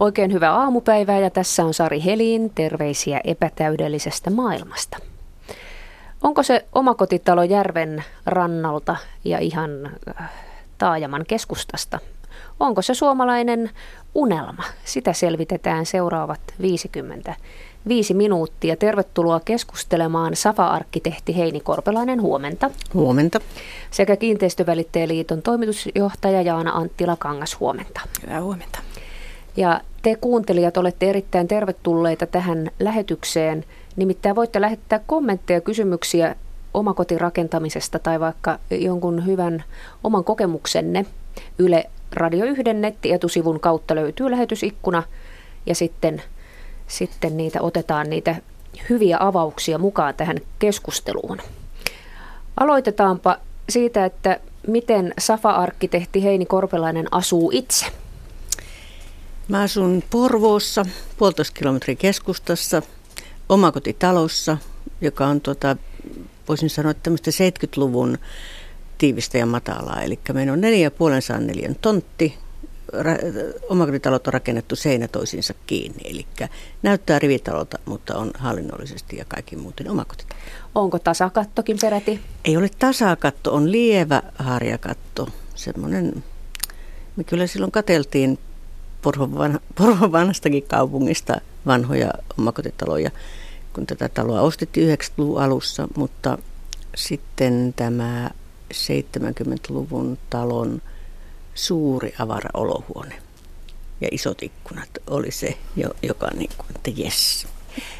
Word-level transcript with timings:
Oikein 0.00 0.32
hyvää 0.32 0.54
aamupäivää 0.54 1.18
ja 1.18 1.30
tässä 1.30 1.64
on 1.64 1.74
Sari 1.74 2.04
Helin. 2.04 2.50
Terveisiä 2.54 3.20
epätäydellisestä 3.24 4.30
maailmasta. 4.30 4.98
Onko 6.22 6.42
se 6.42 6.64
omakotitalo 6.72 7.42
Järven 7.42 8.04
rannalta 8.26 8.96
ja 9.24 9.38
ihan 9.38 9.70
äh, 10.20 10.32
taajaman 10.78 11.24
keskustasta? 11.28 11.98
Onko 12.60 12.82
se 12.82 12.94
suomalainen 12.94 13.70
unelma? 14.14 14.62
Sitä 14.84 15.12
selvitetään 15.12 15.86
seuraavat 15.86 16.40
50 16.60 17.34
viisi 17.88 18.14
minuuttia. 18.14 18.76
Tervetuloa 18.76 19.40
keskustelemaan 19.44 20.36
Safa-arkkitehti 20.36 21.36
Heini 21.36 21.60
Korpelainen, 21.60 22.22
huomenta. 22.22 22.70
Huomenta. 22.94 23.40
Sekä 23.90 24.16
Kiinteistövälittäjäliiton 24.16 25.42
toimitusjohtaja 25.42 26.42
Jaana 26.42 26.70
Anttila 26.70 27.16
Kangas, 27.16 27.60
huomenta. 27.60 28.00
Hyvää 28.22 28.42
huomenta. 28.42 28.78
Ja 29.56 29.80
te 30.02 30.16
kuuntelijat 30.20 30.76
olette 30.76 31.10
erittäin 31.10 31.48
tervetulleita 31.48 32.26
tähän 32.26 32.70
lähetykseen. 32.80 33.64
Nimittäin 33.96 34.36
voitte 34.36 34.60
lähettää 34.60 35.00
kommentteja, 35.06 35.60
kysymyksiä 35.60 36.36
omakotirakentamisesta 36.74 37.98
tai 37.98 38.20
vaikka 38.20 38.58
jonkun 38.70 39.26
hyvän 39.26 39.64
oman 40.04 40.24
kokemuksenne. 40.24 41.06
Yle 41.58 41.90
Radio 42.12 42.44
1 42.44 42.62
nettietosivun 42.62 43.60
kautta 43.60 43.94
löytyy 43.94 44.30
lähetysikkuna 44.30 45.02
ja 45.66 45.74
sitten, 45.74 46.22
sitten 46.86 47.36
niitä 47.36 47.62
otetaan 47.62 48.10
niitä 48.10 48.36
hyviä 48.88 49.16
avauksia 49.20 49.78
mukaan 49.78 50.14
tähän 50.14 50.36
keskusteluun. 50.58 51.38
Aloitetaanpa 52.60 53.38
siitä, 53.68 54.04
että 54.04 54.40
miten 54.66 55.14
Safa-arkkitehti 55.18 56.24
Heini 56.24 56.46
Korpelainen 56.46 57.06
asuu 57.10 57.50
itse. 57.54 57.86
Mä 59.48 59.60
asun 59.60 60.02
Porvoossa, 60.10 60.86
puolitoista 61.16 61.58
kilometrin 61.58 61.96
keskustassa, 61.96 62.82
omakotitalossa, 63.48 64.58
joka 65.00 65.26
on, 65.26 65.40
tuota, 65.40 65.76
voisin 66.48 66.70
sanoa, 66.70 66.94
tämmöistä 66.94 67.30
70-luvun 67.30 68.18
tiivistä 68.98 69.38
ja 69.38 69.46
matalaa. 69.46 70.02
Eli 70.02 70.18
meillä 70.32 70.52
on 70.52 70.60
4,5 71.38 71.40
neljän 71.40 71.76
tontti, 71.80 72.38
omakotitalot 73.68 74.26
on 74.26 74.32
rakennettu 74.32 74.76
seinä 74.76 75.08
toisiinsa 75.08 75.54
kiinni. 75.66 76.10
Eli 76.10 76.26
näyttää 76.82 77.18
rivitalolta, 77.18 77.78
mutta 77.84 78.18
on 78.18 78.30
hallinnollisesti 78.38 79.16
ja 79.16 79.24
kaikki 79.28 79.56
muuten 79.56 79.90
omakotitalo. 79.90 80.40
Onko 80.74 80.98
tasakattokin 80.98 81.78
peräti? 81.80 82.20
Ei 82.44 82.56
ole 82.56 82.70
tasakatto, 82.78 83.54
on 83.54 83.72
lievä 83.72 84.22
harjakatto. 84.38 85.28
Semmoinen, 85.54 86.24
me 87.16 87.24
kyllä 87.24 87.46
silloin 87.46 87.72
kateltiin 87.72 88.38
Porvon 89.74 90.12
vanhastakin 90.12 90.62
kaupungista 90.62 91.40
vanhoja 91.66 92.10
omakotitaloja, 92.38 93.10
kun 93.72 93.86
tätä 93.86 94.08
taloa 94.08 94.40
ostettiin 94.40 94.98
90-luvun 94.98 95.42
alussa, 95.42 95.88
mutta 95.96 96.38
sitten 96.96 97.74
tämä 97.76 98.30
70-luvun 98.74 100.18
talon 100.30 100.82
suuri 101.54 102.14
avara 102.18 102.50
olohuone 102.54 103.22
ja 104.00 104.08
isot 104.12 104.42
ikkunat 104.42 104.88
oli 105.06 105.30
se, 105.30 105.56
joka 106.02 106.30
niin 106.34 106.50
kuin, 106.56 106.66
että 106.76 106.90
jes. 106.96 107.46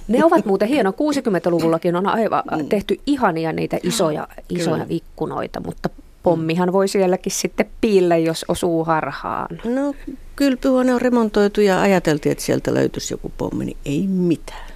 Ne 0.08 0.24
ovat 0.24 0.46
muuten 0.46 0.68
hieno. 0.68 0.90
60-luvullakin 0.90 1.96
on 1.96 2.06
aivan 2.06 2.42
mm. 2.56 2.68
tehty 2.68 3.00
ihania 3.06 3.52
niitä 3.52 3.78
isoja, 3.82 4.28
isoja 4.48 4.77
Kyllä. 4.77 4.86
ikkunoita, 4.88 5.60
mutta 5.60 5.90
pommihan 6.27 6.72
voi 6.72 6.88
sielläkin 6.88 7.32
sitten 7.32 7.66
piillä, 7.80 8.16
jos 8.16 8.44
osuu 8.48 8.84
harhaan. 8.84 9.61
No 9.64 9.95
kylpyhuone 10.36 10.95
on 10.95 11.01
remontoitu 11.01 11.61
ja 11.61 11.80
ajateltiin, 11.80 12.33
että 12.33 12.45
sieltä 12.45 12.74
löytyisi 12.74 13.14
joku 13.14 13.33
pommi, 13.39 13.64
niin 13.64 13.77
ei 13.84 14.06
mitään. 14.06 14.70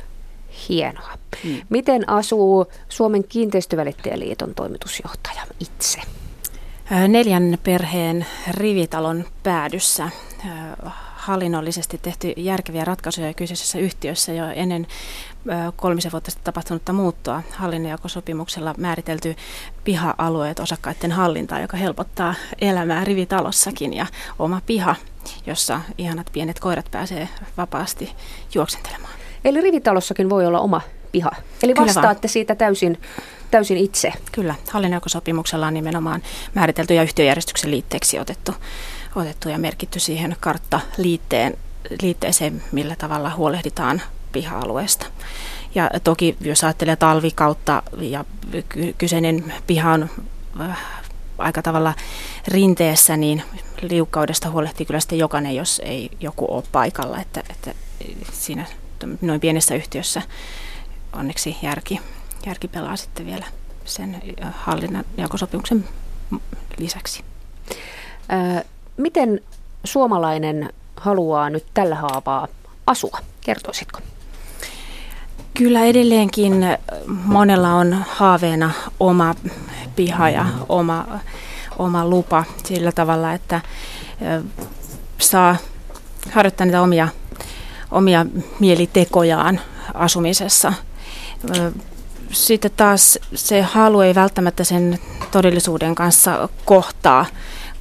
Hienoa. 0.69 1.19
Hmm. 1.45 1.57
Miten 1.69 2.09
asuu 2.09 2.67
Suomen 2.89 3.25
kiinteistövälittäjäliiton 3.25 4.55
toimitusjohtaja 4.55 5.43
itse? 5.61 6.01
Neljän 7.09 7.59
perheen 7.65 8.27
rivitalon 8.51 9.25
päädyssä 9.43 10.11
hallinnollisesti 11.21 11.99
tehty 11.99 12.33
järkeviä 12.37 12.85
ratkaisuja 12.85 13.35
kyseisessä 13.35 13.79
yhtiössä 13.79 14.33
jo 14.33 14.45
ennen 14.55 14.87
kolmisen 15.77 16.13
vuotta 16.13 16.31
sitten 16.31 16.45
tapahtunutta 16.45 16.93
muuttoa 16.93 17.43
hallinnonjakosopimuksella 17.57 18.75
määritelty 18.79 19.37
piha-alueet 19.85 20.61
osakkaiden 20.61 21.13
hallintaa, 21.13 21.61
joka 21.61 21.77
helpottaa 21.77 22.35
elämää 22.61 23.05
rivitalossakin 23.05 23.93
ja 23.95 24.07
oma 24.39 24.61
piha, 24.67 24.97
jossa 25.47 25.81
ihanat 25.99 26.27
pienet 26.33 26.61
koirat 26.61 26.91
pääsee 26.91 27.29
vapaasti 27.57 28.13
juoksentelemaan. 28.55 29.13
Eli 29.45 29.61
rivitalossakin 29.61 30.31
voi 30.31 30.47
olla 30.47 30.61
oma 30.61 30.81
piha. 31.13 31.31
Eli 31.63 31.75
Kyllä 31.75 31.87
vastaatte 31.87 32.27
vaan. 32.27 32.33
siitä 32.33 32.55
täysin, 32.55 33.01
täysin 33.51 33.77
itse. 33.77 34.13
Kyllä, 34.33 34.55
hallinnonjakosopimuksella 34.71 35.67
on 35.67 35.75
nimenomaan 35.75 36.23
määritelty 36.55 36.95
ja 36.95 37.03
yhtiöjärjestyksen 37.03 37.71
liitteeksi 37.71 38.19
otettu 38.19 38.55
otettu 39.17 39.49
ja 39.49 39.59
merkitty 39.59 40.01
siihen 40.01 40.37
karttaliitteen, 40.41 41.59
liitteeseen, 42.03 42.63
millä 42.73 42.97
tavalla 42.97 43.31
huolehditaan 43.37 44.03
piha-alueesta. 44.33 45.07
Ja 45.75 45.91
toki 46.05 46.37
jos 46.41 46.65
ajattelee 46.65 46.97
talvikautta 46.97 47.83
ja 48.01 48.25
kyseinen 48.99 49.53
piha 49.67 49.93
on 49.93 50.11
äh, 50.61 50.79
aika 51.39 51.63
tavalla 51.63 51.95
rinteessä, 52.49 53.17
niin 53.17 53.43
liukkaudesta 53.83 54.51
huolehtii 54.51 54.87
kyllä 54.87 55.01
sitten 55.01 55.19
jokainen, 55.19 55.57
jos 55.57 55.83
ei 55.85 56.11
joku 56.21 56.55
ole 56.55 56.65
paikalla. 56.73 57.21
Että, 57.21 57.43
että 57.51 57.75
siinä 58.33 58.67
noin 59.21 59.41
pienessä 59.41 59.75
yhtiössä 59.75 60.23
onneksi 61.13 61.57
järki, 61.63 62.01
järki 62.47 62.69
pelaa 62.69 62.97
sitten 62.97 63.27
vielä 63.27 63.47
sen 63.85 64.23
äh, 64.45 64.55
hallinnan 64.57 65.05
jakosopimuksen 65.17 65.89
lisäksi. 66.79 67.25
Ää, 68.29 68.63
Miten 68.97 69.41
suomalainen 69.85 70.73
haluaa 70.97 71.51
nyt 71.51 71.67
tällä 71.75 71.95
haavaa 71.95 72.49
asua? 72.87 73.19
Kertoisitko? 73.41 74.01
Kyllä 75.61 75.85
edelleenkin 75.85 76.53
monella 77.07 77.75
on 77.75 78.05
haaveena 78.09 78.71
oma 79.01 79.35
piha 79.97 80.31
ja 80.31 80.47
oma, 80.69 81.07
oma 81.79 82.09
lupa 82.09 82.45
sillä 82.65 82.93
tavalla, 82.93 83.33
että 83.33 83.61
saa 85.19 85.57
harjoittaa 86.33 86.65
niitä 86.65 86.83
omia, 86.83 87.09
omia 87.91 88.27
mielitekojaan 88.61 89.61
asumisessa. 89.95 90.73
Sitten 92.33 92.71
taas 92.77 93.19
se 93.35 93.63
halu 93.63 94.01
ei 94.01 94.15
välttämättä 94.15 94.65
sen 94.65 94.99
todellisuuden 95.31 95.95
kanssa 95.95 96.49
kohtaa 96.65 97.27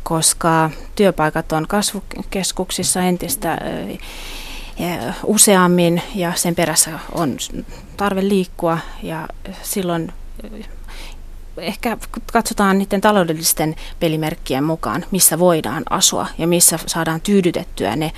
koska 0.04 0.70
työpaikat 0.96 1.52
on 1.52 1.68
kasvukeskuksissa 1.68 3.02
entistä 3.02 3.58
useammin 5.24 6.02
ja 6.16 6.34
sen 6.36 6.56
perässä 6.56 7.00
on 7.12 7.38
tarve 7.98 8.28
liikkua 8.28 8.78
ja 9.04 9.28
silloin 9.64 10.14
ehkä 11.58 11.98
katsotaan 12.34 12.78
niiden 12.78 13.02
taloudellisten 13.02 13.76
pelimerkkien 14.00 14.64
mukaan, 14.64 15.06
missä 15.12 15.40
voidaan 15.40 15.84
asua 15.90 16.28
ja 16.38 16.48
missä 16.48 16.80
saadaan 16.88 17.22
tyydytettyä 17.22 17.96
ne 17.96 18.12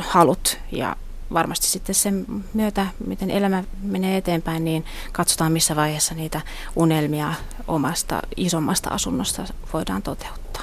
halut 0.00 0.58
ja 0.72 0.96
varmasti 1.32 1.66
sitten 1.66 1.94
sen 1.94 2.26
myötä, 2.54 2.86
miten 3.06 3.30
elämä 3.30 3.64
menee 3.82 4.16
eteenpäin, 4.16 4.64
niin 4.64 4.84
katsotaan 5.12 5.52
missä 5.52 5.76
vaiheessa 5.76 6.14
niitä 6.14 6.40
unelmia 6.76 7.34
omasta 7.68 8.22
isommasta 8.36 8.90
asunnosta 8.90 9.44
voidaan 9.72 10.02
toteuttaa. 10.02 10.62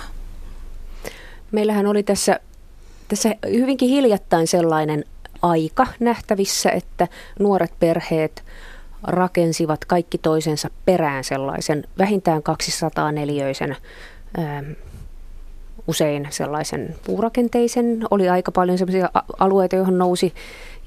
Meillähän 1.51 1.87
oli 1.87 2.03
tässä, 2.03 2.39
tässä 3.07 3.35
hyvinkin 3.49 3.89
hiljattain 3.89 4.47
sellainen 4.47 5.05
aika 5.41 5.87
nähtävissä, 5.99 6.71
että 6.71 7.07
nuoret 7.39 7.73
perheet 7.79 8.43
rakensivat 9.03 9.85
kaikki 9.85 10.17
toisensa 10.17 10.69
perään 10.85 11.23
sellaisen 11.23 11.83
vähintään 11.97 12.43
200 12.43 13.11
neliöisen, 13.11 13.75
ähm, 14.39 14.71
usein 15.87 16.27
sellaisen 16.29 16.95
puurakenteisen. 17.05 17.99
Oli 18.11 18.29
aika 18.29 18.51
paljon 18.51 18.77
sellaisia 18.77 19.09
alueita, 19.39 19.75
joihin 19.75 19.97
nousi 19.97 20.33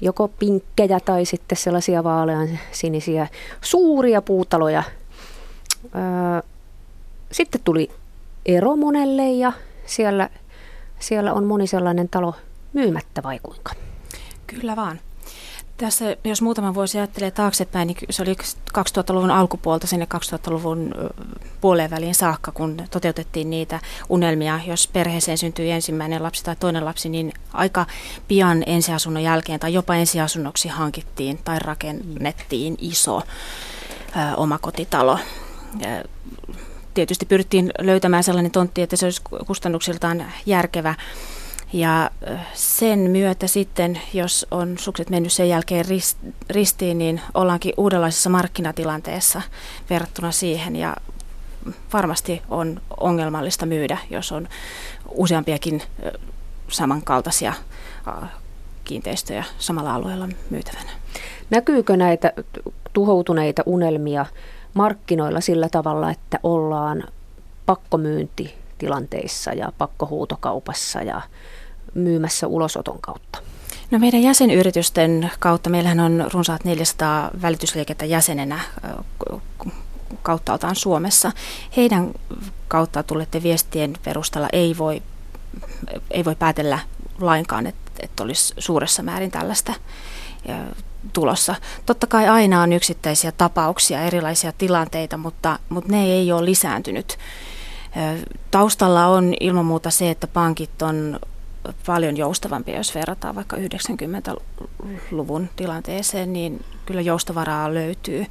joko 0.01 0.27
pinkkejä 0.27 0.99
tai 0.99 1.25
sitten 1.25 1.57
sellaisia 1.57 2.03
vaalean 2.03 2.59
sinisiä 2.71 3.27
suuria 3.61 4.21
puutaloja. 4.21 4.83
Äh, 5.85 6.43
sitten 7.31 7.61
tuli 7.63 7.91
ero 8.45 8.75
monelle 8.75 9.29
ja 9.29 9.53
siellä 9.85 10.29
siellä 10.99 11.33
on 11.33 11.43
moni 11.43 11.67
sellainen 11.67 12.09
talo 12.09 12.35
myymättä 12.73 13.23
vai 13.23 13.39
kuinka? 13.43 13.71
Kyllä 14.49 14.75
vaan. 14.75 14.99
Tässä, 15.77 16.17
jos 16.23 16.41
muutama 16.41 16.73
vuosi 16.73 16.97
ajattelee 16.97 17.31
taaksepäin, 17.31 17.87
niin 17.87 17.97
se 18.09 18.21
oli 18.21 18.35
2000-luvun 18.77 19.31
alkupuolta 19.31 19.87
sinne 19.87 20.07
2000-luvun 20.15 20.95
puoleen 21.61 21.89
väliin 21.89 22.15
saakka, 22.15 22.51
kun 22.51 22.83
toteutettiin 22.91 23.49
niitä 23.49 23.79
unelmia. 24.09 24.59
Jos 24.67 24.87
perheeseen 24.87 25.37
syntyi 25.37 25.71
ensimmäinen 25.71 26.23
lapsi 26.23 26.43
tai 26.43 26.55
toinen 26.55 26.85
lapsi, 26.85 27.09
niin 27.09 27.33
aika 27.53 27.85
pian 28.27 28.63
ensiasunnon 28.65 29.23
jälkeen 29.23 29.59
tai 29.59 29.73
jopa 29.73 29.95
ensiasunnoksi 29.95 30.67
hankittiin 30.67 31.39
tai 31.43 31.59
rakennettiin 31.59 32.75
iso 32.79 33.17
ö, 33.17 33.21
omakotitalo. 34.37 35.19
Tietysti 36.93 37.25
pyrittiin 37.25 37.71
löytämään 37.79 38.23
sellainen 38.23 38.51
tontti, 38.51 38.81
että 38.81 38.95
se 38.95 39.05
olisi 39.05 39.21
kustannuksiltaan 39.47 40.25
järkevä. 40.45 40.95
Ja 41.73 42.11
sen 42.53 42.99
myötä 42.99 43.47
sitten, 43.47 44.01
jos 44.13 44.47
on 44.51 44.77
sukset 44.77 45.09
mennyt 45.09 45.33
sen 45.33 45.49
jälkeen 45.49 45.85
ristiin, 46.49 46.97
niin 46.97 47.21
ollaankin 47.33 47.73
uudenlaisessa 47.77 48.29
markkinatilanteessa 48.29 49.41
verrattuna 49.89 50.31
siihen. 50.31 50.75
Ja 50.75 50.95
varmasti 51.93 52.41
on 52.49 52.81
ongelmallista 52.99 53.65
myydä, 53.65 53.97
jos 54.09 54.31
on 54.31 54.47
useampiakin 55.09 55.81
samankaltaisia 56.69 57.53
kiinteistöjä 58.83 59.43
samalla 59.59 59.93
alueella 59.93 60.29
myytävänä. 60.49 60.89
Näkyykö 61.49 61.97
näitä 61.97 62.33
tuhoutuneita 62.93 63.63
unelmia 63.65 64.25
markkinoilla 64.73 65.41
sillä 65.41 65.69
tavalla, 65.69 66.11
että 66.11 66.39
ollaan 66.43 67.03
pakkomyyntitilanteissa 67.65 69.53
ja 69.53 69.71
pakkohuutokaupassa 69.77 71.01
ja 71.01 71.21
myymässä 71.93 72.47
ulosoton 72.47 72.97
kautta? 73.01 73.39
No 73.91 73.99
meidän 73.99 74.21
jäsenyritysten 74.21 75.31
kautta, 75.39 75.69
meillähän 75.69 75.99
on 75.99 76.27
runsaat 76.33 76.65
400 76.65 77.29
välitysliikettä 77.41 78.05
jäsenenä 78.05 78.59
kauttaaltaan 80.21 80.75
Suomessa. 80.75 81.31
Heidän 81.77 82.13
kautta 82.67 83.03
tulette 83.03 83.43
viestien 83.43 83.93
perusteella 84.03 84.49
ei 84.53 84.77
voi, 84.77 85.01
ei 86.11 86.25
voi 86.25 86.35
päätellä 86.35 86.79
lainkaan, 87.19 87.67
että, 87.67 87.91
että 87.99 88.23
olisi 88.23 88.53
suuressa 88.57 89.03
määrin 89.03 89.31
tällaista 89.31 89.73
tulossa. 91.13 91.55
Totta 91.85 92.07
kai 92.07 92.27
aina 92.27 92.61
on 92.61 92.73
yksittäisiä 92.73 93.31
tapauksia, 93.31 94.01
erilaisia 94.01 94.51
tilanteita, 94.57 95.17
mutta, 95.17 95.59
mutta 95.69 95.91
ne 95.91 96.05
ei 96.05 96.31
ole 96.31 96.45
lisääntynyt. 96.45 97.17
Taustalla 98.51 99.07
on 99.07 99.33
ilman 99.39 99.65
muuta 99.65 99.89
se, 99.89 100.09
että 100.09 100.27
pankit 100.27 100.81
on 100.81 101.19
paljon 101.85 102.17
joustavampia, 102.17 102.77
jos 102.77 102.95
verrataan 102.95 103.35
vaikka 103.35 103.57
90-luvun 103.57 105.49
tilanteeseen, 105.55 106.33
niin 106.33 106.65
kyllä 106.85 107.01
joustavaraa 107.01 107.73
löytyy. 107.73 108.25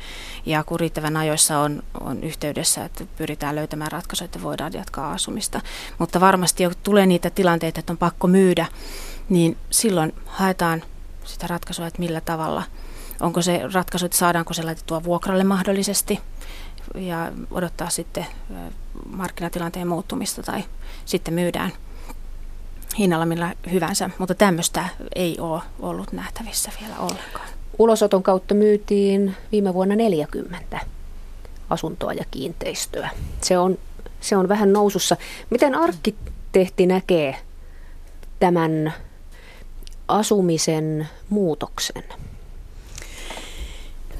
Ja 0.46 0.64
kun 0.64 0.80
riittävän 0.80 1.16
ajoissa 1.16 1.58
on, 1.58 1.82
on 2.00 2.24
yhteydessä, 2.24 2.84
että 2.84 3.04
pyritään 3.18 3.54
löytämään 3.54 3.92
ratkaisuja, 3.92 4.24
että 4.24 4.42
voidaan 4.42 4.72
jatkaa 4.72 5.12
asumista. 5.12 5.60
Mutta 5.98 6.20
varmasti 6.20 6.62
jo 6.62 6.70
tulee 6.82 7.06
niitä 7.06 7.30
tilanteita, 7.30 7.80
että 7.80 7.92
on 7.92 7.98
pakko 7.98 8.26
myydä, 8.26 8.66
niin 9.28 9.56
silloin 9.70 10.12
haetaan 10.26 10.82
sitä 11.24 11.46
ratkaisua, 11.46 11.86
että 11.86 12.00
millä 12.00 12.20
tavalla. 12.20 12.62
Onko 13.20 13.42
se 13.42 13.60
ratkaisu, 13.74 14.06
että 14.06 14.18
saadaanko 14.18 14.54
se 14.54 14.62
laitettua 14.62 15.04
vuokralle 15.04 15.44
mahdollisesti 15.44 16.20
ja 16.94 17.32
odottaa 17.50 17.90
sitten 17.90 18.26
markkinatilanteen 19.10 19.88
muuttumista 19.88 20.42
tai 20.42 20.64
sitten 21.04 21.34
myydään 21.34 21.72
hinnalla 22.98 23.26
millä 23.26 23.54
hyvänsä, 23.72 24.10
mutta 24.18 24.34
tämmöistä 24.34 24.88
ei 25.14 25.36
ole 25.40 25.62
ollut 25.80 26.12
nähtävissä 26.12 26.72
vielä 26.80 26.98
ollenkaan. 26.98 27.48
Ulosoton 27.78 28.22
kautta 28.22 28.54
myytiin 28.54 29.36
viime 29.52 29.74
vuonna 29.74 29.96
40 29.96 30.80
asuntoa 31.70 32.12
ja 32.12 32.24
kiinteistöä. 32.30 33.10
Se 33.42 33.58
on, 33.58 33.78
se 34.20 34.36
on 34.36 34.48
vähän 34.48 34.72
nousussa. 34.72 35.16
Miten 35.50 35.74
arkkitehti 35.74 36.86
näkee 36.86 37.36
tämän 38.40 38.94
asumisen 40.08 41.08
muutoksen? 41.28 42.04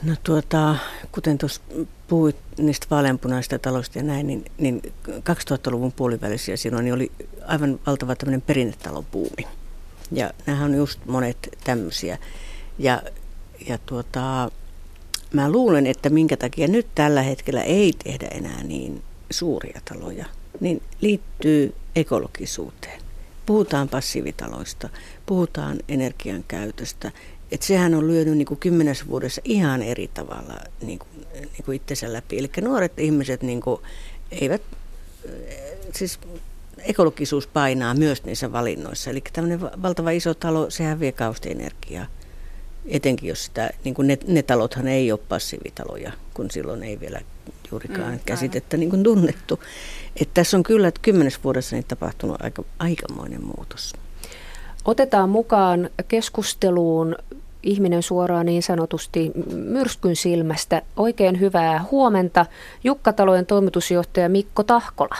No 0.03 0.15
tuota, 0.25 0.77
kuten 1.12 1.39
tuossa 1.39 1.61
puhuit 2.09 2.37
niistä 2.59 2.87
vaaleanpunaisista 2.91 3.59
taloista 3.59 3.99
ja 3.99 4.05
näin, 4.05 4.27
niin, 4.27 4.45
niin 4.59 4.83
2000-luvun 5.09 5.93
puolivälissä 5.93 6.56
silloin 6.56 6.85
niin 6.85 6.95
oli 6.95 7.12
aivan 7.47 7.81
valtava 7.87 8.17
tämmöinen 8.17 8.43
perinnetalopuumi. 8.43 9.47
Ja 10.12 10.31
nämä 10.47 10.65
on 10.65 10.75
just 10.75 11.00
monet 11.06 11.49
tämmöisiä. 11.65 12.19
Ja, 12.79 13.03
ja 13.69 13.79
tuota, 13.87 14.50
mä 15.33 15.50
luulen, 15.50 15.87
että 15.87 16.11
minkä 16.11 16.37
takia 16.37 16.69
nyt 16.69 16.87
tällä 16.95 17.23
hetkellä 17.23 17.62
ei 17.62 17.93
tehdä 18.05 18.29
enää 18.29 18.62
niin 18.65 19.03
suuria 19.31 19.81
taloja, 19.85 20.27
niin 20.61 20.83
liittyy 21.00 21.75
ekologisuuteen. 21.97 23.00
Puhutaan 23.47 23.89
passiivitaloista, 23.89 24.89
puhutaan 25.27 25.79
energian 25.89 26.45
käytöstä. 26.49 27.12
Että 27.53 27.67
sehän 27.67 27.95
on 27.95 28.06
lyönyt 28.06 28.37
niin 28.37 28.47
kuin 28.47 28.61
kymmenessä 28.61 29.05
vuodessa 29.09 29.41
ihan 29.45 29.83
eri 29.83 30.11
tavalla 30.15 30.55
niin 30.83 30.99
kuin, 30.99 31.11
niin 31.33 31.65
kuin 31.65 31.77
itsensä 31.77 32.12
läpi. 32.12 32.39
Eli 32.39 32.50
nuoret 32.61 32.99
ihmiset 32.99 33.43
niin 33.43 33.61
kuin, 33.61 33.81
eivät, 34.31 34.62
siis 35.95 36.19
ekologisuus 36.79 37.47
painaa 37.47 37.95
myös 37.95 38.25
niissä 38.25 38.53
valinnoissa. 38.53 39.11
Eli 39.11 39.23
tämmöinen 39.33 39.61
valtava 39.61 40.11
iso 40.11 40.35
talo, 40.35 40.71
sehän 40.71 41.00
vie 41.00 41.12
kausti 41.12 41.50
energiaa. 41.50 42.06
Etenkin 42.87 43.29
jos 43.29 43.45
sitä, 43.45 43.71
niin 43.85 43.95
kuin 43.95 44.09
ne, 44.09 44.19
ne 44.27 44.43
talothan 44.43 44.89
ei 44.89 45.12
ole 45.12 45.21
passiivitaloja, 45.29 46.12
kun 46.35 46.50
silloin 46.50 46.83
ei 46.83 47.00
vielä 47.00 47.21
juurikaan 47.71 48.12
mm, 48.12 48.21
käsitettä 48.27 48.77
niin 48.77 48.91
kuin 48.91 49.03
tunnettu. 49.03 49.61
Että 50.21 50.35
tässä 50.35 50.56
on 50.56 50.62
kyllä 50.62 50.89
että 50.89 51.00
kymmenes 51.03 51.45
vuodessa 51.45 51.77
niin 51.77 51.85
tapahtunut 51.89 52.37
aika, 52.43 52.65
aikamoinen 52.79 53.45
muutos. 53.45 53.93
Otetaan 54.85 55.29
mukaan 55.29 55.91
keskusteluun 56.09 57.17
ihminen 57.62 58.02
suoraan 58.02 58.46
niin 58.46 58.62
sanotusti 58.62 59.32
myrskyn 59.55 60.16
silmästä. 60.16 60.82
Oikein 60.96 61.40
hyvää 61.40 61.84
huomenta. 61.90 62.46
Jukka-talojen 62.84 63.46
toimitusjohtaja 63.46 64.28
Mikko 64.28 64.62
Tahkola. 64.62 65.16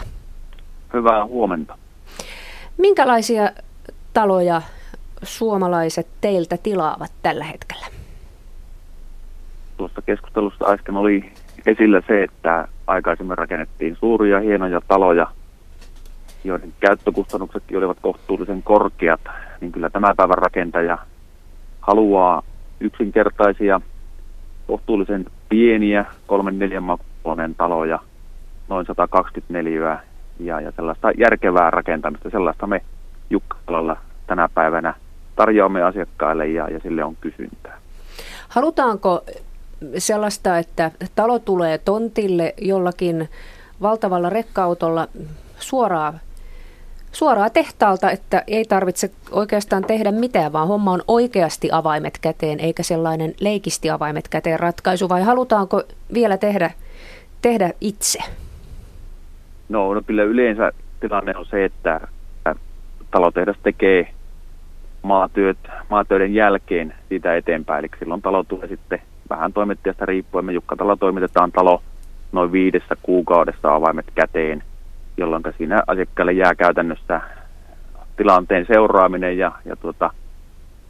Hyvää 0.93 1.27
huomenta. 1.27 1.79
Minkälaisia 2.79 3.51
taloja 4.15 4.63
suomalaiset 5.23 6.07
teiltä 6.21 6.57
tilaavat 6.57 7.13
tällä 7.23 7.45
hetkellä? 7.45 7.87
Tuosta 9.77 10.03
keskustelusta 10.03 10.71
äsken 10.73 10.97
oli 10.97 11.33
esillä 11.67 12.03
se, 12.07 12.23
että 12.23 12.69
aikaisemmin 12.87 13.39
rakennettiin 13.39 13.97
suuria 14.01 14.41
hienoja 14.41 14.81
taloja, 14.89 15.27
joiden 16.45 16.73
käyttökustannuksetkin 16.81 17.79
olivat 17.79 17.99
kohtuullisen 18.01 18.63
korkeat, 18.63 19.21
niin 19.61 19.73
kyllä 19.73 19.91
tämä 19.91 20.15
päivän 20.17 20.39
rakentaja 20.39 20.99
haluaa 21.89 22.43
yksinkertaisia, 22.81 23.81
kohtuullisen 24.67 25.27
pieniä, 25.49 26.05
kolmen 26.27 26.59
neljän 26.59 26.83
makuinen 26.83 27.55
taloja, 27.55 27.99
noin 28.69 28.87
124 28.87 30.01
ja, 30.41 30.61
ja 30.61 30.73
sellaista 30.77 31.11
järkevää 31.11 31.71
rakentamista, 31.71 32.31
sellaista 32.31 32.67
me 32.67 32.83
Jukkalalla 33.31 33.97
tänä 34.27 34.49
päivänä 34.55 34.95
tarjoamme 35.37 35.83
asiakkaille 35.83 36.47
ja, 36.47 36.69
ja 36.71 36.81
sille 36.81 37.05
on 37.05 37.17
kysyntää. 37.21 37.79
Halutaanko 38.49 39.25
sellaista, 39.99 40.59
että 40.59 40.91
talo 41.15 41.39
tulee 41.39 41.79
tontille 41.79 42.55
jollakin 42.61 43.29
valtavalla 43.83 44.31
rekka-autolla 44.31 45.09
suoraan 45.59 46.21
suoraan 47.13 47.51
tehtaalta, 47.53 48.11
että 48.11 48.43
ei 48.47 48.65
tarvitse 48.65 49.11
oikeastaan 49.31 49.85
tehdä 49.85 50.13
mitään, 50.13 50.53
vaan 50.53 50.69
homma 50.69 50.93
on 50.93 51.03
oikeasti 51.09 51.69
avaimet 51.73 52.19
käteen, 52.21 52.61
eikä 52.61 52.83
sellainen 52.83 53.35
leikisti 53.41 53.91
avaimet 53.91 54.29
käteen 54.29 54.61
ratkaisu, 54.61 55.09
vai 55.09 55.23
halutaanko 55.23 55.83
vielä 56.15 56.37
tehdä, 56.37 56.71
tehdä 57.43 57.71
itse? 57.81 58.19
No, 59.69 59.95
no 59.95 60.03
kyllä 60.07 60.23
yleensä 60.23 60.73
tilanne 61.01 61.37
on 61.37 61.47
se, 61.47 61.65
että 61.65 62.01
talotehdas 63.11 63.57
tekee 63.63 64.09
maatyöt, 65.03 65.59
maatöiden 65.91 66.35
jälkeen 66.35 66.95
siitä 67.09 67.37
eteenpäin. 67.37 67.79
Eli 67.79 67.89
silloin 67.99 68.23
talo 68.23 68.45
tulee 68.45 68.69
sitten 68.69 69.03
vähän 69.31 69.53
toimittajasta 69.53 70.07
riippuen. 70.07 70.45
Me 70.45 70.53
Jukka-talo 70.53 70.97
toimitetaan 70.97 71.53
talo 71.53 71.83
noin 72.33 72.53
viidessä 72.53 72.97
kuukaudessa 73.03 73.75
avaimet 73.75 74.07
käteen– 74.15 74.63
jolloin 75.19 75.43
siinä 75.59 75.83
asiakkaalle 75.87 76.33
jää 76.33 76.55
käytännössä 76.55 77.21
tilanteen 78.17 78.67
seuraaminen 78.67 79.39
ja, 79.39 79.53
ja 79.65 79.77
tuota, 79.77 80.11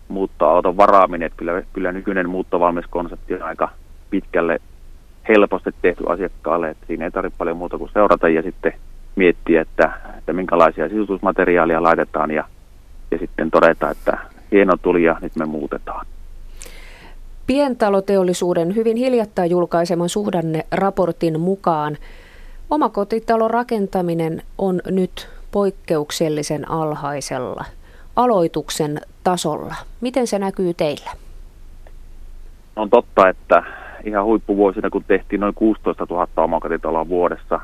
muuttoauton 0.08 0.76
varaaminen. 0.76 1.26
Että 1.26 1.36
kyllä, 1.36 1.62
kyllä 1.72 1.92
nykyinen 1.92 2.30
muuttovalmiskonsepti 2.30 3.34
on 3.34 3.42
aika 3.42 3.68
pitkälle 4.10 4.60
helposti 5.28 5.70
tehty 5.82 6.04
asiakkaalle, 6.06 6.70
että 6.70 6.86
siinä 6.86 7.04
ei 7.04 7.10
tarvitse 7.10 7.38
paljon 7.38 7.56
muuta 7.56 7.78
kuin 7.78 7.90
seurata 7.92 8.28
ja 8.28 8.42
sitten 8.42 8.72
miettiä, 9.16 9.60
että, 9.60 9.92
että 10.18 10.32
minkälaisia 10.32 10.88
sisutusmateriaalia 10.88 11.82
laitetaan 11.82 12.30
ja, 12.30 12.44
ja 13.10 13.18
sitten 13.18 13.50
todeta, 13.50 13.90
että 13.90 14.18
hieno 14.52 14.76
tuli 14.82 15.04
ja 15.04 15.16
nyt 15.20 15.36
me 15.36 15.44
muutetaan. 15.44 16.06
Pientaloteollisuuden 17.46 18.74
hyvin 18.74 18.96
hiljattain 18.96 19.50
julkaiseman 19.50 20.08
suhdanneraportin 20.08 21.40
mukaan 21.40 21.96
omakotitalon 22.70 23.50
rakentaminen 23.50 24.42
on 24.58 24.80
nyt 24.90 25.28
poikkeuksellisen 25.50 26.70
alhaisella 26.70 27.64
aloituksen 28.16 29.00
tasolla. 29.24 29.74
Miten 30.00 30.26
se 30.26 30.38
näkyy 30.38 30.74
teillä? 30.74 31.10
On 32.76 32.90
totta, 32.90 33.28
että 33.28 33.62
ihan 34.04 34.24
huippuvuosina, 34.24 34.90
kun 34.90 35.04
tehtiin 35.04 35.40
noin 35.40 35.54
16 35.54 36.06
000 36.10 36.28
omakotitaloa 36.36 37.08
vuodessa, 37.08 37.60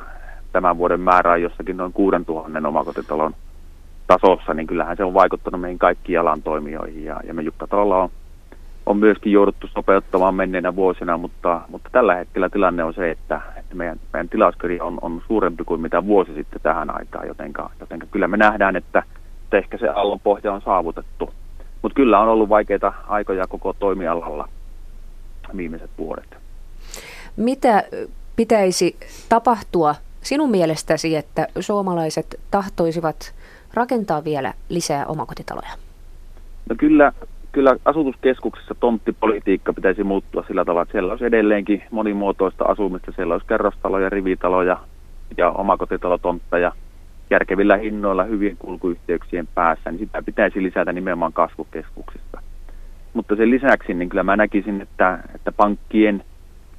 tämän 0.52 0.78
vuoden 0.78 1.00
määrä 1.00 1.32
on 1.32 1.42
jossakin 1.42 1.76
noin 1.76 1.92
6 1.92 2.16
000 2.28 2.68
omakotitalon 2.68 3.34
tasossa, 4.06 4.54
niin 4.54 4.66
kyllähän 4.66 4.96
se 4.96 5.04
on 5.04 5.14
vaikuttanut 5.14 5.61
meihin 5.61 5.78
kaikkiin 5.78 6.20
alan 6.20 6.42
toimijoihin. 6.42 7.04
Ja, 7.04 7.20
ja 7.26 7.34
me 7.34 7.42
Jukkatalolla 7.42 8.02
on, 8.02 8.11
on 8.87 8.97
myöskin 8.97 9.33
jouduttu 9.33 9.67
sopeuttamaan 9.67 10.35
menneinä 10.35 10.76
vuosina, 10.76 11.17
mutta, 11.19 11.61
mutta 11.69 11.88
tällä 11.93 12.14
hetkellä 12.14 12.49
tilanne 12.49 12.85
on 12.85 12.95
se, 12.95 13.11
että, 13.11 13.41
että 13.57 13.75
meidän, 13.75 14.00
meidän 14.12 14.29
tilauskirja 14.29 14.85
on, 14.85 14.99
on 15.03 15.23
suurempi 15.26 15.64
kuin 15.64 15.81
mitä 15.81 16.07
vuosi 16.07 16.35
sitten 16.35 16.61
tähän 16.62 16.97
aikaan, 16.97 17.29
jotenka, 17.29 17.71
jotenka 17.81 18.07
kyllä 18.11 18.29
me 18.29 18.37
nähdään, 18.37 18.76
että, 18.76 19.03
että 19.45 19.59
ehkä 19.59 19.79
se 19.79 19.88
allon 19.88 20.21
pohja 20.21 20.53
on 20.53 20.61
saavutettu. 20.61 21.31
Mutta 21.83 21.97
kyllä 21.97 22.21
on 22.21 22.29
ollut 22.29 22.49
vaikeita 22.49 22.93
aikoja 23.09 23.47
koko 23.47 23.73
toimialalla 23.73 24.49
viimeiset 25.57 25.91
vuodet. 25.99 26.37
Mitä 27.37 27.83
pitäisi 28.37 28.97
tapahtua 29.29 29.95
sinun 30.21 30.50
mielestäsi, 30.50 31.17
että 31.17 31.47
suomalaiset 31.61 32.41
tahtoisivat 32.50 33.35
rakentaa 33.75 34.25
vielä 34.25 34.55
lisää 34.69 35.07
omakotitaloja? 35.07 35.73
No 36.69 36.76
kyllä, 36.79 37.12
kyllä 37.54 37.76
asutuskeskuksessa 37.84 38.75
tonttipolitiikka 38.80 39.73
pitäisi 39.73 40.04
muuttua 40.04 40.44
sillä 40.49 40.64
tavalla, 40.64 40.82
että 40.82 40.92
siellä 40.92 41.12
olisi 41.12 41.25
edelleenkin 41.25 41.82
monimuotoista 41.90 42.64
asumista. 42.64 43.12
Siellä 43.12 43.34
olisi 43.34 43.46
kerrostaloja, 43.46 44.08
rivitaloja 44.08 44.76
ja 45.37 45.50
omakotitalotontteja 45.50 46.73
järkevillä 47.30 47.76
hinnoilla 47.76 48.25
hyvien 48.25 48.56
kulkuyhteyksien 48.56 49.49
päässä, 49.54 49.90
niin 49.90 49.99
sitä 49.99 50.23
pitäisi 50.23 50.62
lisätä 50.62 50.92
nimenomaan 50.92 51.32
kasvukeskuksista. 51.32 52.40
Mutta 53.14 53.37
sen 53.37 53.50
lisäksi 53.50 53.94
niin 53.94 54.08
kyllä 54.08 54.23
mä 54.23 54.37
näkisin, 54.37 54.80
että, 54.80 55.18
että 55.34 55.52
pankkien 55.52 56.25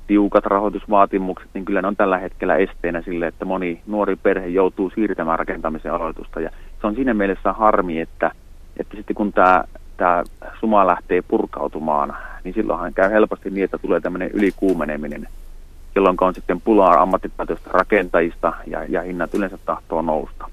tiukat 0.08 0.46
rahoitusvaatimukset, 0.46 1.50
niin 1.53 1.65
kyllä 1.65 1.82
ne 1.82 1.88
on 1.88 1.96
tällä 1.96 2.17
hetkellä 2.17 2.55
esteenä 2.55 3.01
sille, 3.01 3.27
että 3.27 3.46
moni 3.46 3.82
nuori 3.88 4.15
perhe 4.15 4.48
joutuu 4.48 4.89
siirtämään 4.89 5.39
rakentamisen 5.39 5.94
aloitusta. 5.94 6.39
Ja 6.39 6.50
se 6.82 6.88
on 6.88 6.96
siinä 6.96 7.13
mielessä 7.13 7.53
harmi, 7.53 8.00
että, 8.00 8.32
että 8.79 8.98
sitten 8.98 9.15
kun 9.15 9.34
tämä, 9.34 9.63
tämä 9.98 10.24
suma 10.60 10.88
lähtee 10.88 11.22
purkautumaan, 11.22 12.18
niin 12.44 12.54
silloinhan 12.54 12.94
käy 12.94 13.12
helposti 13.12 13.50
niin, 13.50 13.64
että 13.64 13.78
tulee 13.78 14.02
tämmöinen 14.02 14.32
ylikuumeneminen, 14.32 15.28
jolloin 15.96 16.18
on 16.22 16.34
sitten 16.34 16.62
pulaa 16.62 17.02
ammattitaitoista 17.02 17.70
rakentajista 17.74 18.54
ja, 18.68 18.84
ja 18.84 19.02
hinnat 19.02 19.34
yleensä 19.34 19.58
tahtoo 19.66 20.02
nousta. 20.02 20.50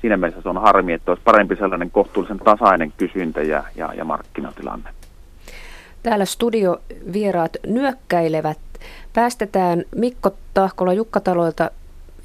Siinä 0.00 0.16
mielessä 0.16 0.42
se 0.42 0.48
on 0.48 0.62
harmi, 0.62 0.92
että 0.92 1.10
olisi 1.10 1.22
parempi 1.24 1.56
sellainen 1.56 1.90
kohtuullisen 1.90 2.38
tasainen 2.38 2.92
kysyntä 2.96 3.42
ja, 3.42 3.64
ja, 3.76 3.94
ja 3.94 4.04
markkinatilanne. 4.04 4.90
Täällä 6.02 6.24
studiovieraat 6.24 7.56
nyökkäilevät. 7.66 8.58
Päästetään 9.12 9.84
Mikko 9.96 10.30
Tahkola 10.54 10.92
Jukkataloilta 10.92 11.70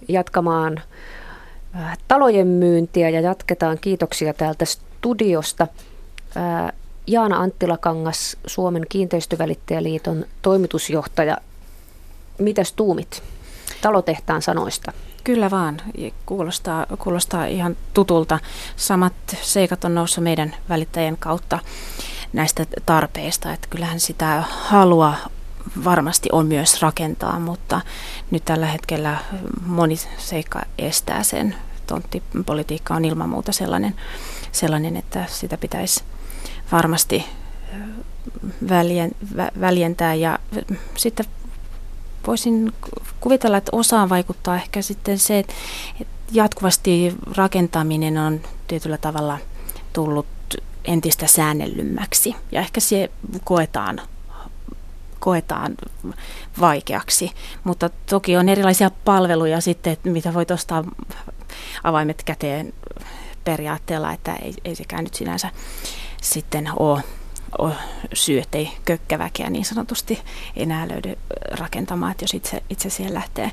jatkamaan 0.07 0.81
äh, 1.75 1.97
talojen 2.07 2.47
myyntiä 2.47 3.09
ja 3.09 3.21
jatketaan 3.21 3.77
kiitoksia 3.81 4.33
täältä 4.33 4.65
studiosta. 4.65 5.67
Äh, 6.37 6.73
Jaana 7.07 7.37
Anttilakangas, 7.37 8.37
Suomen 8.47 8.85
kiinteistövälittäjäliiton 8.89 10.25
toimitusjohtaja. 10.41 11.37
Mitäs 12.39 12.73
tuumit 12.73 13.23
talotehtaan 13.81 14.41
sanoista? 14.41 14.91
Kyllä 15.23 15.51
vaan, 15.51 15.81
kuulostaa, 16.25 16.85
kuulostaa 16.99 17.45
ihan 17.45 17.77
tutulta. 17.93 18.39
Samat 18.75 19.13
seikat 19.41 19.83
on 19.85 19.95
noussut 19.95 20.23
meidän 20.23 20.55
välittäjien 20.69 21.17
kautta 21.17 21.59
näistä 22.33 22.65
tarpeista, 22.85 23.53
että 23.53 23.67
kyllähän 23.69 23.99
sitä 23.99 24.43
halua 24.49 25.13
varmasti 25.83 26.29
on 26.31 26.47
myös 26.47 26.81
rakentaa, 26.81 27.39
mutta 27.39 27.81
nyt 28.31 28.45
tällä 28.45 28.65
hetkellä 28.65 29.17
moni 29.65 29.95
seikka 30.17 30.61
estää 30.77 31.23
sen. 31.23 31.55
Tonttipolitiikka 31.87 32.93
on 32.93 33.05
ilman 33.05 33.29
muuta 33.29 33.51
sellainen, 33.51 33.95
sellainen 34.51 34.97
että 34.97 35.25
sitä 35.27 35.57
pitäisi 35.57 36.03
varmasti 36.71 37.25
väljen, 38.69 39.11
väljentää 39.61 40.13
ja 40.13 40.39
sitten 40.95 41.25
voisin 42.27 42.73
kuvitella, 43.19 43.57
että 43.57 43.69
osaan 43.71 44.09
vaikuttaa 44.09 44.55
ehkä 44.55 44.81
sitten 44.81 45.19
se, 45.19 45.39
että 45.39 45.53
jatkuvasti 46.31 47.15
rakentaminen 47.37 48.17
on 48.17 48.41
tietyllä 48.67 48.97
tavalla 48.97 49.37
tullut 49.93 50.27
entistä 50.85 51.27
säännellymmäksi 51.27 52.35
ja 52.51 52.59
ehkä 52.59 52.79
se 52.79 53.11
koetaan 53.43 54.01
koetaan 55.19 55.75
vaikeaksi. 56.59 57.31
Mutta 57.63 57.89
toki 58.09 58.37
on 58.37 58.49
erilaisia 58.49 58.91
palveluja 59.05 59.61
sitten, 59.61 59.97
mitä 60.03 60.33
voi 60.33 60.45
ostaa 60.53 60.83
avaimet 61.83 62.23
käteen 62.23 62.73
periaatteella, 63.43 64.13
että 64.13 64.35
ei, 64.35 64.53
ei 64.65 64.75
sekään 64.75 65.03
nyt 65.03 65.13
sinänsä 65.13 65.51
sitten 66.21 66.69
ole, 66.79 67.03
ole 67.57 67.73
syy, 68.13 68.39
ettei 68.39 68.71
kökkäväkeä 68.85 69.49
niin 69.49 69.65
sanotusti 69.65 70.21
enää 70.55 70.87
löydy 70.87 71.17
rakentamaan, 71.51 72.11
että 72.11 72.23
jos 72.23 72.33
itse, 72.33 72.63
itse 72.69 72.89
siihen 72.89 73.13
lähtee. 73.13 73.51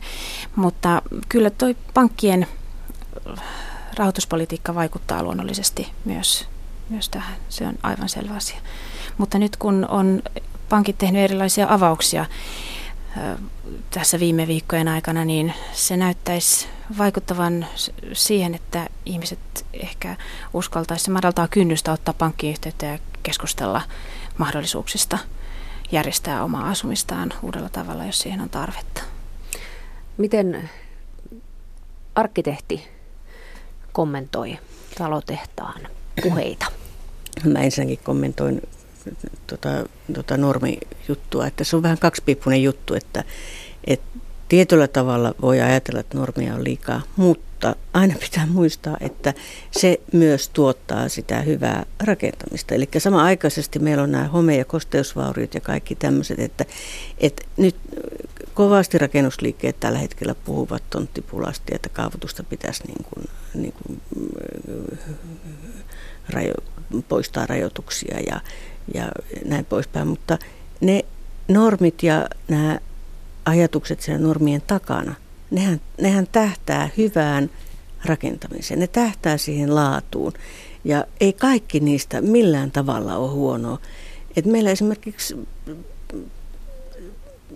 Mutta 0.57 1.03
kyllä 1.29 1.51
toi 1.51 1.77
pankkien 1.95 2.47
rahoituspolitiikka 3.97 4.75
vaikuttaa 4.75 5.23
luonnollisesti 5.23 5.93
myös 6.05 6.49
myös 6.89 7.09
tähän. 7.09 7.37
Se 7.49 7.67
on 7.67 7.75
aivan 7.83 8.09
selvä 8.09 8.35
asia. 8.35 8.61
Mutta 9.19 9.39
nyt 9.39 9.57
kun 9.57 9.87
on 9.89 10.23
pankit 10.69 10.99
tehnyt 10.99 11.23
erilaisia 11.23 11.67
avauksia 11.71 12.27
tässä 13.91 14.21
viime 14.21 14.47
viikkojen 14.47 14.89
aikana, 14.89 15.25
niin 15.25 15.55
se 15.73 15.97
näyttäisi 15.97 16.69
vaikuttavan 16.99 17.67
siihen, 18.13 18.55
että 18.55 18.87
ihmiset 19.07 19.67
ehkä 19.73 20.17
uskaltaisi 20.53 21.11
madaltaa 21.11 21.49
kynnystä 21.49 21.93
ottaa 21.93 22.15
pankkiin 22.19 22.53
yhteyttä 22.53 22.87
ja 22.87 22.99
keskustella 23.23 23.83
mahdollisuuksista 24.39 25.19
järjestää 25.93 26.45
omaa 26.45 26.69
asumistaan 26.69 27.33
uudella 27.43 27.69
tavalla, 27.69 28.05
jos 28.05 28.19
siihen 28.19 28.41
on 28.41 28.51
tarvetta. 28.51 29.03
Miten 30.17 30.71
arkkitehti 32.15 32.89
kommentoi 33.93 34.59
talotehtaan 34.99 35.81
puheita? 36.23 36.67
Mä 37.45 37.59
ensinnäkin 37.59 37.99
kommentoin 38.05 38.63
tota, 39.47 39.69
tota 40.15 40.37
normijuttua, 40.37 41.47
että 41.47 41.65
se 41.65 41.77
on 41.77 41.83
vähän 41.83 41.99
kaksipiippunen 41.99 42.63
juttu, 42.63 42.95
että, 42.95 43.25
että 43.85 44.07
tietyllä 44.49 44.89
tavalla 44.89 45.35
voi 45.43 45.61
ajatella, 45.61 46.01
että 46.01 46.19
normia 46.19 46.55
on 46.55 46.65
liikaa, 46.65 47.03
mutta 47.17 47.77
aina 47.93 48.15
pitää 48.21 48.47
muistaa, 48.47 48.97
että 49.01 49.35
se 49.71 50.01
myös 50.13 50.49
tuottaa 50.49 51.09
sitä 51.09 51.41
hyvää 51.41 51.87
rakentamista. 52.05 52.75
Eli 52.75 52.89
samaaikaisesti 52.99 53.79
meillä 53.79 54.03
on 54.03 54.13
nämä 54.13 54.29
home- 54.29 54.57
ja 54.57 54.65
kosteusvauriot 54.65 55.55
ja 55.55 55.61
kaikki 55.61 55.95
tämmöiset, 55.95 56.39
että, 56.39 56.65
että 57.19 57.45
nyt 57.57 57.77
kovasti 58.55 58.99
rakennusliikkeet 58.99 59.81
tällä 59.81 59.99
hetkellä 59.99 60.35
puhuvat 60.35 60.83
tonttipulasti, 60.91 61.75
että 61.75 61.89
kaavoitusta 61.89 62.43
pitäisi 62.43 62.83
niin 62.87 63.05
kuin, 63.05 63.27
niin 63.55 63.73
kuin, 63.73 64.01
rajo, 66.29 66.55
poistaa 67.09 67.47
rajoituksia 67.47 68.21
ja, 68.27 68.41
ja 68.95 69.09
näin 69.45 69.65
poispäin. 69.65 70.09
Mutta 70.09 70.39
ne 70.81 71.05
normit 71.49 72.03
ja 72.03 72.29
nämä 72.49 72.79
ajatukset 73.45 74.01
sen 74.01 74.23
normien 74.23 74.63
takana, 74.67 75.15
nehän, 75.51 75.81
nehän 76.01 76.29
tähtää 76.33 76.89
hyvään 76.97 77.51
rakentamiseen. 78.05 78.81
Ne 78.81 78.87
tähtää 78.87 79.37
siihen 79.37 79.75
laatuun. 79.75 80.33
Ja 80.85 81.05
ei 81.21 81.33
kaikki 81.33 81.81
niistä 81.81 82.21
millään 82.21 82.71
tavalla 82.71 83.17
ole 83.17 83.31
huonoa. 83.31 83.79
Et 84.37 84.47
meillä 84.47 84.71
esimerkiksi 84.71 85.37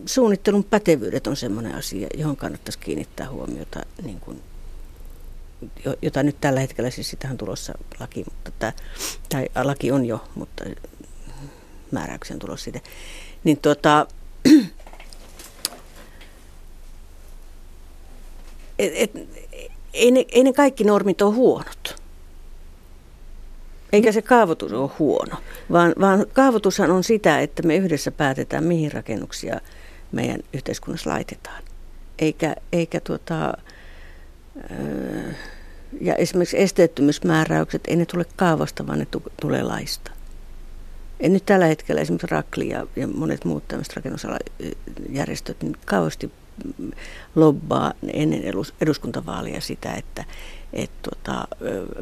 suunnittelun 0.07 0.65
pätevyydet 0.65 1.27
on 1.27 1.37
sellainen 1.37 1.75
asia, 1.75 2.09
johon 2.15 2.37
kannattaisi 2.37 2.79
kiinnittää 2.79 3.31
huomiota, 3.31 3.81
niin 4.03 4.21
kuin, 4.21 4.43
jota 6.03 6.23
nyt 6.23 6.37
tällä 6.41 6.61
hetkellä, 6.61 6.91
siis 6.91 7.11
sitähän 7.11 7.39
tulossa 7.39 7.75
laki, 8.01 8.25
mutta 8.25 8.51
tämä, 8.59 8.73
tai 9.29 9.49
laki 9.65 9.93
on 9.93 10.05
jo, 10.05 10.25
mutta 10.35 10.65
määräyksen 11.93 12.39
tulossa 12.39 12.65
siitä. 12.65 12.81
Niin 13.45 13.57
tuota, 13.57 14.07
et, 18.79 18.93
et, 18.95 19.13
ei, 19.95 20.11
ne, 20.11 20.25
ei 20.29 20.45
ne 20.45 20.53
kaikki 20.53 20.85
normit 20.85 21.23
ole 21.23 21.35
huonot. 21.35 22.03
Eikä 23.93 24.13
se 24.13 24.23
kaavoitus 24.23 24.73
ole 24.73 24.91
huono, 24.99 25.37
vaan, 25.73 25.95
vaan 26.01 26.27
kaavoitushan 26.33 26.91
on 26.91 27.05
sitä, 27.05 27.41
että 27.41 27.63
me 27.63 27.77
yhdessä 27.77 28.11
päätetään, 28.11 28.65
mihin 28.65 28.93
rakennuksia 28.93 29.61
meidän 30.13 30.41
yhteiskunnassa 30.53 31.11
laitetaan. 31.11 31.63
Eikä, 32.19 32.57
eikä 32.73 33.01
tuota, 33.01 33.55
ja 36.01 36.15
esimerkiksi 36.15 36.61
esteettömyysmääräykset, 36.61 37.83
ei 37.89 37.97
ne 37.97 38.07
tule 38.07 38.25
kaavasta, 38.37 38.87
vaan 38.87 38.99
ne 38.99 39.07
tulee 39.41 39.63
laista. 39.63 40.11
En 41.21 41.33
nyt 41.33 41.47
tällä 41.47 41.67
hetkellä 41.67 42.01
esimerkiksi 42.01 42.27
Rakli 42.27 42.69
ja, 42.69 42.87
ja 42.97 43.09
monet 43.09 43.45
muut 43.45 43.69
tämmöiset 43.69 43.97
rakennusalajärjestöt 43.97 45.63
niin 45.63 45.77
kauheasti 45.85 46.31
lobbaa 47.35 47.93
ennen 48.13 48.43
eduskuntavaalia 48.81 49.61
sitä, 49.61 49.93
että 49.93 50.25
et 50.73 50.91
tota, 51.03 51.49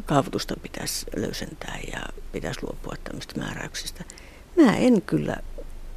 kaavoitusta 0.05 0.55
pitäisi 0.61 1.05
löysentää 1.15 1.79
ja 1.93 1.99
pitäisi 2.31 2.59
luopua 2.63 2.93
tämmöistä 3.03 3.39
määräyksistä. 3.39 4.03
Mä 4.55 4.75
en 4.75 5.01
kyllä 5.01 5.37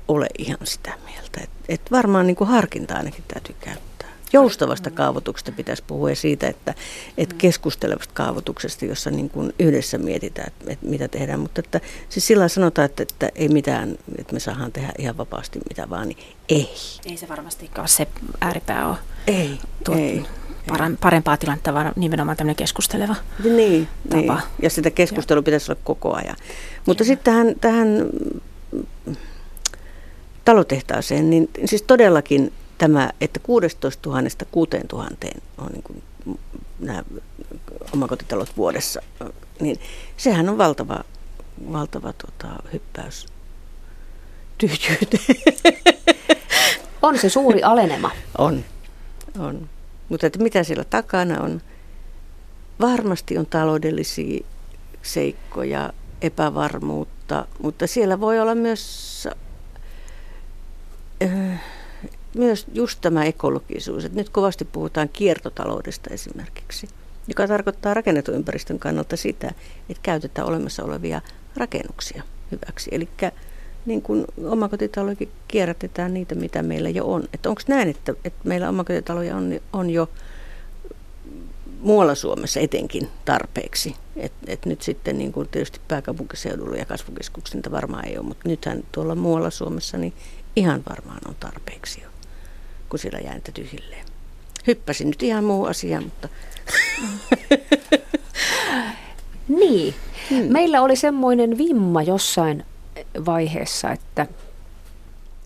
ole 0.09 0.27
ihan 0.39 0.59
sitä 0.65 0.93
mieltä. 1.05 1.41
että 1.43 1.57
et 1.69 1.91
varmaan 1.91 2.27
niin 2.27 2.37
kuin 2.37 2.51
harkinta 2.51 2.95
ainakin 2.95 3.25
täytyy 3.29 3.55
käyttää. 3.61 3.90
Joustavasta 4.33 4.91
kaavoituksesta 4.91 5.53
pitäisi 5.53 5.85
puhua 5.87 6.11
ja 6.11 6.17
siitä, 6.17 6.49
että, 6.49 6.75
että 7.19 7.35
keskustelevasta 7.39 8.15
kaavoituksesta, 8.15 8.85
jossa 8.85 9.11
niin 9.11 9.31
kuin 9.31 9.53
yhdessä 9.59 9.99
mietitään, 9.99 10.47
että, 10.47 10.73
että 10.73 10.87
mitä 10.87 11.09
tehdään. 11.09 11.41
Mutta 11.41 11.61
että, 11.61 11.81
siis 12.09 12.27
sillä 12.27 12.49
sanotaan, 12.49 12.87
että, 12.87 13.03
että 13.03 13.31
ei 13.35 13.49
mitään, 13.49 13.99
että 14.19 14.35
me 14.35 14.41
saadaan 14.41 14.73
tehdä 14.73 14.93
ihan 14.99 15.17
vapaasti 15.17 15.59
mitä 15.69 15.91
vaan, 15.91 16.09
niin 16.09 16.19
ei. 16.49 16.71
Ei 17.07 17.17
se 17.17 17.29
varmastikaan 17.29 17.89
se 17.89 18.07
ääripää 18.41 18.89
ole. 18.89 18.97
Ei, 19.27 19.59
tuot, 19.85 19.99
ei 19.99 20.23
parempaa 21.01 21.37
tilannetta, 21.37 21.75
vaan 21.75 21.93
nimenomaan 21.97 22.37
tämmöinen 22.37 22.57
keskusteleva 22.57 23.17
niin, 23.45 23.89
tapa. 24.09 24.35
Niin. 24.35 24.43
Ja 24.63 24.71
sitä 24.71 24.91
keskustelua 24.91 25.43
pitäisi 25.43 25.73
olla 25.73 25.81
koko 25.85 26.15
ajan. 26.15 26.37
Mutta 26.87 27.05
sitten 27.05 27.33
tähän, 27.33 27.55
tähän 27.61 28.07
talotehtaaseen, 30.45 31.31
niin 31.31 31.51
siis 31.65 31.83
todellakin 31.83 32.53
tämä, 32.81 33.11
että 33.21 33.41
16 33.41 34.11
000 34.11 34.23
6 34.53 34.71
000 34.93 35.07
on 35.59 35.67
niin 35.73 35.83
kuin 35.83 36.03
nämä 36.79 37.03
omakotitalot 37.93 38.57
vuodessa, 38.57 39.03
niin 39.61 39.81
sehän 40.17 40.49
on 40.49 40.59
valtava, 40.59 41.05
valtava 41.73 42.13
tota, 42.13 42.49
hyppäys 42.73 43.27
tyhjyyteen. 44.59 45.37
On 47.03 47.19
se 47.19 47.29
suuri 47.29 47.63
alenema. 47.63 48.11
On, 48.39 48.65
on. 49.39 49.69
Mutta 50.09 50.27
että 50.27 50.39
mitä 50.39 50.65
siellä 50.65 50.85
takana 50.85 51.41
on? 51.43 51.61
Varmasti 52.81 53.39
on 53.39 53.47
taloudellisia 53.47 54.47
seikkoja, 55.03 55.93
epävarmuutta, 56.23 57.47
mutta 57.63 57.87
siellä 57.87 58.21
voi 58.21 58.41
olla 58.41 58.55
myös, 58.55 59.29
äh, 61.23 61.63
myös 62.35 62.67
just 62.73 62.99
tämä 63.01 63.25
ekologisuus. 63.25 64.05
Että 64.05 64.19
nyt 64.19 64.29
kovasti 64.29 64.65
puhutaan 64.65 65.09
kiertotaloudesta 65.09 66.11
esimerkiksi, 66.15 66.89
joka 67.29 67.49
tarkoittaa 67.49 67.95
rakennetun 67.95 68.35
ympäristön 68.35 68.79
kannalta 68.79 69.17
sitä, 69.17 69.49
että 69.89 70.03
käytetään 70.03 70.49
olemassa 70.49 70.85
olevia 70.85 71.21
rakennuksia 71.57 72.23
hyväksi. 72.51 72.91
Eli 72.93 73.09
niin 73.87 74.03
kuin 74.03 74.25
omakotitaloikin 74.45 75.29
kierrätetään 75.49 76.15
niitä, 76.15 76.35
mitä 76.35 76.63
meillä 76.63 76.89
jo 76.89 77.07
on. 77.07 77.25
Että 77.35 77.49
onko 77.49 77.63
näin, 77.69 77.89
että, 77.89 78.15
että 78.25 78.41
meillä 78.49 78.69
omakotitaloja 78.69 79.37
on, 79.37 79.61
on 79.73 79.91
jo 79.91 80.11
muualla 81.81 82.15
Suomessa 82.15 82.61
etenkin 82.61 83.09
tarpeeksi. 83.25 83.97
Et, 84.17 84.33
et 84.47 84.67
nyt 84.67 84.83
sitten 84.83 85.19
niin 85.19 85.33
kuin 85.33 85.49
tietysti 85.49 85.81
pääkaupunkiseudulla 85.89 86.77
ja 86.77 86.85
kasvukeskuksilta 86.85 87.71
varmaan 87.71 88.09
ei 88.09 88.19
ole, 88.19 88.27
mutta 88.27 88.49
nythän 88.49 88.85
tuolla 88.93 89.15
muualla 89.15 89.51
Suomessa 89.51 89.99
niin 89.99 90.13
ihan 90.57 90.83
varmaan 90.89 91.21
on 91.29 91.35
tarpeeksi 91.41 92.03
jo, 92.03 92.09
kun 92.91 92.99
siellä 92.99 93.19
jää 93.19 93.35
niitä 93.35 93.53
tyhjilleen. 93.53 94.07
Hyppäsin 94.67 95.09
nyt 95.09 95.23
ihan 95.23 95.45
muu 95.45 95.65
asia, 95.65 96.01
mutta... 96.01 96.29
niin. 99.61 99.95
Hmm. 100.31 100.53
Meillä 100.53 100.83
oli 100.83 100.97
semmoinen 100.97 101.59
vimma 101.59 102.03
jossain 102.03 102.65
vaiheessa, 103.27 103.91
että 103.91 104.27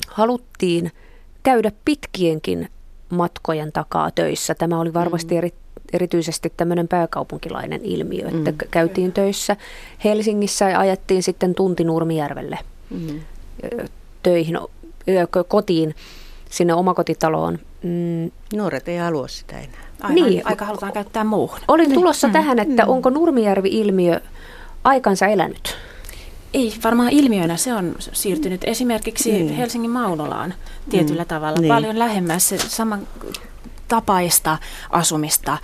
haluttiin 0.08 0.92
käydä 1.42 1.72
pitkienkin 1.84 2.68
matkojen 3.10 3.72
takaa 3.72 4.10
töissä. 4.10 4.54
Tämä 4.54 4.80
oli 4.80 4.94
varmasti 4.94 5.34
mm. 5.34 5.38
eri, 5.38 5.52
erityisesti 5.92 6.52
tämmöinen 6.56 6.88
pääkaupunkilainen 6.88 7.80
ilmiö, 7.84 8.28
että 8.28 8.50
mm. 8.50 8.58
käytiin 8.70 9.12
töissä 9.12 9.56
Helsingissä 10.04 10.70
ja 10.70 10.80
ajettiin 10.80 11.22
sitten 11.22 11.54
tunti 11.54 11.84
Nurmijärvelle 11.84 12.58
mm. 12.90 13.20
töihin, 14.22 14.58
kotiin, 15.48 15.94
sinne 16.50 16.74
omakotitaloon. 16.74 17.58
Mm. 17.82 18.30
Nuoret 18.54 18.88
ei 18.88 18.98
halua 18.98 19.28
sitä 19.28 19.58
enää. 19.58 19.84
Aivan, 20.00 20.14
niin. 20.14 20.42
Aika 20.44 20.64
halutaan 20.64 20.92
käyttää 20.92 21.24
muuhun. 21.24 21.58
Olin 21.68 21.94
tulossa 21.94 22.26
mm. 22.26 22.32
tähän, 22.32 22.58
että 22.58 22.82
mm. 22.82 22.88
onko 22.88 23.10
Nurmijärvi-ilmiö 23.10 24.20
aikansa 24.84 25.26
elänyt? 25.26 25.76
Ei, 26.54 26.74
varmaan 26.84 27.10
ilmiönä 27.10 27.56
se 27.56 27.74
on 27.74 27.94
siirtynyt 28.12 28.64
esimerkiksi 28.64 29.32
niin. 29.32 29.56
Helsingin 29.56 29.90
Maunolaan 29.90 30.54
tietyllä 30.90 31.22
mm. 31.22 31.28
tavalla 31.28 31.60
niin. 31.60 31.68
paljon 31.68 31.98
lähemmäs 31.98 32.48
se 32.48 32.58
saman 32.58 33.06
tapaista 33.88 34.58
asumista 34.90 35.58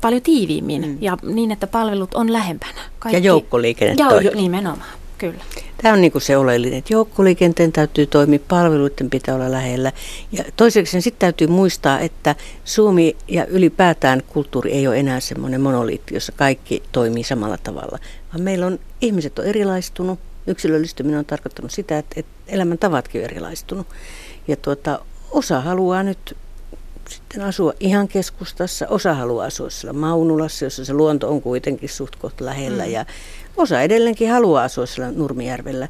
paljon 0.00 0.22
tiiviimmin 0.22 0.86
mm. 0.86 0.98
ja 1.00 1.16
niin, 1.22 1.50
että 1.50 1.66
palvelut 1.66 2.14
on 2.14 2.32
lähempänä. 2.32 2.80
Kaikki. 2.98 3.16
Ja 3.16 3.24
joukkoliikenne 3.24 3.94
ja, 3.98 4.20
jo, 4.20 4.30
nimenomaan, 4.34 4.88
kyllä. 5.22 5.44
Tämä 5.82 5.94
on 5.94 6.00
niin 6.00 6.12
kuin 6.12 6.22
se 6.22 6.36
oleellinen, 6.36 6.78
että 6.78 6.92
joukkoliikenteen 6.92 7.72
täytyy 7.72 8.06
toimia, 8.06 8.38
palveluiden 8.48 9.10
pitää 9.10 9.34
olla 9.34 9.50
lähellä. 9.50 9.92
Ja 10.32 10.44
toiseksi 10.56 11.00
sitten 11.00 11.20
täytyy 11.20 11.46
muistaa, 11.46 12.00
että 12.00 12.34
Suomi 12.64 13.16
ja 13.28 13.46
ylipäätään 13.46 14.22
kulttuuri 14.26 14.72
ei 14.72 14.86
ole 14.86 14.98
enää 14.98 15.20
semmoinen 15.20 15.60
monoliitti, 15.60 16.14
jossa 16.14 16.32
kaikki 16.32 16.82
toimii 16.92 17.24
samalla 17.24 17.58
tavalla, 17.58 17.98
vaan 18.32 18.42
meillä 18.42 18.66
on, 18.66 18.78
ihmiset 19.00 19.38
on 19.38 19.44
erilaistunut, 19.44 20.18
yksilöllistyminen 20.46 21.18
on 21.18 21.24
tarkoittanut 21.24 21.70
sitä, 21.70 21.98
että, 21.98 22.20
että 22.20 22.32
elämäntavatkin 22.48 23.20
on 23.20 23.24
erilaistunut. 23.24 23.86
Ja 24.48 24.56
tuota, 24.56 24.98
osa 25.30 25.60
haluaa 25.60 26.02
nyt 26.02 26.36
sitten 27.08 27.42
asua 27.42 27.72
ihan 27.80 28.08
keskustassa, 28.08 28.88
osa 28.88 29.14
haluaa 29.14 29.46
asua 29.46 29.70
siellä 29.70 29.92
Maunulassa, 29.92 30.64
jossa 30.64 30.84
se 30.84 30.92
luonto 30.92 31.28
on 31.28 31.42
kuitenkin 31.42 31.88
suht 31.88 32.16
lähellä. 32.40 32.84
Mm. 32.84 32.90
Ja 32.90 33.06
osa 33.56 33.82
edelleenkin 33.82 34.30
haluaa 34.30 34.64
asua 34.64 34.86
siellä 34.86 35.12
Nurmijärvellä 35.12 35.88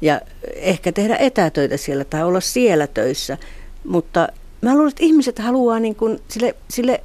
ja 0.00 0.20
ehkä 0.54 0.92
tehdä 0.92 1.16
etätöitä 1.16 1.76
siellä 1.76 2.04
tai 2.04 2.24
olla 2.24 2.40
siellä 2.40 2.86
töissä. 2.86 3.38
Mutta 3.84 4.28
mä 4.60 4.74
luulen, 4.74 4.88
että 4.88 5.04
ihmiset 5.04 5.38
haluaa 5.38 5.80
niin 5.80 5.94
kuin 5.94 6.20
sille, 6.28 6.54
sille 6.70 7.02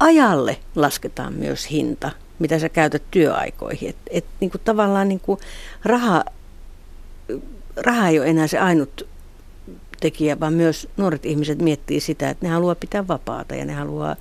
ajalle 0.00 0.56
lasketaan 0.76 1.32
myös 1.32 1.70
hinta, 1.70 2.10
mitä 2.38 2.58
sä 2.58 2.68
käytät 2.68 3.02
työaikoihin. 3.10 3.88
Et, 3.88 3.96
et 4.10 4.24
niin 4.40 4.50
kuin 4.50 4.60
tavallaan 4.64 5.08
niin 5.08 5.20
kuin 5.20 5.40
raha 5.84 6.24
raha 7.76 8.08
ei 8.08 8.18
ole 8.18 8.26
enää 8.26 8.46
se 8.46 8.58
ainut 8.58 9.06
tekijä, 10.00 10.40
vaan 10.40 10.52
myös 10.52 10.88
nuoret 10.96 11.26
ihmiset 11.26 11.58
miettii 11.62 12.00
sitä, 12.00 12.30
että 12.30 12.46
ne 12.46 12.52
haluaa 12.52 12.74
pitää 12.74 13.08
vapaata 13.08 13.54
ja 13.54 13.64
ne 13.64 13.72
haluaa 13.72 14.16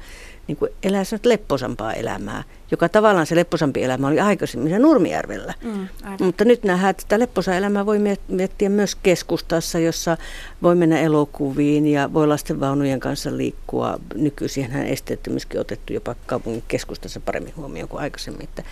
niin 0.47 0.57
kuin 0.57 0.71
elää 0.83 1.03
lepposampaa 1.25 1.93
elämää, 1.93 2.43
joka 2.71 2.89
tavallaan 2.89 3.25
se 3.25 3.35
lepposampi 3.35 3.83
elämä 3.83 4.07
oli 4.07 4.19
aikaisemmin 4.19 4.69
se 4.69 4.79
Nurmijärvellä. 4.79 5.53
Mm, 5.63 5.87
Mutta 6.25 6.45
nyt 6.45 6.63
nähdään, 6.63 6.89
että 6.89 7.01
sitä 7.01 7.19
lepposa 7.19 7.55
elämää 7.55 7.85
voi 7.85 7.99
miettiä 8.27 8.69
myös 8.69 8.95
keskustassa, 8.95 9.79
jossa 9.79 10.17
voi 10.63 10.75
mennä 10.75 10.99
elokuviin 10.99 11.87
ja 11.87 12.13
voi 12.13 12.27
lastenvaunujen 12.27 12.99
kanssa 12.99 13.37
liikkua. 13.37 13.99
Nykyisin 14.15 14.71
esteettömyyskin 14.71 15.59
otettu 15.59 15.93
jopa 15.93 16.15
kaupungin 16.25 16.63
keskustassa 16.67 17.19
paremmin 17.19 17.53
huomioon 17.55 17.89
kuin 17.89 18.01
aikaisemmin, 18.01 18.43
että, 18.43 18.63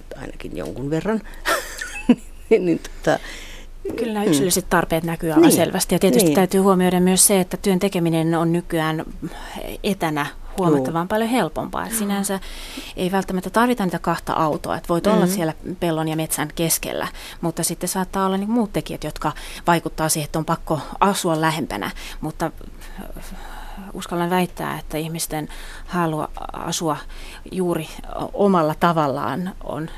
että 0.00 0.20
ainakin 0.20 0.56
jonkun 0.56 0.90
verran. 0.90 1.20
niin, 2.50 2.64
niin, 2.64 2.78
tota, 2.78 3.18
Kyllä 3.96 4.12
nämä 4.12 4.24
yksilölliset 4.24 4.66
tarpeet 4.70 5.04
näkyy 5.04 5.30
aivan 5.30 5.42
niin. 5.42 5.52
selvästi. 5.56 5.94
Ja 5.94 5.98
tietysti 5.98 6.24
niin. 6.24 6.34
täytyy 6.34 6.60
huomioida 6.60 7.00
myös 7.00 7.26
se, 7.26 7.40
että 7.40 7.56
työn 7.56 7.78
tekeminen 7.78 8.34
on 8.34 8.52
nykyään 8.52 9.04
etänä 9.84 10.26
huomattavan 10.58 11.00
Joo. 11.00 11.06
paljon 11.08 11.30
helpompaa. 11.30 11.86
Et 11.86 11.92
sinänsä 11.92 12.40
ei 12.96 13.12
välttämättä 13.12 13.50
tarvita 13.50 13.84
niitä 13.84 13.98
kahta 13.98 14.32
autoa. 14.32 14.76
Et 14.76 14.88
voit 14.88 15.04
mm-hmm. 15.04 15.16
olla 15.16 15.26
siellä 15.26 15.54
pellon 15.80 16.08
ja 16.08 16.16
metsän 16.16 16.48
keskellä, 16.54 17.08
mutta 17.40 17.62
sitten 17.62 17.88
saattaa 17.88 18.26
olla 18.26 18.36
niin 18.36 18.50
muut 18.50 18.72
tekijät, 18.72 19.04
jotka 19.04 19.32
vaikuttaa 19.66 20.08
siihen, 20.08 20.26
että 20.26 20.38
on 20.38 20.44
pakko 20.44 20.80
asua 21.00 21.40
lähempänä. 21.40 21.90
Mutta 22.20 22.50
äh, 23.00 23.24
uskallan 23.92 24.30
väittää, 24.30 24.78
että 24.78 24.98
ihmisten 24.98 25.48
halu 25.86 26.24
asua 26.52 26.96
juuri 27.52 27.88
omalla 28.32 28.74
tavallaan 28.80 29.54
on 29.64 29.90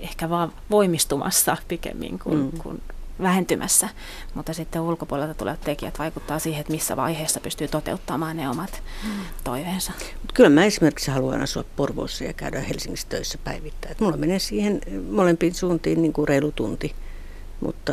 ehkä 0.00 0.30
vaan 0.30 0.52
voimistumassa 0.70 1.56
pikemmin 1.68 2.18
kuin, 2.18 2.38
mm. 2.38 2.58
kuin 2.58 2.82
vähentymässä, 3.22 3.88
mutta 4.34 4.52
sitten 4.52 4.82
ulkopuolelta 4.82 5.34
tulevat 5.34 5.60
tekijät 5.60 5.98
vaikuttaa 5.98 6.38
siihen, 6.38 6.60
että 6.60 6.72
missä 6.72 6.96
vaiheessa 6.96 7.40
pystyy 7.40 7.68
toteuttamaan 7.68 8.36
ne 8.36 8.48
omat 8.48 8.82
mm. 9.04 9.10
toiveensa. 9.44 9.92
Kyllä 10.34 10.50
mä 10.50 10.64
esimerkiksi 10.64 11.10
haluan 11.10 11.42
asua 11.42 11.64
Porvoossa 11.76 12.24
ja 12.24 12.32
käydä 12.32 12.60
Helsingissä 12.60 13.08
töissä 13.08 13.38
päivittäin. 13.44 13.92
Että 13.92 14.04
mulla 14.04 14.16
menee 14.16 14.38
siihen 14.38 14.80
molempiin 15.10 15.54
suuntiin 15.54 16.02
niin 16.02 16.12
kuin 16.12 16.28
reilu 16.28 16.52
tunti, 16.52 16.94
mutta 17.60 17.92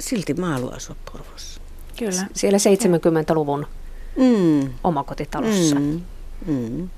silti 0.00 0.34
mä 0.34 0.52
haluan 0.52 0.74
asua 0.74 0.96
Porvoossa. 1.12 1.60
Kyllä. 1.98 2.26
Siellä 2.34 2.58
70-luvun 2.58 3.66
mm. 4.16 4.70
omakotitalossa. 4.84 5.74
Mm. 5.74 6.00
Mm. 6.46 6.88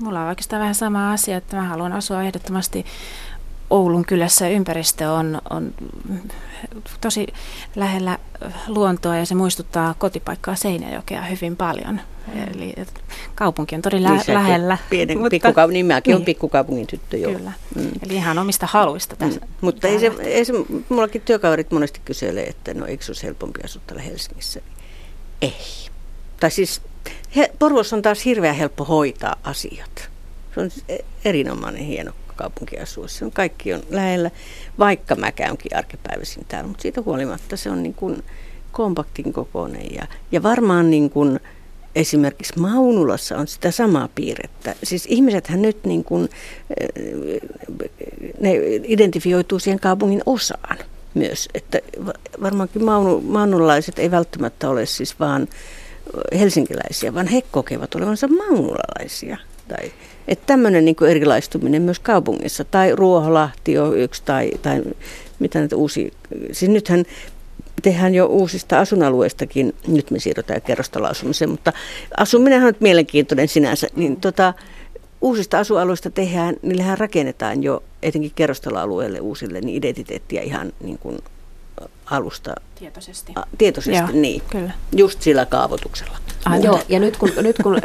Mulla 0.00 0.20
on 0.20 0.28
oikeastaan 0.28 0.60
vähän 0.60 0.74
sama 0.74 1.12
asia, 1.12 1.36
että 1.36 1.56
mä 1.56 1.62
haluan 1.62 1.92
asua 1.92 2.22
ehdottomasti 2.22 2.86
Oulun 3.70 4.04
kylässä. 4.04 4.48
Ympäristö 4.48 5.10
on, 5.10 5.42
on 5.50 5.74
tosi 7.00 7.26
lähellä 7.76 8.18
luontoa 8.68 9.16
ja 9.16 9.26
se 9.26 9.34
muistuttaa 9.34 9.94
kotipaikkaa 9.98 10.54
Seinäjokea 10.54 11.22
hyvin 11.22 11.56
paljon. 11.56 12.00
Eli 12.54 12.74
kaupunki 13.34 13.74
on 13.74 13.82
todella 13.82 14.10
niin, 14.10 14.22
lähellä. 14.28 14.78
Pienen 14.90 15.18
mutta, 15.18 15.36
pikkukaup- 15.36 15.72
niin 15.72 15.86
mäkin 15.86 16.10
niin. 16.10 16.16
on 16.16 16.24
pikkukaupungin 16.24 16.86
tyttö, 16.86 17.16
joo. 17.16 17.32
Kyllä. 17.32 17.52
Mm. 17.74 17.90
Eli 18.02 18.14
ihan 18.14 18.38
omista 18.38 18.66
haluista 18.66 19.16
tässä. 19.16 19.40
Mm. 19.40 19.46
Mutta 19.60 19.88
ei 19.88 20.00
se, 20.00 20.12
ei 20.20 20.44
se, 20.44 20.52
mullakin 20.88 21.22
työkaverit 21.22 21.70
monesti 21.70 22.00
kyselee, 22.04 22.46
että 22.46 22.74
no 22.74 22.86
eikö 22.86 23.04
se 23.04 23.10
olisi 23.10 23.26
helpompi 23.26 23.60
asua 23.64 23.82
täällä 23.86 24.02
Helsingissä. 24.02 24.60
Ei. 25.42 25.54
Tai 26.40 26.50
siis 26.50 26.82
he, 27.36 27.52
Porvossa 27.58 27.96
on 27.96 28.02
taas 28.02 28.24
hirveän 28.24 28.54
helppo 28.54 28.84
hoitaa 28.84 29.36
asiat. 29.42 30.10
Se 30.54 30.60
on 30.60 30.70
erinomainen 31.24 31.82
hieno 31.82 32.12
kaupunki 32.36 32.78
asua. 32.78 33.08
Se 33.08 33.24
on, 33.24 33.32
kaikki 33.32 33.74
on 33.74 33.82
lähellä, 33.90 34.30
vaikka 34.78 35.14
mä 35.14 35.32
käynkin 35.32 35.76
arkipäivisin 35.76 36.44
täällä, 36.48 36.68
mutta 36.68 36.82
siitä 36.82 37.00
huolimatta 37.00 37.56
se 37.56 37.70
on 37.70 37.82
niin 37.82 37.94
kuin 37.94 38.24
kompaktin 38.72 39.32
kokoinen. 39.32 39.94
Ja, 39.94 40.06
ja 40.32 40.42
varmaan 40.42 40.90
niin 40.90 41.10
kuin 41.10 41.40
esimerkiksi 41.94 42.58
Maunulassa 42.58 43.38
on 43.38 43.48
sitä 43.48 43.70
samaa 43.70 44.08
piirrettä. 44.14 44.74
Siis 44.82 45.06
ihmisethän 45.06 45.62
nyt 45.62 45.84
niin 45.84 46.04
kuin, 46.04 46.28
ne 48.40 48.52
identifioituu 48.84 49.58
siihen 49.58 49.80
kaupungin 49.80 50.22
osaan 50.26 50.78
myös. 51.14 51.48
Että 51.54 51.78
varmaankin 52.42 52.84
maunu, 52.84 53.20
maunulaiset 53.20 53.98
ei 53.98 54.10
välttämättä 54.10 54.68
ole 54.68 54.86
siis 54.86 55.20
vaan 55.20 55.48
helsinkiläisiä, 56.38 57.14
vaan 57.14 57.26
he 57.26 57.42
kokevat 57.50 57.94
olevansa 57.94 58.28
maunulalaisia. 58.28 59.36
Tai, 59.68 59.92
että 60.28 60.46
tämmöinen 60.46 60.84
niin 60.84 60.96
erilaistuminen 61.08 61.82
myös 61.82 61.98
kaupungissa. 61.98 62.64
Tai 62.64 62.96
Ruoholahti 62.96 63.78
on 63.78 63.98
yksi, 63.98 64.22
tai, 64.24 64.50
tai 64.62 64.82
mitä 65.38 65.58
näitä 65.58 65.76
uusi, 65.76 66.12
siis 66.52 66.70
nythän 66.70 67.04
tehdään 67.82 68.14
jo 68.14 68.26
uusista 68.26 68.80
asuinalueistakin, 68.80 69.74
nyt 69.86 70.10
me 70.10 70.18
siirrytään 70.18 70.62
kerrostaloasumiseen, 70.62 71.50
mutta 71.50 71.72
asuminen 72.16 72.60
on 72.60 72.66
nyt 72.66 72.80
mielenkiintoinen 72.80 73.48
sinänsä, 73.48 73.86
niin 73.96 74.16
tota, 74.16 74.54
uusista 75.20 75.58
asualueista 75.58 76.10
tehdään, 76.10 76.56
niillähän 76.62 76.98
rakennetaan 76.98 77.62
jo 77.62 77.82
etenkin 78.02 78.32
kerrostaloalueelle 78.34 79.20
uusille 79.20 79.60
niin 79.60 79.76
identiteettiä 79.76 80.42
ihan 80.42 80.72
niin 80.80 80.98
kuin 80.98 81.18
alusta. 82.10 82.54
Tietoisesti. 82.78 83.32
A, 83.36 83.42
tietoisesti, 83.58 83.98
Joo, 83.98 84.08
niin. 84.12 84.42
Kyllä. 84.50 84.70
Just 84.96 85.22
sillä 85.22 85.46
kaavoituksella. 85.46 86.18
Ah, 86.44 86.60
joo, 86.60 86.80
ja 86.88 87.00
nyt 87.00 87.16
kun, 87.16 87.30
nyt 87.36 87.56
kun 87.62 87.80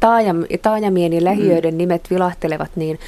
taajam, 0.00 0.44
taajamien 0.62 1.12
ja 1.12 1.24
lähiöiden 1.24 1.74
mm. 1.74 1.78
nimet 1.78 2.10
vilahtelevat, 2.10 2.70
niin 2.76 2.98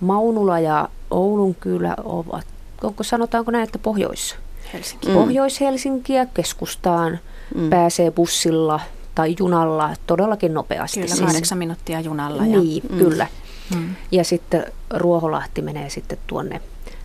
Maunula 0.00 0.58
ja 0.58 0.88
Oulun 1.10 1.54
kylä 1.54 1.94
ovat, 2.04 2.46
onko 2.82 3.04
sanotaanko 3.04 3.50
näin, 3.50 3.64
että 3.64 3.78
Pohjois? 3.78 4.36
Helsinki. 4.72 5.08
Mm. 5.08 5.14
Pohjois-Helsinkiä 5.14 6.26
keskustaan 6.26 7.18
mm. 7.54 7.70
pääsee 7.70 8.10
bussilla 8.10 8.80
tai 9.14 9.36
junalla 9.38 9.90
todellakin 10.06 10.54
nopeasti. 10.54 11.00
Kyllä, 11.00 11.14
siis. 11.14 11.26
kahdeksan 11.26 11.58
minuuttia 11.58 12.00
junalla. 12.00 12.42
Niin, 12.42 12.82
ja, 12.84 12.90
mm. 12.90 12.98
kyllä. 12.98 13.26
Mm. 13.74 13.94
Ja 14.12 14.24
sitten 14.24 14.64
Ruoholahti 14.90 15.62
menee 15.62 15.90
sitten 15.90 16.18
tuonne 16.26 16.60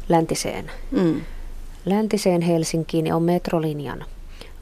läntiseen, 0.09 0.71
mm. 0.91 1.21
Läntiseen 1.85 2.41
Helsinkiin 2.41 3.07
ja 3.07 3.15
on 3.15 3.23
metrolinjan 3.23 4.05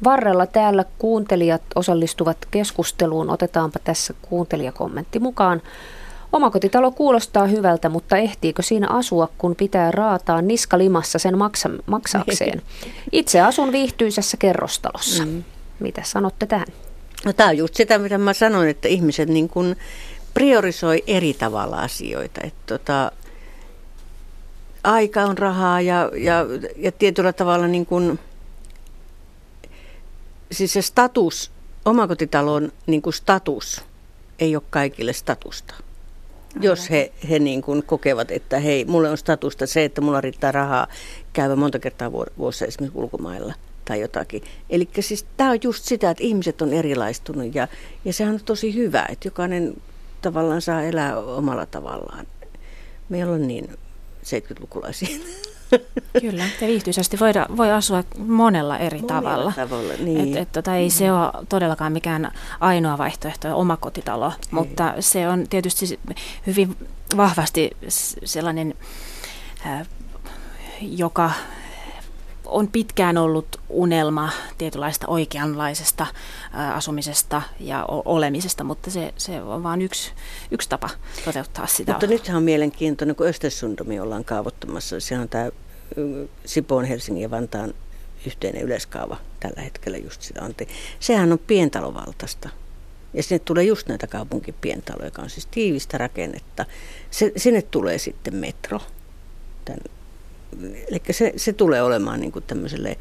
varrella 0.03 0.45
täällä 0.45 0.85
kuuntelijat 0.97 1.61
osallistuvat 1.75 2.37
keskusteluun. 2.51 3.29
Otetaanpa 3.29 3.79
tässä 3.83 4.13
kuuntelijakommentti 4.21 5.19
mukaan. 5.19 5.61
Omakotitalo 6.33 6.91
kuulostaa 6.91 7.47
hyvältä, 7.47 7.89
mutta 7.89 8.17
ehtiikö 8.17 8.61
siinä 8.61 8.87
asua, 8.89 9.29
kun 9.37 9.55
pitää 9.55 9.91
raataa 9.91 10.41
niskalimassa 10.41 11.19
sen 11.19 11.37
maksa, 11.37 11.69
maksaakseen? 11.85 12.61
Itse 13.11 13.41
asun 13.41 13.71
viihtyisessä 13.71 14.37
kerrostalossa. 14.37 15.25
Mm. 15.25 15.43
Mitä 15.79 16.01
sanotte 16.05 16.45
tähän? 16.45 16.67
No, 17.25 17.33
tämä 17.33 17.49
on 17.49 17.57
just 17.57 17.75
sitä, 17.75 17.97
mitä 17.97 18.17
mä 18.17 18.33
sanoin, 18.33 18.69
että 18.69 18.87
ihmiset 18.87 19.29
niin 19.29 19.49
kuin 19.49 19.75
priorisoi 20.33 21.03
eri 21.07 21.33
tavalla 21.33 21.77
asioita. 21.77 22.41
Että 22.43 22.77
tota, 22.77 23.11
aika 24.83 25.21
on 25.23 25.37
rahaa 25.37 25.81
ja, 25.81 26.11
ja, 26.17 26.45
ja 26.77 26.91
tietyllä 26.91 27.33
tavalla 27.33 27.67
niin 27.67 27.85
kuin, 27.85 28.19
siis 30.51 30.73
se 30.73 30.81
status, 30.81 31.51
omakotitalon 31.85 32.71
niin 32.87 33.01
kuin 33.01 33.13
status 33.13 33.81
ei 34.39 34.55
ole 34.55 34.63
kaikille 34.69 35.13
statusta. 35.13 35.73
Aivan. 35.73 36.63
Jos 36.63 36.89
he, 36.89 37.11
he 37.29 37.39
niin 37.39 37.61
kuin 37.61 37.83
kokevat, 37.83 38.31
että 38.31 38.59
hei, 38.59 38.85
mulle 38.85 39.09
on 39.09 39.17
statusta 39.17 39.67
se, 39.67 39.85
että 39.85 40.01
mulla 40.01 40.21
riittää 40.21 40.51
rahaa 40.51 40.87
käydä 41.33 41.55
monta 41.55 41.79
kertaa 41.79 42.11
vuodessa 42.11 42.65
esimerkiksi 42.65 42.99
ulkomailla 42.99 43.53
tai 43.85 44.01
jotakin. 44.01 44.43
Eli 44.69 44.89
siis 44.99 45.25
tämä 45.37 45.51
on 45.51 45.59
just 45.63 45.83
sitä, 45.83 46.09
että 46.09 46.23
ihmiset 46.23 46.61
on 46.61 46.73
erilaistunut 46.73 47.55
ja, 47.55 47.67
ja 48.05 48.13
sehän 48.13 48.33
on 48.33 48.39
tosi 48.45 48.75
hyvä, 48.75 49.05
että 49.09 49.27
jokainen 49.27 49.73
tavallaan 50.21 50.61
saa 50.61 50.83
elää 50.83 51.17
omalla 51.17 51.65
tavallaan. 51.65 52.27
Meillä 53.09 53.33
on 53.33 53.47
niin 53.47 53.77
70-lukulaisia. 54.31 55.19
Kyllä, 56.21 56.43
ja 56.61 56.67
viihtyisesti 56.67 57.19
voida, 57.19 57.47
voi 57.57 57.71
asua 57.71 58.03
monella 58.17 58.77
eri 58.77 59.01
monella 59.01 59.21
tavalla. 59.21 59.53
tavalla 59.55 59.93
niin. 59.99 60.37
et, 60.37 60.41
et, 60.41 60.51
tota, 60.51 60.75
ei 60.75 60.87
mm. 60.87 60.91
se 60.91 61.11
ole 61.11 61.45
todellakaan 61.49 61.93
mikään 61.93 62.31
ainoa 62.59 62.97
vaihtoehto, 62.97 63.57
omakotitalo, 63.57 64.27
ei. 64.27 64.47
mutta 64.51 64.93
se 64.99 65.27
on 65.27 65.47
tietysti 65.49 65.99
hyvin 66.47 66.75
vahvasti 67.17 67.71
sellainen, 68.25 68.73
äh, 69.65 69.87
joka 70.81 71.31
on 72.49 72.67
pitkään 72.67 73.17
ollut 73.17 73.61
unelma 73.69 74.29
tietynlaista 74.57 75.07
oikeanlaisesta 75.07 76.07
asumisesta 76.73 77.41
ja 77.59 77.85
olemisesta, 77.87 78.63
mutta 78.63 78.91
se, 78.91 79.13
se 79.17 79.41
on 79.41 79.63
vain 79.63 79.81
yksi, 79.81 80.11
yksi 80.51 80.69
tapa 80.69 80.89
toteuttaa 81.25 81.67
sitä. 81.67 81.91
Mutta 81.91 82.07
nythän 82.07 82.37
on 82.37 82.43
mielenkiintoinen, 82.43 83.15
kun 83.15 83.27
Östersundomi 83.27 83.99
ollaan 83.99 84.25
kaavoittamassa. 84.25 84.99
Se 84.99 85.19
on 85.19 85.29
tämä 85.29 85.49
Sipoon, 86.45 86.85
Helsingin 86.85 87.23
ja 87.23 87.31
Vantaan 87.31 87.73
yhteinen 88.25 88.61
yleiskaava 88.61 89.17
tällä 89.39 89.61
hetkellä 89.61 89.97
just 89.97 90.21
sitä 90.21 90.43
on. 90.43 90.55
Sehän 90.99 91.31
on 91.31 91.39
pientalovaltaista. 91.39 92.49
Ja 93.13 93.23
sinne 93.23 93.39
tulee 93.39 93.63
just 93.63 93.87
näitä 93.87 94.07
kaupunkipientaloja, 94.07 95.07
joka 95.07 95.21
on 95.21 95.29
siis 95.29 95.45
tiivistä 95.45 95.97
rakennetta. 95.97 96.65
Se, 97.11 97.31
sinne 97.37 97.61
tulee 97.61 97.97
sitten 97.97 98.35
metro, 98.35 98.79
tämän 99.65 99.79
eli 100.87 101.01
se, 101.11 101.33
se 101.35 101.53
tulee 101.53 101.81
olemaan 101.81 102.19
niin 102.19 102.31
kuin 102.31 102.45
tämmöiselle 102.47 102.97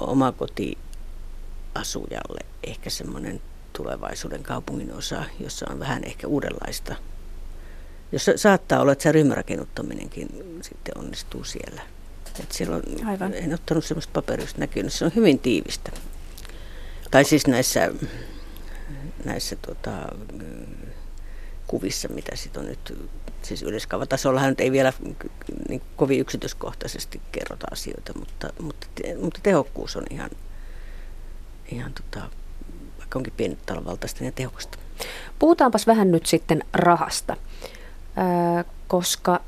omakotiasujalle 0.00 2.40
ehkä 2.62 2.90
semmoinen 2.90 3.40
tulevaisuuden 3.72 4.42
kaupungin 4.42 4.92
osa, 4.92 5.24
jossa 5.40 5.66
on 5.70 5.78
vähän 5.78 6.04
ehkä 6.04 6.26
uudenlaista. 6.26 6.96
Jossa 8.12 8.32
saattaa 8.36 8.80
olla, 8.80 8.92
että 8.92 9.02
se 9.02 9.12
ryhmärakennuttaminenkin 9.12 10.28
sitten 10.62 10.98
onnistuu 10.98 11.44
siellä. 11.44 11.82
Että 12.40 12.54
siellä 12.54 12.76
on, 12.76 12.82
Aivan. 13.06 13.34
en 13.34 13.54
ottanut 13.54 13.84
semmoista 13.84 14.12
paperista 14.12 14.60
näkynyt, 14.60 14.92
se 14.92 15.04
on 15.04 15.12
hyvin 15.16 15.38
tiivistä. 15.38 15.92
Tai 17.10 17.24
siis 17.24 17.46
näissä, 17.46 17.90
näissä 19.24 19.56
tota, 19.56 19.92
kuvissa, 21.66 22.08
mitä 22.08 22.36
sitten 22.36 22.62
on 22.62 22.68
nyt 22.68 23.10
siis 23.42 23.62
yleiskaavatasollahan 23.62 24.48
nyt 24.48 24.60
ei 24.60 24.72
vielä 24.72 24.92
niin 25.68 25.82
kovin 25.96 26.20
yksityiskohtaisesti 26.20 27.20
kerrota 27.32 27.66
asioita, 27.70 28.12
mutta, 28.18 28.48
mutta, 28.62 28.86
mutta 29.22 29.40
tehokkuus 29.42 29.96
on 29.96 30.04
ihan, 30.10 30.30
ihan 31.72 31.92
tota, 31.92 32.26
vaikka 32.98 33.18
onkin 33.18 33.32
pientalvaltaista 33.36 34.24
ja 34.24 34.32
tehokasta. 34.32 34.78
Puhutaanpas 35.38 35.86
vähän 35.86 36.10
nyt 36.10 36.26
sitten 36.26 36.64
rahasta, 36.72 37.36
Ää, 38.16 38.64
koska 38.88 39.40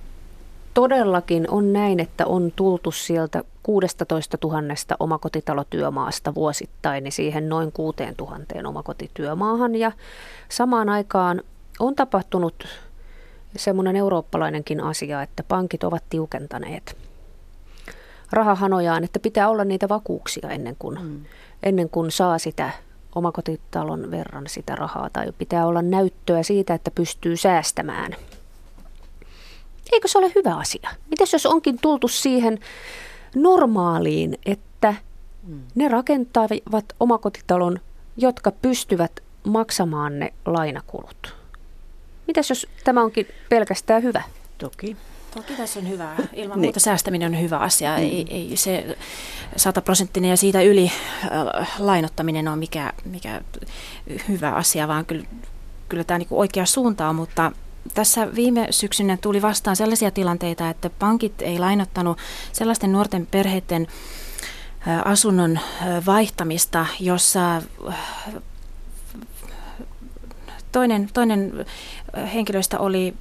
todellakin 0.75 1.51
on 1.51 1.73
näin, 1.73 2.01
että 2.01 2.27
on 2.27 2.53
tultu 2.57 2.91
sieltä 2.91 3.45
16 3.63 4.39
000 4.45 4.63
omakotitalotyömaasta 5.01 6.35
vuosittain 6.35 7.05
niin 7.05 7.13
siihen 7.13 7.49
noin 7.49 7.73
6 7.73 7.97
000 8.19 8.69
omakotityömaahan 8.69 9.75
ja 9.75 9.93
samaan 10.49 10.89
aikaan 10.89 11.43
on 11.81 11.95
tapahtunut 11.95 12.69
semmoinen 13.57 13.97
eurooppalainenkin 13.97 14.81
asia, 14.81 15.23
että 15.23 15.43
pankit 15.43 15.85
ovat 15.85 16.05
tiukentaneet 16.11 16.97
rahahanojaan, 18.33 19.05
että 19.05 19.19
pitää 19.19 19.49
olla 19.49 19.65
niitä 19.65 19.89
vakuuksia 19.89 20.51
ennen 20.51 20.77
kuin, 20.79 21.03
mm. 21.03 21.25
ennen 21.63 21.91
kuin 21.91 22.11
saa 22.11 22.39
sitä 22.39 22.71
omakotitalon 23.15 24.11
verran 24.11 24.45
sitä 24.49 24.77
rahaa 24.77 25.11
tai 25.13 25.33
pitää 25.39 25.67
olla 25.67 25.83
näyttöä 25.83 26.43
siitä, 26.43 26.75
että 26.75 26.91
pystyy 26.91 27.37
säästämään. 27.37 28.17
Eikö 29.93 30.09
se 30.09 30.19
ole 30.19 30.33
hyvä 30.35 30.57
asia? 30.57 30.91
Mitäs 31.11 31.33
jos 31.33 31.47
onkin 31.47 31.79
tultu 31.83 32.09
siihen 32.09 32.59
normaaliin, 33.35 34.39
että 34.47 34.95
mm. 35.47 35.61
ne 35.75 35.89
rakentavat 35.89 36.85
omakotitalon, 37.01 37.81
jotka 38.17 38.53
pystyvät 38.53 39.13
maksamaan 39.45 40.19
ne 40.19 40.33
lainakulut? 40.47 41.40
Mitäs 42.31 42.49
jos 42.49 42.67
tämä 42.85 43.03
onkin 43.03 43.27
pelkästään 43.49 44.03
hyvä? 44.03 44.23
Toki. 44.59 44.97
Toki 45.35 45.55
tässä 45.57 45.81
on 45.81 45.89
hyvä. 45.89 46.17
Ilman 46.33 46.61
niin. 46.61 46.67
muuta 46.67 46.81
säästäminen 46.81 47.33
on 47.35 47.41
hyvä 47.41 47.59
asia. 47.59 47.97
Mm. 47.97 48.03
Ei, 48.03 48.27
ei 48.31 48.57
se 48.57 48.99
sataprosenttinen 49.57 50.31
ja 50.31 50.37
siitä 50.37 50.63
yli 50.63 50.93
äh, 51.25 51.71
lainottaminen 51.79 52.49
on 52.49 52.59
mikä, 52.59 52.93
mikä 53.05 53.41
hyvä 54.29 54.51
asia, 54.51 54.89
vaan 54.89 55.07
kyllä, 55.07 55.25
kyllä 55.89 56.05
tämä 56.05 56.19
niin 56.19 56.29
oikea 56.31 56.67
suunta 56.67 57.09
on, 57.09 57.17
mutta 57.17 57.53
tässä 57.95 58.35
viime 58.35 58.67
syksynä 58.71 59.17
tuli 59.17 59.43
vastaan 59.43 59.77
sellaisia 59.77 60.11
tilanteita, 60.11 60.71
että 60.71 60.91
pankit 60.91 61.43
ei 61.43 61.59
lainottanut 61.59 62.19
sellaisten 62.53 62.93
nuorten 62.93 63.27
perheiden 63.27 63.87
äh, 64.89 65.01
asunnon 65.05 65.57
äh, 65.57 66.07
vaihtamista, 66.07 66.87
jossa 67.01 67.57
äh, 67.57 67.95
toinen, 70.73 71.11
toinen 71.13 71.67
henkilöistä 72.35 72.79
oli 72.79 73.15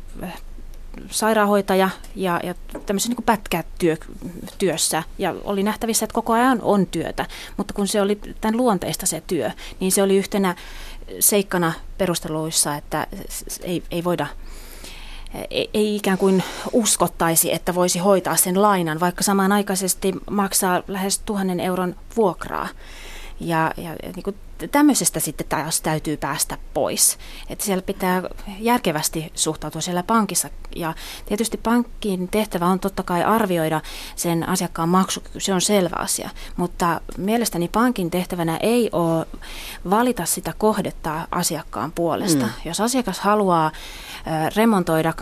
sairaanhoitaja 1.10 1.90
ja, 2.16 2.40
ja 2.44 2.56
tämmöisessä 2.86 3.14
niin 3.14 3.24
pätkätyössä 3.26 5.04
ja 5.18 5.36
oli 5.44 5.64
nähtävissä, 5.64 6.04
että 6.04 6.14
koko 6.14 6.34
ajan 6.34 6.60
on 6.62 6.86
työtä, 6.86 7.26
mutta 7.58 7.74
kun 7.74 7.88
se 7.88 8.02
oli 8.02 8.20
tämän 8.42 8.58
luonteista 8.58 9.06
se 9.06 9.24
työ, 9.28 9.52
niin 9.80 9.92
se 9.92 10.04
oli 10.04 10.18
yhtenä 10.18 10.56
seikkana 11.20 11.74
perusteluissa, 11.98 12.76
että 12.76 13.08
ei, 13.64 13.84
ei 13.92 14.04
voida 14.04 14.28
ei, 15.52 15.70
ei 15.74 15.96
ikään 15.96 16.18
kuin 16.18 16.44
uskottaisi, 16.74 17.54
että 17.54 17.76
voisi 17.76 18.00
hoitaa 18.00 18.36
sen 18.36 18.62
lainan, 18.62 19.00
vaikka 19.00 19.24
samanaikaisesti 19.24 20.14
maksaa 20.30 20.84
lähes 20.88 21.20
tuhannen 21.20 21.60
euron 21.60 21.96
vuokraa. 22.16 22.68
Ja, 23.40 23.74
ja 23.78 23.96
niin 24.16 24.24
kuin 24.24 24.36
tämmöisestä 24.68 25.20
sitten 25.20 25.48
taas 25.48 25.82
täytyy 25.82 26.18
päästä 26.18 26.58
pois. 26.74 27.18
Että 27.50 27.66
siellä 27.66 27.82
pitää 27.82 28.22
järkevästi 28.60 29.32
suhtautua 29.36 29.82
siellä 29.82 30.04
pankissa. 30.04 30.50
Ja 30.76 30.94
tietysti 31.26 31.58
pankin 31.58 32.28
tehtävä 32.28 32.66
on 32.66 32.80
totta 32.80 33.04
kai 33.04 33.24
arvioida 33.24 33.82
sen 34.16 34.50
asiakkaan 34.50 34.90
maksukyky, 34.90 35.40
se 35.40 35.54
on 35.54 35.62
selvä 35.62 35.96
asia. 35.96 36.30
Mutta 36.58 37.02
mielestäni 37.18 37.68
pankin 37.68 38.12
tehtävänä 38.12 38.58
ei 38.58 38.90
ole 38.92 39.26
valita 39.90 40.26
sitä 40.26 40.54
kohdetta 40.58 41.28
asiakkaan 41.32 41.92
puolesta. 41.92 42.46
Mm. 42.46 42.52
Jos 42.66 42.82
asiakas 42.82 43.20
haluaa 43.20 43.72
remontoida 44.56 45.14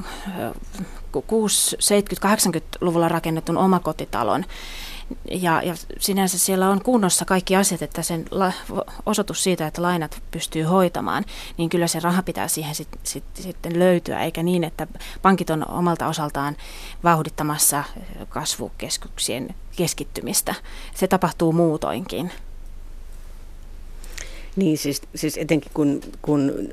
6, 1.27 1.75
70, 1.79 2.35
80-luvulla 2.35 3.09
rakennetun 3.09 3.57
omakotitalon, 3.57 4.45
ja, 5.31 5.61
ja 5.61 5.73
sinänsä 5.99 6.37
siellä 6.37 6.69
on 6.69 6.83
kunnossa 6.83 7.25
kaikki 7.25 7.55
asiat, 7.55 7.81
että 7.81 8.01
sen 8.01 8.25
la, 8.31 8.53
osoitus 9.05 9.43
siitä, 9.43 9.67
että 9.67 9.81
lainat 9.81 10.21
pystyy 10.31 10.63
hoitamaan, 10.63 11.25
niin 11.57 11.69
kyllä 11.69 11.87
se 11.87 11.99
raha 11.99 12.23
pitää 12.23 12.47
siihen 12.47 12.75
sit, 12.75 12.87
sit, 13.03 13.23
sitten 13.39 13.79
löytyä, 13.79 14.23
eikä 14.23 14.43
niin, 14.43 14.63
että 14.63 14.87
pankit 15.21 15.49
on 15.49 15.69
omalta 15.69 16.07
osaltaan 16.07 16.55
vauhdittamassa 17.03 17.83
kasvukeskuksien 18.29 19.55
keskittymistä. 19.75 20.55
Se 20.95 21.07
tapahtuu 21.07 21.53
muutoinkin. 21.53 22.31
Niin, 24.55 24.77
siis, 24.77 25.01
siis 25.15 25.37
etenkin 25.37 25.71
kun, 25.73 26.01
kun 26.21 26.69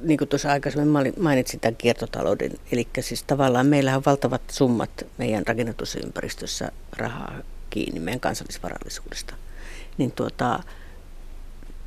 niin 0.00 0.18
kuin 0.18 0.28
tuossa 0.28 0.50
aikaisemmin 0.52 1.14
mainitsin 1.20 1.60
tämän 1.60 1.76
kiertotalouden, 1.76 2.52
eli 2.72 2.88
siis 3.00 3.22
tavallaan 3.22 3.66
meillä 3.66 3.96
on 3.96 4.02
valtavat 4.06 4.42
summat 4.50 4.90
meidän 5.18 5.46
rakennetussa 5.46 5.98
ympäristössä 6.04 6.72
rahaa 6.96 7.34
kiinni 7.72 8.00
meidän 8.00 8.20
kansallisvarallisuudesta. 8.20 9.34
Niin 9.98 10.12
tuota, 10.12 10.62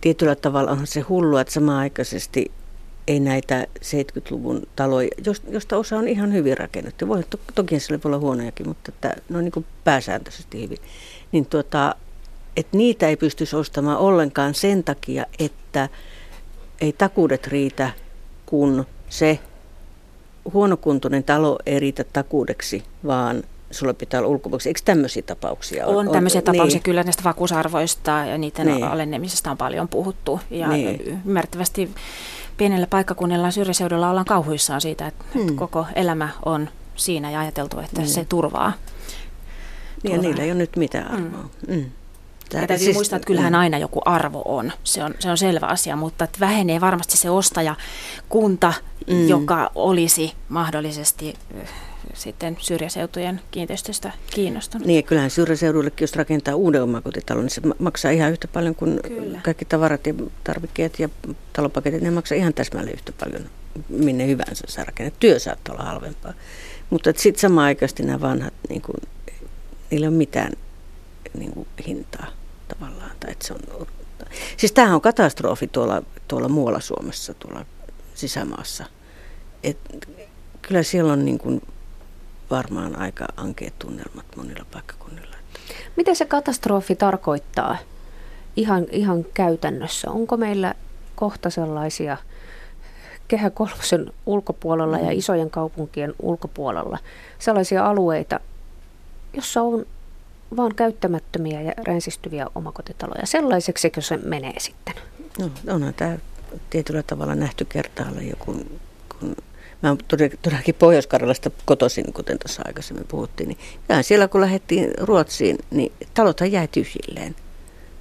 tietyllä 0.01 0.35
tavalla 0.35 0.71
on 0.71 0.87
se 0.87 0.99
hullu, 0.99 1.37
että 1.37 1.53
samaaikaisesti 1.53 2.51
ei 3.07 3.19
näitä 3.19 3.67
70-luvun 3.81 4.67
taloja, 4.75 5.09
josta 5.49 5.77
osa 5.77 5.97
on 5.97 6.07
ihan 6.07 6.33
hyvin 6.33 6.57
rakennettu. 6.57 7.07
Voi, 7.07 7.23
to, 7.29 7.39
toki 7.55 7.79
siellä 7.79 8.03
voi 8.03 8.09
olla 8.09 8.19
huonojakin, 8.19 8.67
mutta 8.67 8.91
että 8.91 9.15
ne 9.29 9.37
on 9.37 9.43
niin 9.43 9.65
pääsääntöisesti 9.83 10.61
hyvin. 10.61 10.77
Niin 11.31 11.45
tuota, 11.45 11.95
että 12.57 12.77
niitä 12.77 13.07
ei 13.07 13.17
pystyisi 13.17 13.55
ostamaan 13.55 13.97
ollenkaan 13.97 14.53
sen 14.53 14.83
takia, 14.83 15.25
että 15.39 15.89
ei 16.81 16.93
takuudet 16.93 17.47
riitä, 17.47 17.89
kun 18.45 18.85
se 19.09 19.39
huonokuntoinen 20.53 21.23
talo 21.23 21.59
ei 21.65 21.79
riitä 21.79 22.03
takuudeksi, 22.03 22.83
vaan 23.07 23.43
sulla 23.75 23.93
pitää 23.93 24.19
olla 24.19 24.29
ulkopuolella. 24.29 24.67
Eikö 24.67 24.79
tämmöisiä 24.85 25.23
tapauksia 25.23 25.85
ole? 25.85 25.97
On 25.97 26.11
tämmöisiä 26.11 26.39
on, 26.39 26.43
tapauksia 26.43 26.75
niin. 26.75 26.83
kyllä 26.83 27.03
näistä 27.03 27.23
vakuusarvoista 27.23 28.11
ja 28.11 28.37
niiden 28.37 28.67
niin. 28.67 28.83
alennemisesta 28.83 29.51
on 29.51 29.57
paljon 29.57 29.87
puhuttu. 29.87 30.39
Ja 30.51 30.67
niin. 30.67 31.21
ymmärrettävästi 31.25 31.89
pienellä 32.57 32.87
paikkakunnilla 32.87 33.51
syrjäseudulla 33.51 34.09
ollaan 34.09 34.25
kauhuissaan 34.25 34.81
siitä, 34.81 35.07
että 35.07 35.25
hmm. 35.33 35.55
koko 35.55 35.85
elämä 35.95 36.29
on 36.45 36.69
siinä 36.95 37.31
ja 37.31 37.39
ajateltu, 37.39 37.79
että 37.79 38.01
hmm. 38.01 38.09
se 38.09 38.25
turvaa. 38.25 38.73
Niin, 40.03 40.15
ja 40.15 40.21
niillä 40.21 40.43
ei 40.43 40.51
ole 40.51 40.57
nyt 40.57 40.75
mitään 40.75 41.07
hmm. 41.07 41.25
arvoa. 41.25 41.49
Hmm. 41.67 41.75
Mm. 41.75 41.85
Tämä, 42.49 42.63
ja 42.63 42.67
täytyy 42.67 42.85
siis, 42.85 42.95
muistaa, 42.95 43.17
että 43.17 43.27
kyllähän 43.27 43.53
mm. 43.53 43.59
aina 43.59 43.77
joku 43.77 44.01
arvo 44.05 44.41
on. 44.45 44.71
Se 44.83 45.03
on, 45.03 45.13
se 45.19 45.29
on 45.29 45.37
selvä 45.37 45.65
asia, 45.65 45.95
mutta 45.95 46.23
että 46.23 46.39
vähenee 46.39 46.81
varmasti 46.81 47.17
se 47.17 47.29
ostajakunta, 47.29 48.73
mm. 49.07 49.27
joka 49.27 49.71
olisi 49.75 50.33
mahdollisesti 50.49 51.33
sitten 52.13 52.57
syrjäseutujen 52.59 53.41
kiinteistöstä 53.51 54.11
kiinnostunut. 54.33 54.87
Niin, 54.87 55.03
kyllähän 55.05 55.29
syrjäseuduillekin, 55.29 56.03
jos 56.03 56.15
rakentaa 56.15 56.55
uuden 56.55 56.83
omakotitalon, 56.83 57.43
niin 57.43 57.51
se 57.51 57.61
maksaa 57.79 58.11
ihan 58.11 58.31
yhtä 58.31 58.47
paljon 58.47 58.75
kuin 58.75 58.99
Kyllä. 59.07 59.39
kaikki 59.43 59.65
tavarat 59.65 60.07
ja 60.07 60.13
tarvikkeet 60.43 60.99
ja 60.99 61.09
talopaketit, 61.53 62.01
ne 62.01 62.11
maksaa 62.11 62.37
ihan 62.37 62.53
täsmälleen 62.53 62.93
yhtä 62.93 63.11
paljon 63.19 63.49
minne 63.89 64.27
hyvänsä 64.27 64.63
sä 64.67 64.83
rakennat. 64.83 65.19
Työ 65.19 65.39
saattaa 65.39 65.75
olla 65.75 65.85
halvempaa. 65.85 66.33
Mutta 66.89 67.13
sitten 67.17 67.41
samaan 67.41 67.65
aikaisesti 67.65 68.03
nämä 68.03 68.21
vanhat, 68.21 68.53
niin 68.69 68.81
kuin, 68.81 68.95
niillä 69.91 70.05
ei 70.05 70.07
ole 70.07 70.17
mitään 70.17 70.51
niin 71.37 71.51
kuin, 71.51 71.67
hintaa 71.87 72.27
tavallaan. 72.67 73.11
Tai 73.19 73.31
että 73.31 73.47
se 73.47 73.53
on, 73.53 73.87
siis 74.57 74.71
tämähän 74.71 74.95
on 74.95 75.01
katastrofi 75.01 75.67
tuolla, 75.67 76.03
tuolla 76.27 76.49
muualla 76.49 76.79
Suomessa, 76.79 77.33
tuolla 77.33 77.65
sisämaassa. 78.15 78.85
Et, 79.63 79.77
kyllä 80.61 80.83
siellä 80.83 81.13
on 81.13 81.25
niin 81.25 81.37
kuin 81.37 81.61
varmaan 82.51 82.99
aika 82.99 83.25
ankeet 83.37 83.79
tunnelmat 83.79 84.25
monilla 84.37 84.65
paikkakunnilla. 84.71 85.35
Mitä 85.95 86.13
se 86.13 86.25
katastrofi 86.25 86.95
tarkoittaa 86.95 87.77
ihan, 88.55 88.85
ihan 88.91 89.25
käytännössä? 89.33 90.11
Onko 90.11 90.37
meillä 90.37 90.73
kohta 91.15 91.49
sellaisia 91.49 92.17
kehä 93.27 93.49
kolmosen 93.49 94.11
ulkopuolella 94.25 94.97
ja 94.97 95.11
mm. 95.11 95.17
isojen 95.17 95.49
kaupunkien 95.49 96.13
ulkopuolella 96.19 96.97
sellaisia 97.39 97.85
alueita, 97.85 98.39
jossa 99.33 99.61
on 99.61 99.85
vaan 100.57 100.75
käyttämättömiä 100.75 101.61
ja 101.61 101.73
ränsistyviä 101.87 102.47
omakotitaloja. 102.55 103.25
Sellaiseksi 103.25 103.91
se 103.99 104.17
menee 104.17 104.59
sitten? 104.59 104.93
No, 105.39 105.49
onhan 105.73 105.93
tämä 105.93 106.17
tietyllä 106.69 107.03
tavalla 107.03 107.35
nähty 107.35 107.65
kertaalla 107.65 108.21
jo, 108.21 108.35
kun, 108.39 108.79
kun 109.19 109.35
Mä 109.83 109.89
oon 109.89 109.97
todellakin 110.43 110.75
Pohjois-Karjalasta 110.75 111.51
kotoisin, 111.65 112.13
kuten 112.13 112.39
tuossa 112.39 112.61
aikaisemmin 112.65 113.05
puhuttiin. 113.07 113.47
Niin 113.47 113.57
kyllähän 113.87 114.03
siellä 114.03 114.27
kun 114.27 114.41
lähdettiin 114.41 114.91
Ruotsiin, 115.01 115.57
niin 115.71 115.91
talothan 116.13 116.51
jäi 116.51 116.67
tyhjilleen. 116.67 117.35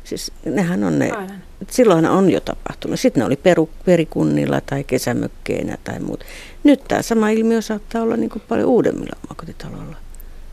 Siis 0.05 0.33
nehän 0.45 0.85
on 0.85 0.99
ne, 0.99 1.11
Aivan. 1.11 1.43
silloin 1.71 2.07
on 2.07 2.31
jo 2.31 2.41
tapahtunut. 2.41 3.01
Sitten 3.01 3.21
ne 3.21 3.27
oli 3.27 3.37
peru, 3.37 3.71
perikunnilla 3.85 4.61
tai 4.61 4.85
kesämökkeinä 4.85 5.79
tai 5.85 6.01
muut. 6.01 6.25
Nyt 6.65 6.85
tämä 6.89 7.03
sama 7.03 7.29
ilmiö 7.29 7.63
saattaa 7.63 8.03
olla 8.03 8.17
niin 8.17 8.31
kuin 8.31 8.43
paljon 8.49 8.69
uudemmilla 8.69 9.17
omakotitaloilla. 9.27 9.97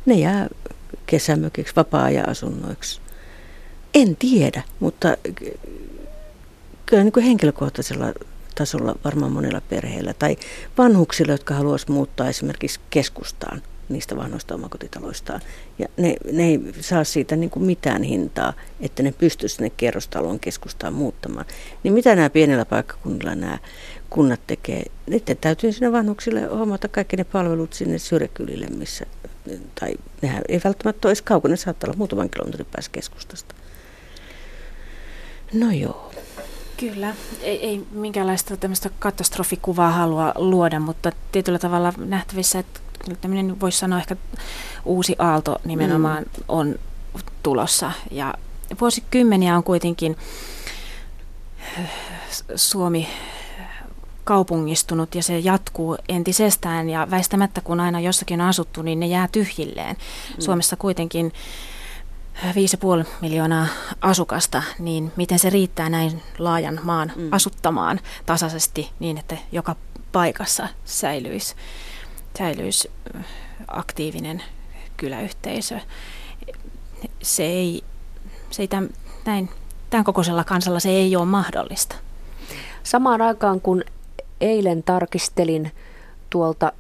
Ne 0.06 0.14
jää 0.14 0.50
kesämökiksi, 1.06 1.76
vapaa-ajan-asunnoiksi. 1.76 3.02
En 3.94 4.16
tiedä, 4.16 4.64
mutta 4.80 5.18
kyllä 6.86 7.04
niin 7.04 7.12
kuin 7.12 7.26
henkilökohtaisella 7.26 8.14
tasolla 8.56 8.96
varmaan 9.04 9.32
monella 9.32 9.62
perheellä. 9.62 10.14
Tai 10.14 10.36
vanhuksilla, 10.78 11.32
jotka 11.32 11.54
haluaisivat 11.54 11.94
muuttaa 11.94 12.30
esimerkiksi 12.30 12.80
keskustaan 12.90 13.62
niistä 13.90 14.16
vanhoista 14.16 14.56
omakotitaloistaan. 14.56 15.42
Ja 15.80 15.88
ne, 15.98 16.16
ne 16.32 16.44
ei 16.44 16.60
saa 16.80 17.04
siitä 17.04 17.36
niin 17.36 17.50
kuin 17.50 17.66
mitään 17.66 18.04
hintaa, 18.04 18.54
että 18.80 19.04
ne 19.04 19.12
pystyisivät 19.12 19.58
sinne 19.58 19.72
kerrostalon 19.78 20.40
keskustaan 20.40 20.94
muuttamaan. 20.94 21.46
Niin 21.84 21.94
mitä 21.94 22.16
nämä 22.16 22.30
pienellä 22.30 22.66
paikkakunnilla 22.66 23.36
nämä 23.36 23.58
kunnat 24.10 24.42
tekee? 24.48 24.84
Niiden 25.08 25.38
täytyy 25.38 25.72
sinne 25.72 25.92
vanhuksille 25.92 26.42
hommata 26.42 26.88
kaikki 26.88 27.18
ne 27.18 27.24
palvelut 27.24 27.74
sinne 27.74 27.98
syrjäkylille, 27.98 28.68
missä 28.68 29.06
tai 29.80 29.94
nehän 30.22 30.44
ei 30.50 30.62
välttämättä 30.64 31.08
ole 31.08 31.12
edes 31.12 31.22
kaukana, 31.22 31.52
ne 31.52 31.58
saattaa 31.58 31.88
olla 31.88 31.98
muutaman 31.98 32.30
kilometrin 32.30 32.68
päässä 32.72 32.92
keskustasta. 32.92 33.56
No 35.54 35.72
joo. 35.72 36.12
Kyllä, 36.82 37.14
ei, 37.42 37.66
ei 37.66 37.86
minkäänlaista 37.92 38.58
tämmöistä 38.58 38.90
katastrofikuvaa 39.00 39.92
halua 39.92 40.34
luoda, 40.36 40.80
mutta 40.80 41.12
tietyllä 41.32 41.60
tavalla 41.60 41.94
nähtävissä, 41.98 42.60
että 42.60 42.80
tämmöinen 43.22 43.60
voisi 43.60 43.78
sanoa 43.78 44.00
ehkä 44.00 44.16
uusi 44.86 45.16
aalto 45.20 45.58
nimenomaan 45.66 46.24
mm. 46.24 46.44
on 46.48 46.76
tulossa. 47.44 47.92
Ja 48.12 48.34
vuosikymmeniä 48.82 49.56
on 49.58 49.64
kuitenkin 49.64 50.18
Suomi 52.56 53.08
kaupungistunut 54.24 55.16
ja 55.16 55.24
se 55.24 55.40
jatkuu 55.40 55.98
entisestään 56.10 56.90
ja 56.90 57.08
väistämättä 57.12 57.62
kun 57.62 57.80
aina 57.80 58.00
jossakin 58.00 58.42
on 58.42 58.48
asuttu, 58.48 58.82
niin 58.82 59.00
ne 59.00 59.08
jää 59.08 59.30
tyhjilleen. 59.32 59.96
Mm. 59.96 60.42
Suomessa 60.42 60.76
kuitenkin 60.76 61.34
5,5 62.44 63.08
miljoonaa 63.22 63.68
asukasta, 64.02 64.64
niin 64.80 65.12
miten 65.16 65.40
se 65.40 65.50
riittää 65.50 65.90
näin 65.90 66.24
laajan 66.40 66.80
maan 66.84 67.12
mm. 67.16 67.28
asuttamaan 67.32 68.00
tasaisesti 68.26 68.92
niin, 69.00 69.18
että 69.18 69.38
joka 69.52 69.76
paikassa 70.12 70.68
säilyisi, 70.86 71.56
säilyisi 72.38 72.92
aktiivinen 73.68 74.44
kyläyhteisö. 74.98 75.80
Se 77.22 77.44
ei, 77.44 77.84
se 78.52 78.62
ei 78.64 78.68
tämän, 78.68 78.90
näin, 79.26 79.50
tämän 79.90 80.04
kokoisella 80.04 80.44
kansalla 80.44 80.80
se 80.80 80.90
ei 80.90 81.16
ole 81.16 81.26
mahdollista. 81.26 81.96
Samaan 82.84 83.22
aikaan 83.22 83.62
kun 83.62 83.84
eilen 84.42 84.84
tarkistelin 84.84 85.72
tuolta 86.30 86.72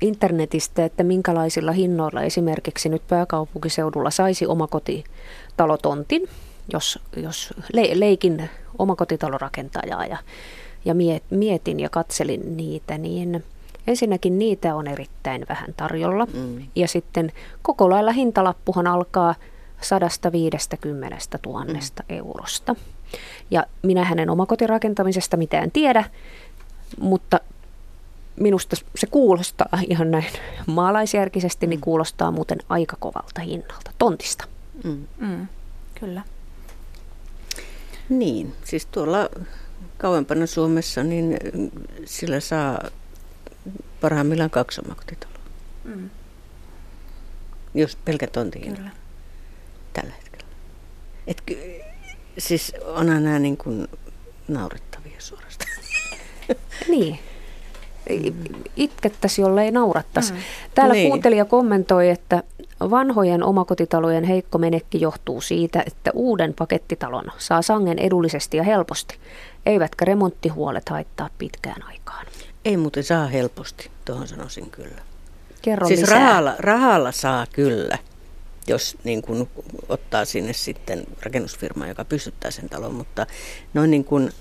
internetistä, 0.00 0.84
että 0.84 1.04
minkälaisilla 1.04 1.72
hinnoilla 1.72 2.22
esimerkiksi 2.22 2.88
nyt 2.88 3.02
pääkaupunkiseudulla 3.08 4.10
saisi 4.10 4.46
omakotitalotontin, 4.46 6.28
jos, 6.72 6.98
jos 7.16 7.54
le, 7.72 7.90
leikin 7.94 8.50
omakotitalorakentajaa 8.78 10.06
ja, 10.06 10.18
ja 10.84 10.94
mietin 11.30 11.80
ja 11.80 11.88
katselin 11.90 12.56
niitä, 12.56 12.98
niin 12.98 13.44
ensinnäkin 13.86 14.38
niitä 14.38 14.74
on 14.74 14.86
erittäin 14.86 15.46
vähän 15.48 15.74
tarjolla. 15.76 16.26
Mm. 16.26 16.66
Ja 16.76 16.88
sitten 16.88 17.32
koko 17.62 17.90
lailla 17.90 18.12
hintalappuhan 18.12 18.86
alkaa 18.86 19.34
150 19.80 21.18
000 21.46 21.64
mm. 21.64 21.78
eurosta. 22.08 22.76
Ja 23.50 23.66
minä 23.82 24.04
hänen 24.04 24.30
omakotirakentamisesta 24.30 25.36
mitään 25.36 25.70
tiedä, 25.70 26.04
mutta 27.00 27.40
minusta 28.36 28.76
se 28.96 29.06
kuulostaa 29.06 29.68
ihan 29.88 30.10
näin 30.10 30.32
maalaisjärkisesti, 30.66 31.66
niin 31.66 31.80
mm. 31.80 31.84
kuulostaa 31.84 32.30
muuten 32.30 32.58
aika 32.68 32.96
kovalta 33.00 33.40
hinnalta, 33.40 33.90
tontista. 33.98 34.44
Mm. 34.84 35.06
Mm, 35.18 35.46
kyllä. 36.00 36.22
Niin, 38.08 38.54
siis 38.64 38.86
tuolla 38.86 39.28
kauempana 39.98 40.46
Suomessa, 40.46 41.02
niin 41.02 41.38
sillä 42.04 42.40
saa 42.40 42.90
parhaimmillaan 44.00 44.50
kaksi 44.50 44.80
omakotitaloa. 44.84 45.38
Mm. 45.84 46.10
Jos 47.74 47.96
pelkä 48.04 48.26
tonti 48.26 48.58
Kyllä. 48.58 48.90
Tällä 49.92 50.14
hetkellä. 50.14 50.46
Et, 51.26 51.42
siis 52.38 52.72
onhan 52.84 53.24
nämä 53.24 53.38
niin 53.38 53.56
kuin 53.56 53.88
naurettavia 54.48 55.16
suorastaan. 55.18 55.70
Niin 56.88 57.18
itkettäisi, 58.76 59.42
jollei 59.42 59.70
naurattaisi. 59.70 60.32
Mm. 60.32 60.38
Täällä 60.74 60.94
niin. 60.94 61.08
kuuntelija 61.08 61.44
kommentoi, 61.44 62.08
että 62.08 62.42
vanhojen 62.80 63.42
omakotitalojen 63.42 64.24
heikko 64.24 64.58
menekki 64.58 65.00
johtuu 65.00 65.40
siitä, 65.40 65.82
että 65.86 66.10
uuden 66.14 66.54
pakettitalon 66.54 67.24
saa 67.38 67.62
sangen 67.62 67.98
edullisesti 67.98 68.56
ja 68.56 68.62
helposti, 68.62 69.16
eivätkä 69.66 70.04
remonttihuolet 70.04 70.88
haittaa 70.88 71.30
pitkään 71.38 71.82
aikaan. 71.82 72.26
Ei 72.64 72.76
muuten 72.76 73.04
saa 73.04 73.26
helposti, 73.26 73.90
tuohon 74.04 74.28
sanoisin 74.28 74.70
kyllä. 74.70 75.02
Kerro 75.62 75.88
siis 75.88 76.00
lisää. 76.00 76.18
Rahalla, 76.18 76.54
rahalla 76.58 77.12
saa 77.12 77.46
kyllä, 77.52 77.98
jos 78.66 78.96
niin 79.04 79.22
kun 79.22 79.48
ottaa 79.88 80.24
sinne 80.24 80.52
sitten 80.52 81.04
rakennusfirma, 81.22 81.86
joka 81.86 82.04
pystyttää 82.04 82.50
sen 82.50 82.68
talon, 82.68 82.94
mutta 82.94 83.26
noin 83.74 83.90
niin 83.90 84.04
kuin 84.04 84.32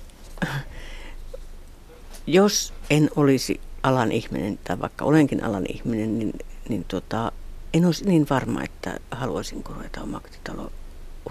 jos 2.28 2.74
en 2.90 3.10
olisi 3.16 3.62
alan 3.84 4.12
ihminen, 4.12 4.60
tai 4.64 4.80
vaikka 4.80 5.06
olenkin 5.06 5.44
alan 5.44 5.66
ihminen, 5.74 6.20
niin, 6.20 6.34
niin 6.70 6.86
tota, 6.88 7.32
en 7.74 7.86
olisi 7.86 8.06
niin 8.06 8.28
varma, 8.30 8.64
että 8.64 9.00
haluaisin 9.12 9.64
ruveta 9.70 10.02
omakotitalo 10.02 10.72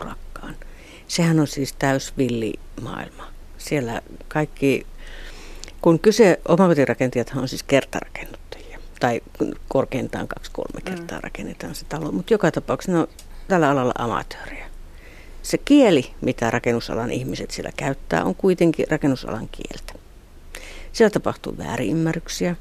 urakkaan. 0.00 0.56
Sehän 1.08 1.40
on 1.40 1.46
siis 1.46 1.72
täys 1.72 2.12
villi 2.18 2.54
maailma. 2.80 3.26
Siellä 3.58 4.02
kaikki, 4.28 4.86
kun 5.80 5.98
kyse, 5.98 6.40
omakotirakentajat 6.48 7.32
on 7.36 7.48
siis 7.48 7.62
kertarakennuttajia, 7.62 8.78
tai 9.00 9.20
korkeintaan 9.68 10.28
kaksi-kolme 10.28 10.80
mm. 10.80 10.84
kertaa 10.84 11.18
mm. 11.18 11.22
rakennetaan 11.22 11.74
se 11.74 11.84
talo, 11.84 12.12
mutta 12.12 12.34
joka 12.34 12.50
tapauksessa 12.50 12.92
ne 12.92 12.98
on 12.98 13.08
tällä 13.48 13.70
alalla 13.70 13.94
amatööriä. 13.98 14.66
Se 15.42 15.58
kieli, 15.58 16.14
mitä 16.20 16.50
rakennusalan 16.50 17.10
ihmiset 17.10 17.50
siellä 17.50 17.72
käyttää, 17.76 18.24
on 18.24 18.34
kuitenkin 18.34 18.86
rakennusalan 18.90 19.48
kieltä. 19.52 19.91
Siellä 20.92 21.10
tapahtuu 21.10 21.58
väärinymmärryksiä. 21.58 22.56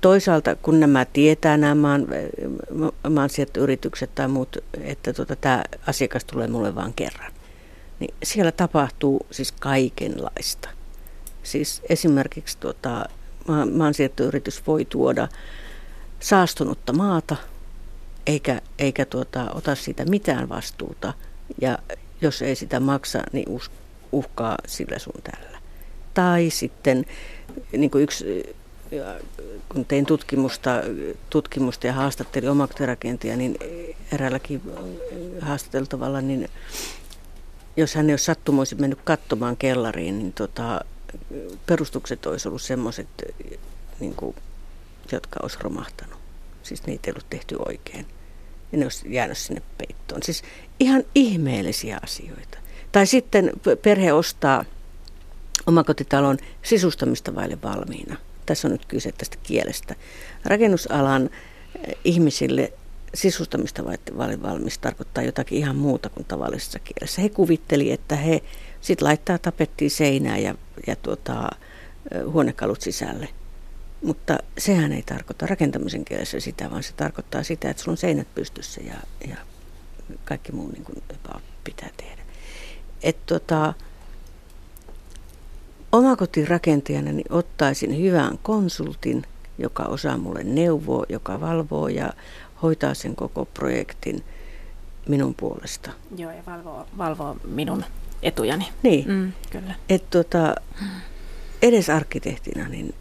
Toisaalta, 0.00 0.54
kun 0.56 0.80
nämä 0.80 1.04
tietää 1.04 1.56
nämä 1.56 1.74
maan, 1.74 2.06
maansijoittajayritykset 3.10 4.14
tai 4.14 4.28
muut, 4.28 4.56
että 4.80 5.12
tuota, 5.12 5.36
tämä 5.36 5.64
asiakas 5.86 6.24
tulee 6.24 6.48
mulle 6.48 6.74
vain 6.74 6.94
kerran, 6.94 7.32
niin 8.00 8.14
siellä 8.22 8.52
tapahtuu 8.52 9.26
siis 9.30 9.52
kaikenlaista. 9.52 10.68
Siis 11.42 11.82
esimerkiksi 11.88 12.58
tuota, 12.58 13.04
maansijoittajayritys 13.72 14.66
voi 14.66 14.84
tuoda 14.84 15.28
saastunutta 16.20 16.92
maata, 16.92 17.36
eikä, 18.26 18.60
eikä 18.78 19.04
tuota, 19.04 19.52
ota 19.54 19.74
siitä 19.74 20.04
mitään 20.04 20.48
vastuuta. 20.48 21.12
Ja 21.60 21.78
jos 22.20 22.42
ei 22.42 22.54
sitä 22.54 22.80
maksa, 22.80 23.22
niin 23.32 23.60
uhkaa 24.12 24.56
sillä 24.66 24.98
sun 24.98 25.22
tällä. 25.22 25.58
Tai 26.14 26.50
sitten 26.50 27.04
niin 27.72 27.90
kuin 27.90 28.04
yksi, 28.04 28.56
kun 29.68 29.84
tein 29.84 30.06
tutkimusta, 30.06 30.70
tutkimusta 31.30 31.86
ja 31.86 31.92
haastattelin 31.92 32.50
omakotirakentia, 32.50 33.36
niin 33.36 33.56
eräälläkin 34.12 34.62
haastateltavalla, 35.40 36.20
niin 36.20 36.48
jos 37.76 37.94
hän 37.94 38.06
ei 38.06 38.12
olisi 38.12 38.24
sattumoisin 38.24 38.80
mennyt 38.80 38.98
katsomaan 39.04 39.56
kellariin, 39.56 40.18
niin 40.18 40.32
tota, 40.32 40.84
perustukset 41.66 42.26
olisi 42.26 42.48
ollut 42.48 42.62
semmoiset, 42.62 43.08
niin 44.00 44.14
kuin, 44.14 44.36
jotka 45.12 45.40
olisi 45.42 45.58
romahtanut. 45.60 46.18
Siis 46.62 46.86
niitä 46.86 47.10
ei 47.10 47.12
ollut 47.12 47.30
tehty 47.30 47.56
oikein. 47.68 48.06
Ja 48.72 48.78
ne 48.78 48.84
olisi 48.84 49.14
jäänyt 49.14 49.38
sinne 49.38 49.62
peittoon. 49.78 50.22
Siis 50.22 50.42
ihan 50.80 51.04
ihmeellisiä 51.14 51.98
asioita. 52.02 52.58
Tai 52.92 53.06
sitten 53.06 53.52
perhe 53.82 54.12
ostaa 54.12 54.64
omakotitalon 55.66 56.38
sisustamista 56.62 57.34
vaille 57.34 57.58
valmiina. 57.62 58.16
Tässä 58.46 58.68
on 58.68 58.72
nyt 58.72 58.86
kyse 58.86 59.12
tästä 59.12 59.36
kielestä. 59.42 59.94
Rakennusalan 60.44 61.30
eh, 61.88 61.94
ihmisille 62.04 62.72
sisustamista 63.14 63.84
vaille 64.16 64.42
valmis 64.42 64.78
tarkoittaa 64.78 65.24
jotakin 65.24 65.58
ihan 65.58 65.76
muuta 65.76 66.08
kuin 66.08 66.24
tavallisessa 66.24 66.78
kielessä. 66.78 67.22
He 67.22 67.28
kuvitteli, 67.28 67.92
että 67.92 68.16
he 68.16 68.42
sitten 68.80 69.08
laittaa 69.08 69.38
tapettiin 69.38 69.90
seinään 69.90 70.42
ja, 70.42 70.54
ja 70.86 70.96
tuota, 70.96 71.48
eh, 72.10 72.22
huonekalut 72.32 72.80
sisälle. 72.80 73.28
Mutta 74.02 74.38
sehän 74.58 74.92
ei 74.92 75.02
tarkoita 75.02 75.46
rakentamisen 75.46 76.04
kielessä 76.04 76.40
sitä, 76.40 76.70
vaan 76.70 76.82
se 76.82 76.92
tarkoittaa 76.92 77.42
sitä, 77.42 77.70
että 77.70 77.82
sulla 77.82 77.92
on 77.92 77.96
seinät 77.96 78.34
pystyssä 78.34 78.80
ja, 78.80 78.94
ja 79.28 79.36
kaikki 80.24 80.52
muu 80.52 80.68
niin 80.68 80.84
kuin 80.84 81.02
pitää 81.64 81.90
tehdä. 81.96 82.22
Et 83.02 83.26
tuota, 83.26 83.74
omakotirakentajana 85.96 87.12
niin 87.12 87.32
ottaisin 87.32 88.00
hyvän 88.00 88.38
konsultin, 88.42 89.22
joka 89.58 89.82
osaa 89.82 90.18
mulle 90.18 90.44
neuvoa, 90.44 91.04
joka 91.08 91.40
valvoo 91.40 91.88
ja 91.88 92.12
hoitaa 92.62 92.94
sen 92.94 93.16
koko 93.16 93.44
projektin 93.44 94.24
minun 95.08 95.34
puolesta. 95.34 95.90
Joo, 96.16 96.30
ja 96.30 96.42
valvoo, 96.46 96.86
valvoo 96.98 97.36
minun 97.44 97.84
etujani. 98.22 98.68
Niin. 98.82 99.08
Mm, 99.08 99.32
kyllä. 99.50 99.74
Et 99.88 100.10
tota, 100.10 100.54
edes 101.62 101.90
arkkitehtina, 101.90 102.68
niin 102.68 102.94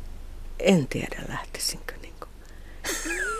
en 0.59 0.87
tiedä 0.87 1.21
lähtisinkö. 1.29 1.93
Niin 2.01 2.13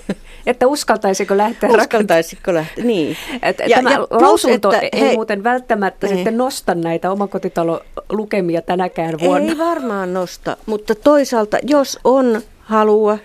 että 0.46 0.68
uskaltaisiko 0.68 1.38
lähteä 1.38 1.70
Uskaltaisiko 1.70 2.54
lähteä, 2.54 2.84
niin. 2.84 3.18
Et, 3.42 3.58
ja, 3.68 3.76
tämä 3.76 3.92
ja 3.92 3.98
plus, 3.98 4.22
lausunto 4.22 4.72
että, 4.72 4.88
ei 4.92 5.02
hei, 5.02 5.16
muuten 5.16 5.44
välttämättä 5.44 6.08
niin. 6.08 6.16
sitten 6.16 6.38
nosta 6.38 6.76
näitä 6.76 7.12
omakotitalolukemia 7.12 8.62
tänäkään 8.62 9.20
vuonna. 9.20 9.52
Ei 9.52 9.58
varmaan 9.58 10.14
nosta, 10.14 10.58
mutta 10.66 10.96
toisaalta 10.96 11.58
jos 11.64 12.00
on 12.04 12.42
halua 12.60 13.18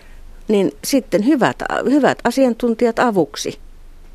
niin 0.49 0.73
sitten 0.85 1.27
hyvät, 1.27 1.57
hyvät 1.91 2.19
asiantuntijat 2.25 2.99
avuksi. 2.99 3.59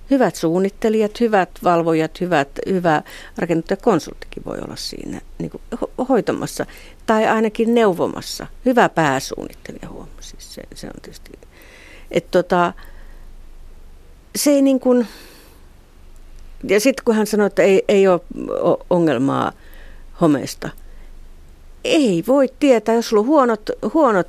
Hyvät 0.09 0.35
suunnittelijat, 0.35 1.19
hyvät 1.19 1.49
valvojat, 1.63 2.21
hyvät, 2.21 2.49
hyvä 2.69 3.01
rakennuttajakonsulttikin 3.37 4.45
voi 4.45 4.57
olla 4.57 4.75
siinä 4.75 5.21
niin 5.39 5.51
kuin 5.51 5.61
hoitamassa 6.09 6.65
tai 7.05 7.27
ainakin 7.27 7.75
neuvomassa. 7.75 8.47
Hyvä 8.65 8.89
pääsuunnittelija 8.89 9.89
huomasi. 9.89 10.29
Siis 10.29 10.53
se, 10.53 10.61
se 10.75 10.87
on 10.87 10.93
tietysti, 11.01 11.31
että 12.11 12.31
tota, 12.31 12.73
se 14.35 14.51
ei 14.51 14.61
niin 14.61 14.79
kuin, 14.79 15.07
ja 16.67 16.79
sitten 16.79 17.05
kun 17.05 17.15
hän 17.15 17.27
sanoi, 17.27 17.47
että 17.47 17.63
ei, 17.63 17.83
ei 17.87 18.07
ole 18.07 18.21
ongelmaa 18.89 19.51
homeesta, 20.21 20.69
ei 21.83 22.23
voi 22.27 22.47
tietää, 22.59 22.95
jos 22.95 23.09
sulla 23.09 23.21
on 23.21 23.27
huonot, 23.27 23.69
huonot 23.93 24.27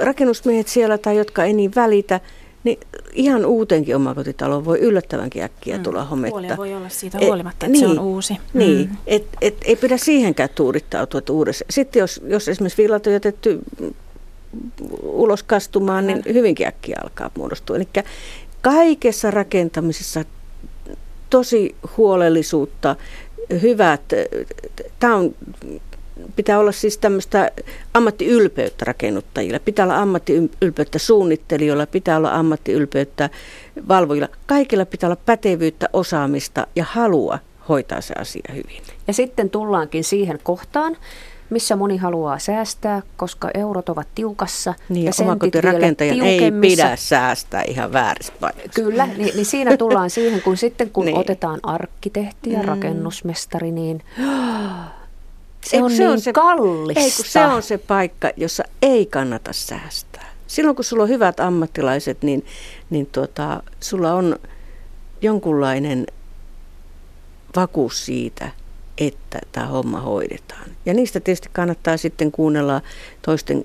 rakennusmiehet 0.00 0.68
siellä 0.68 0.98
tai 0.98 1.16
jotka 1.16 1.44
ei 1.44 1.52
niin 1.52 1.72
välitä, 1.76 2.20
niin 2.64 2.78
ihan 3.12 3.46
uutenkin 3.46 3.96
omakotitalo 3.96 4.64
voi 4.64 4.78
yllättävänkin 4.78 5.42
äkkiä 5.42 5.76
mm. 5.76 5.82
tulla 5.82 6.04
hometta. 6.04 6.34
Huolia 6.34 6.56
voi 6.56 6.74
olla 6.74 6.88
siitä 6.88 7.18
huolimatta, 7.18 7.66
et, 7.66 7.70
että 7.70 7.86
niin, 7.86 7.94
se 7.94 8.00
on 8.00 8.06
uusi. 8.06 8.36
Niin, 8.54 8.88
mm. 8.88 8.96
et, 9.06 9.24
et, 9.40 9.56
ei 9.64 9.76
pidä 9.76 9.96
siihenkään 9.96 10.48
tuurittautua 10.54 11.20
uudessa. 11.30 11.64
Sitten 11.70 12.00
jos, 12.00 12.20
jos 12.26 12.48
esimerkiksi 12.48 12.82
villat 12.82 13.06
on 13.06 13.12
jätetty 13.12 13.58
ulos 15.02 15.42
kastumaan, 15.42 16.06
niin 16.06 16.22
hyvinkin 16.32 16.66
äkkiä 16.66 16.96
alkaa 17.02 17.30
muodostua. 17.36 17.76
Eli 17.76 17.88
kaikessa 18.62 19.30
rakentamisessa 19.30 20.24
tosi 21.30 21.74
huolellisuutta, 21.96 22.96
hyvät, 23.62 24.02
tämä 24.98 25.16
on 25.16 25.34
pitää 26.36 26.58
olla 26.58 26.72
siis 26.72 26.98
tämmöistä 26.98 27.50
ammattiylpeyttä 27.94 28.84
rakennuttajilla, 28.84 29.58
pitää 29.58 29.84
olla 29.84 29.98
ammattiylpeyttä 29.98 30.98
suunnittelijoilla, 30.98 31.86
pitää 31.86 32.16
olla 32.16 32.34
ammattiylpeyttä 32.34 33.30
valvojilla. 33.88 34.28
Kaikilla 34.46 34.86
pitää 34.86 35.06
olla 35.08 35.20
pätevyyttä, 35.26 35.88
osaamista 35.92 36.66
ja 36.76 36.84
halua 36.84 37.38
hoitaa 37.68 38.00
se 38.00 38.14
asia 38.18 38.52
hyvin. 38.52 38.82
Ja 39.06 39.12
sitten 39.12 39.50
tullaankin 39.50 40.04
siihen 40.04 40.38
kohtaan, 40.42 40.96
missä 41.50 41.76
moni 41.76 41.96
haluaa 41.96 42.38
säästää, 42.38 43.02
koska 43.16 43.50
eurot 43.54 43.88
ovat 43.88 44.08
tiukassa. 44.14 44.74
Niin, 44.88 45.06
ja 45.06 45.12
omakotirakentajan 45.20 46.20
ei 46.20 46.52
pidä 46.60 46.96
säästää 46.96 47.62
ihan 47.62 47.92
paikassa. 47.92 48.32
Kyllä, 48.74 49.06
niin, 49.06 49.34
niin 49.34 49.46
siinä 49.46 49.76
tullaan 49.76 50.10
siihen, 50.10 50.42
kun 50.42 50.56
sitten 50.56 50.90
kun 50.90 51.04
niin. 51.06 51.18
otetaan 51.18 51.60
arkkitehti 51.62 52.52
ja 52.52 52.58
mm. 52.58 52.64
rakennusmestari, 52.64 53.70
niin 53.70 54.02
se 55.66 55.76
Eikö 55.76 55.84
on 55.84 55.90
se 55.90 55.98
niin 55.98 56.10
on 56.10 56.20
se, 56.20 56.32
kallista. 56.32 57.00
Ei, 57.00 57.10
se 57.10 57.46
on 57.46 57.62
se 57.62 57.78
paikka, 57.78 58.30
jossa 58.36 58.64
ei 58.82 59.06
kannata 59.06 59.52
säästää. 59.52 60.28
Silloin 60.46 60.76
kun 60.76 60.84
sulla 60.84 61.02
on 61.02 61.08
hyvät 61.08 61.40
ammattilaiset, 61.40 62.22
niin, 62.22 62.44
niin 62.90 63.06
tuota, 63.06 63.62
sulla 63.80 64.14
on 64.14 64.38
jonkunlainen 65.22 66.06
vakuus 67.56 68.06
siitä, 68.06 68.50
että 69.00 69.38
tämä 69.52 69.66
homma 69.66 70.00
hoidetaan. 70.00 70.70
Ja 70.86 70.94
niistä 70.94 71.20
tietysti 71.20 71.48
kannattaa 71.52 71.96
sitten 71.96 72.32
kuunnella 72.32 72.80
toisten, 73.22 73.62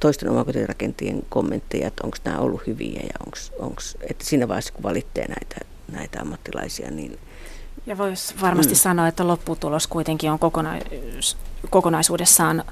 toisten 0.00 0.30
omakotirakentajien 0.30 1.22
kommentteja, 1.28 1.88
että 1.88 2.04
onko 2.04 2.16
nämä 2.24 2.38
ollut 2.38 2.66
hyviä 2.66 3.00
ja 3.02 3.34
onko, 3.58 3.82
että 4.10 4.24
siinä 4.24 4.48
vaiheessa 4.48 4.72
kun 4.72 4.82
valitsee 4.82 5.28
näitä, 5.28 5.56
näitä 5.92 6.20
ammattilaisia, 6.20 6.90
niin– 6.90 7.18
ja 7.86 7.98
voisi 7.98 8.34
varmasti 8.40 8.74
mm. 8.74 8.78
sanoa, 8.78 9.08
että 9.08 9.26
lopputulos 9.26 9.86
kuitenkin 9.86 10.30
on 10.30 10.38
kokona- 10.38 10.84
kokonaisuudessaan 11.70 12.64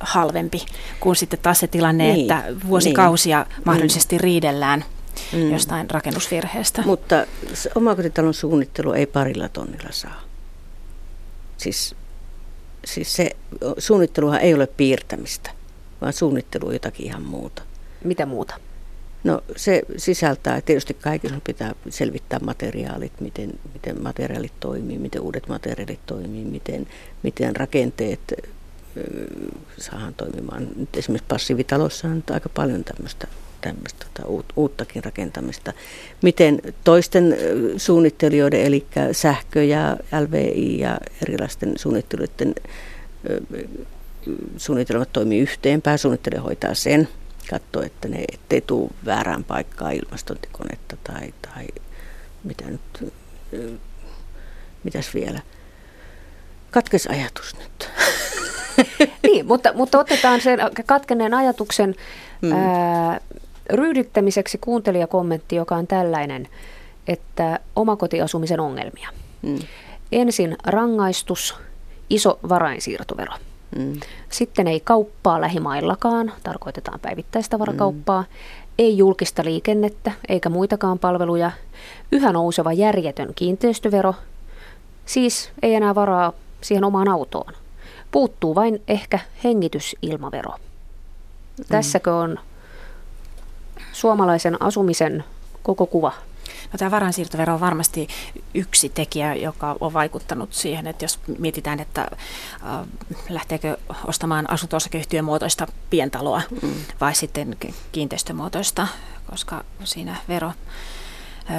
halvempi 0.00 0.66
kuin 1.00 1.16
sitten 1.16 1.38
taas 1.42 1.58
se 1.58 1.66
tilanne, 1.66 2.12
niin, 2.12 2.20
että 2.20 2.52
vuosikausia 2.68 3.46
niin. 3.48 3.62
mahdollisesti 3.64 4.18
riidellään 4.18 4.84
mm. 5.32 5.52
jostain 5.52 5.90
rakennusvirheestä. 5.90 6.82
Mutta 6.86 7.26
omakotitalon 7.74 8.34
suunnittelu 8.34 8.92
ei 8.92 9.06
parilla 9.06 9.48
tonnilla 9.48 9.90
saa. 9.90 10.23
Siis, 11.64 11.94
siis 12.84 13.16
se 13.16 13.30
suunnitteluhan 13.78 14.40
ei 14.40 14.54
ole 14.54 14.66
piirtämistä, 14.66 15.50
vaan 16.00 16.12
suunnittelu 16.12 16.66
on 16.66 16.72
jotakin 16.72 17.06
ihan 17.06 17.22
muuta. 17.22 17.62
Mitä 18.04 18.26
muuta? 18.26 18.54
No 19.24 19.40
se 19.56 19.82
sisältää, 19.96 20.60
tietysti 20.60 20.94
kaikilla 20.94 21.40
pitää 21.44 21.74
selvittää 21.88 22.38
materiaalit, 22.38 23.20
miten, 23.20 23.52
miten 23.72 24.02
materiaalit 24.02 24.52
toimii, 24.60 24.98
miten 24.98 25.22
uudet 25.22 25.48
materiaalit 25.48 26.06
toimii, 26.06 26.44
miten, 26.44 26.86
miten 27.22 27.56
rakenteet 27.56 28.20
saadaan 29.78 30.14
toimimaan. 30.14 30.68
Nyt 30.76 30.96
esimerkiksi 30.96 31.28
passiivitalossa 31.28 32.08
on 32.08 32.24
aika 32.30 32.48
paljon 32.48 32.84
tämmöistä 32.84 33.28
tämmöistä 33.64 34.06
tota, 34.14 34.44
uuttakin 34.56 35.04
rakentamista. 35.04 35.72
Miten 36.22 36.60
toisten 36.84 37.36
suunnittelijoiden, 37.76 38.60
eli 38.60 38.86
sähkö 39.12 39.64
ja 39.64 39.96
LVI 40.20 40.78
ja 40.78 40.98
erilaisten 41.22 41.72
suunnittelijoiden 41.76 42.54
suunnitelmat 44.56 45.12
toimii 45.12 45.40
yhteen. 45.40 45.82
Pääsuunnittelija 45.82 46.42
hoitaa 46.42 46.74
sen 46.74 47.08
katsoa, 47.50 47.84
että 47.84 48.08
ne 48.08 48.24
ettei 48.32 48.60
tule 48.60 48.90
väärään 49.04 49.44
paikkaan 49.44 49.92
ilmastointikonetta 49.92 50.96
tai, 51.04 51.34
tai 51.42 51.66
mitä 52.44 52.64
nyt, 52.66 53.12
mitäs 54.84 55.14
vielä. 55.14 55.40
Katkes 56.70 57.06
ajatus 57.06 57.56
nyt. 57.58 57.90
niin, 59.22 59.46
mutta, 59.46 59.72
mutta 59.72 59.98
otetaan 59.98 60.40
sen 60.40 60.58
katkeneen 60.86 61.34
ajatuksen 61.34 61.94
hmm. 62.42 62.52
ää, 62.52 63.20
ryydittämiseksi 63.72 64.58
kuuntelijakommentti, 64.58 65.56
joka 65.56 65.76
on 65.76 65.86
tällainen, 65.86 66.48
että 67.06 67.60
omakotiasumisen 67.76 68.60
ongelmia. 68.60 69.08
Hmm. 69.46 69.58
Ensin 70.12 70.56
rangaistus, 70.64 71.56
iso 72.10 72.38
varainsiirtovero. 72.48 73.32
Mm. 73.78 74.00
Sitten 74.28 74.66
ei 74.66 74.80
kauppaa 74.80 75.40
lähimaillakaan, 75.40 76.32
tarkoitetaan 76.42 77.00
päivittäistavarakauppaa, 77.00 78.22
mm. 78.22 78.28
ei 78.78 78.98
julkista 78.98 79.44
liikennettä 79.44 80.12
eikä 80.28 80.48
muitakaan 80.48 80.98
palveluja, 80.98 81.50
yhä 82.12 82.32
nouseva 82.32 82.72
järjetön 82.72 83.28
kiinteistövero, 83.34 84.14
siis 85.06 85.50
ei 85.62 85.74
enää 85.74 85.94
varaa 85.94 86.32
siihen 86.60 86.84
omaan 86.84 87.08
autoon. 87.08 87.52
Puuttuu 88.10 88.54
vain 88.54 88.82
ehkä 88.88 89.18
hengitysilmavero. 89.44 90.50
Mm. 90.50 91.64
Tässäkö 91.68 92.14
on 92.14 92.38
suomalaisen 93.94 94.62
asumisen 94.62 95.24
koko 95.62 95.86
kuva? 95.86 96.12
No, 96.72 96.78
tämä 96.78 96.90
varainsiirtovero 96.90 97.54
on 97.54 97.60
varmasti 97.60 98.08
yksi 98.54 98.88
tekijä, 98.88 99.34
joka 99.34 99.76
on 99.80 99.92
vaikuttanut 99.92 100.52
siihen, 100.52 100.86
että 100.86 101.04
jos 101.04 101.20
mietitään, 101.38 101.80
että 101.80 102.00
äh, 102.02 102.86
lähteekö 103.28 103.76
ostamaan 104.06 104.50
asunto 104.50 104.76
muotoista 105.22 105.66
pientaloa 105.90 106.42
mm. 106.62 106.74
vai 107.00 107.14
sitten 107.14 107.56
kiinteistömuotoista, 107.92 108.88
koska 109.30 109.64
siinä 109.84 110.16
vero 110.28 110.52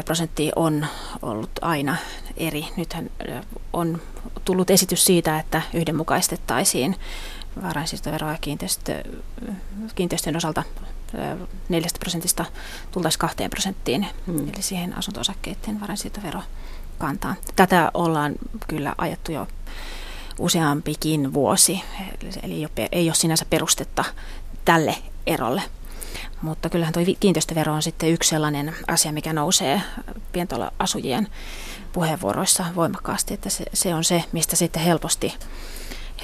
prosentti 0.06 0.52
on 0.56 0.86
ollut 1.22 1.50
aina 1.62 1.96
eri. 2.38 2.68
Nythän 2.78 3.10
on 3.74 4.02
tullut 4.46 4.70
esitys 4.70 5.06
siitä, 5.06 5.40
että 5.40 5.62
yhdenmukaistettaisiin 5.74 6.96
varainsiirtoveroa 7.64 8.32
ja 8.32 8.38
kiinteistö, 8.42 9.04
kiinteistön 9.96 10.36
osalta 10.36 10.64
4 11.70 11.90
prosentista 12.00 12.46
tultaisiin 12.92 13.20
2 13.20 13.50
prosenttiin, 13.50 14.08
hmm. 14.28 14.50
eli 14.50 14.62
siihen 14.62 14.98
asunto-osakkeiden 14.98 15.82
varainsiirtovero-kantaan. 15.82 17.36
Tätä 17.56 17.92
ollaan 17.94 18.36
kyllä 18.68 18.96
ajettu 18.98 19.32
jo 19.32 19.48
useampikin 20.40 21.34
vuosi, 21.34 21.82
eli 22.44 22.68
ei 22.92 23.10
ole 23.10 23.16
sinänsä 23.16 23.46
perustetta 23.50 24.04
tälle 24.66 24.96
erolle. 25.28 25.62
Mutta 26.42 26.70
kyllähän 26.70 26.94
tuo 26.94 27.04
kiinteistövero 27.20 27.74
on 27.74 27.82
sitten 27.82 28.10
yksi 28.10 28.30
sellainen 28.30 28.76
asia, 28.88 29.12
mikä 29.12 29.34
nousee 29.34 29.82
pientaloasujien 30.32 31.28
puheenvuoroissa 31.94 32.66
voimakkaasti, 32.76 33.34
että 33.34 33.50
se, 33.50 33.66
se 33.74 33.96
on 33.96 34.04
se, 34.04 34.24
mistä 34.32 34.56
sitten 34.56 34.82
helposti, 34.82 35.34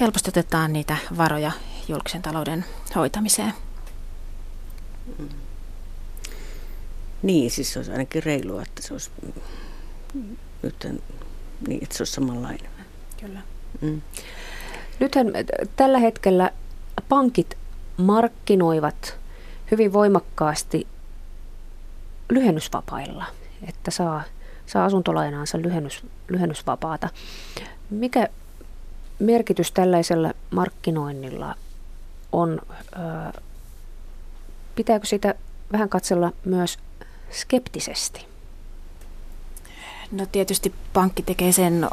helposti 0.00 0.28
otetaan 0.28 0.72
niitä 0.72 0.96
varoja 1.16 1.52
julkisen 1.88 2.22
talouden 2.22 2.64
hoitamiseen. 2.94 3.54
Niin, 7.22 7.50
siis 7.50 7.72
se 7.72 7.78
olisi 7.78 7.92
ainakin 7.92 8.22
reilua, 8.22 8.62
että 8.62 8.82
se 8.82 8.94
olisi 8.94 9.10
nyt 10.62 10.86
niin, 11.68 11.82
että 11.82 11.96
se 11.96 12.00
olisi 12.00 12.12
samanlainen. 12.12 12.70
Kyllä. 13.20 13.40
Mm. 13.80 14.02
Nythän 15.00 15.26
tällä 15.76 15.98
hetkellä 15.98 16.50
pankit 17.08 17.58
markkinoivat 17.96 19.18
hyvin 19.70 19.92
voimakkaasti 19.92 20.86
lyhennysvapailla, 22.30 23.24
että 23.68 23.90
saa, 23.90 24.22
saa 24.66 24.84
asuntolainaansa 24.84 25.58
lyhennys, 25.58 26.06
lyhennysvapaata. 26.28 27.08
Mikä 27.90 28.28
merkitys 29.18 29.72
tällaisella 29.72 30.32
markkinoinnilla 30.50 31.54
on 32.32 32.60
ö, 32.72 33.40
pitääkö 34.74 35.06
sitä 35.06 35.34
vähän 35.72 35.88
katsella 35.88 36.32
myös 36.44 36.78
skeptisesti? 37.30 38.26
No 40.12 40.26
tietysti 40.32 40.74
pankki 40.92 41.22
tekee 41.22 41.52
sen 41.52 41.88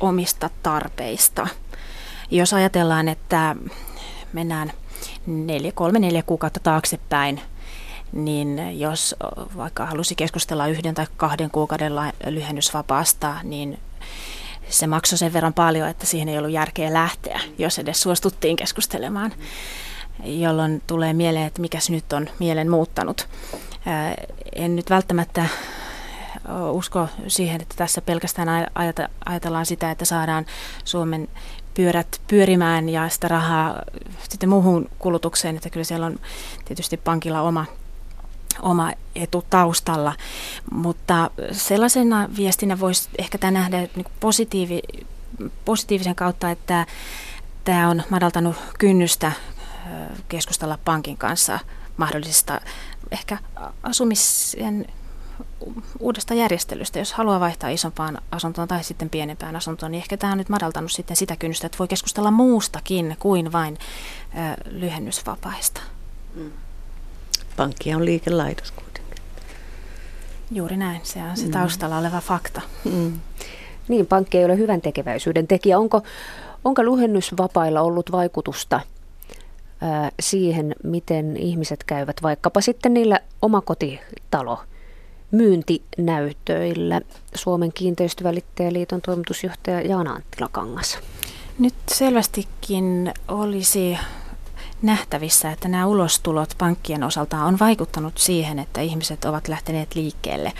omista 0.00 0.50
tarpeista. 0.62 1.48
Jos 2.30 2.54
ajatellaan, 2.54 3.08
että 3.08 3.56
mennään 4.32 4.72
neljä, 5.26 5.72
kolme, 5.72 5.98
neljä 5.98 6.22
kuukautta 6.22 6.60
taaksepäin, 6.60 7.40
niin 8.12 8.80
jos 8.80 9.16
vaikka 9.56 9.86
halusi 9.86 10.14
keskustella 10.14 10.66
yhden 10.66 10.94
tai 10.94 11.06
kahden 11.16 11.50
kuukauden 11.50 11.92
lyhennysvapaasta, 12.26 13.34
niin 13.42 13.78
se 14.68 14.86
maksoi 14.86 15.18
sen 15.18 15.32
verran 15.32 15.54
paljon, 15.54 15.88
että 15.88 16.06
siihen 16.06 16.28
ei 16.28 16.38
ollut 16.38 16.50
järkeä 16.50 16.92
lähteä, 16.92 17.40
jos 17.58 17.78
edes 17.78 18.02
suostuttiin 18.02 18.56
keskustelemaan, 18.56 19.34
jolloin 20.24 20.82
tulee 20.86 21.12
mieleen, 21.12 21.46
että 21.46 21.60
mikäs 21.60 21.90
nyt 21.90 22.12
on 22.12 22.28
mielen 22.38 22.70
muuttanut. 22.70 23.28
En 24.54 24.76
nyt 24.76 24.90
välttämättä 24.90 25.46
usko 26.72 27.08
siihen, 27.26 27.60
että 27.60 27.74
tässä 27.78 28.02
pelkästään 28.02 28.48
ajatellaan 29.26 29.66
sitä, 29.66 29.90
että 29.90 30.04
saadaan 30.04 30.46
Suomen 30.84 31.28
pyörät 31.74 32.20
pyörimään 32.28 32.88
ja 32.88 33.08
sitä 33.08 33.28
rahaa 33.28 33.82
sitten 34.28 34.48
muuhun 34.48 34.90
kulutukseen, 34.98 35.56
että 35.56 35.70
kyllä 35.70 35.84
siellä 35.84 36.06
on 36.06 36.18
tietysti 36.64 36.96
pankilla 36.96 37.42
oma, 37.42 37.66
oma 38.62 38.92
etu 39.14 39.44
taustalla, 39.50 40.14
mutta 40.72 41.30
sellaisena 41.52 42.28
viestinä 42.36 42.80
voisi 42.80 43.08
ehkä 43.18 43.38
tämä 43.38 43.50
nähdä 43.50 43.78
niin 43.78 44.06
positiivi, 44.20 44.80
positiivisen 45.64 46.14
kautta, 46.14 46.50
että 46.50 46.86
tämä 47.64 47.90
on 47.90 48.02
madaltanut 48.10 48.56
kynnystä 48.78 49.32
keskustella 50.28 50.78
pankin 50.84 51.16
kanssa 51.16 51.58
mahdollisista 51.96 52.60
ehkä 53.10 53.38
asumisen 53.82 54.86
uudesta 56.00 56.34
järjestelystä. 56.34 56.98
Jos 56.98 57.12
haluaa 57.12 57.40
vaihtaa 57.40 57.70
isompaan 57.70 58.18
asuntoon 58.30 58.68
tai 58.68 58.84
sitten 58.84 59.10
pienempään 59.10 59.56
asuntoon, 59.56 59.92
niin 59.92 60.02
ehkä 60.02 60.16
tämä 60.16 60.32
on 60.32 60.38
nyt 60.38 60.48
madaltanut 60.48 60.92
sitten 60.92 61.16
sitä 61.16 61.36
kynnystä, 61.36 61.66
että 61.66 61.78
voi 61.78 61.88
keskustella 61.88 62.30
muustakin 62.30 63.16
kuin 63.18 63.52
vain 63.52 63.78
ö, 64.34 64.70
lyhennysvapaista. 64.70 65.80
Mm. 66.34 66.50
Pankki 67.56 67.94
on 67.94 68.04
liikelaitos 68.04 68.70
kuitenkin. 68.70 69.22
Juuri 70.50 70.76
näin, 70.76 71.00
se 71.02 71.22
on 71.22 71.36
se 71.36 71.44
mm. 71.44 71.50
taustalla 71.50 71.98
oleva 71.98 72.20
fakta. 72.20 72.60
Mm. 72.84 73.20
Niin, 73.88 74.06
pankki 74.06 74.38
ei 74.38 74.44
ole 74.44 74.58
hyvän 74.58 74.80
tekeväisyyden 74.80 75.46
tekijä. 75.46 75.78
Onko, 75.78 76.02
onko 76.64 76.84
lyhennysvapailla 76.84 77.80
ollut 77.80 78.12
vaikutusta 78.12 78.80
siihen, 80.20 80.74
miten 80.84 81.36
ihmiset 81.36 81.84
käyvät 81.84 82.22
vaikkapa 82.22 82.60
sitten 82.60 82.94
niillä 82.94 83.20
omakotitalo 83.42 84.60
myyntinäytöillä. 85.30 87.00
Suomen 87.34 87.72
kiinteistövälittäjäliiton 87.72 89.02
toimitusjohtaja 89.02 89.80
Jaana 89.80 90.12
Anttila 90.12 90.48
Kangas. 90.52 90.98
Nyt 91.58 91.74
selvästikin 91.92 93.14
olisi 93.28 93.98
nähtävissä, 94.82 95.50
että 95.50 95.68
nämä 95.68 95.86
ulostulot 95.86 96.54
pankkien 96.58 97.04
osalta 97.04 97.44
on 97.44 97.58
vaikuttanut 97.58 98.18
siihen, 98.18 98.58
että 98.58 98.80
ihmiset 98.80 99.24
ovat 99.24 99.48
lähteneet 99.48 99.94
liikkeelle 99.94 100.52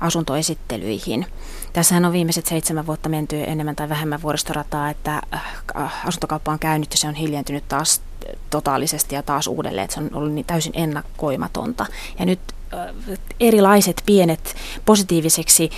asuntoesittelyihin. 0.00 1.26
Tässähän 1.72 2.04
on 2.04 2.12
viimeiset 2.12 2.46
seitsemän 2.46 2.86
vuotta 2.86 3.08
menty 3.08 3.42
enemmän 3.46 3.76
tai 3.76 3.88
vähemmän 3.88 4.22
vuoristorataa, 4.22 4.90
että 4.90 5.22
äh, 5.34 6.06
asuntokauppa 6.06 6.52
on 6.52 6.58
käynyt 6.58 6.92
ja 6.92 6.96
se 6.96 7.08
on 7.08 7.14
hiljentynyt 7.14 7.68
taas 7.68 8.02
totaalisesti 8.50 9.14
ja 9.14 9.22
taas 9.22 9.46
uudelleen, 9.46 9.84
että 9.84 9.94
se 9.94 10.00
on 10.00 10.10
ollut 10.12 10.32
niin 10.32 10.46
täysin 10.46 10.72
ennakoimatonta. 10.74 11.86
Ja 12.18 12.26
nyt 12.26 12.40
äh, 12.74 13.18
erilaiset 13.40 14.02
pienet 14.06 14.56
positiiviseksi 14.84 15.70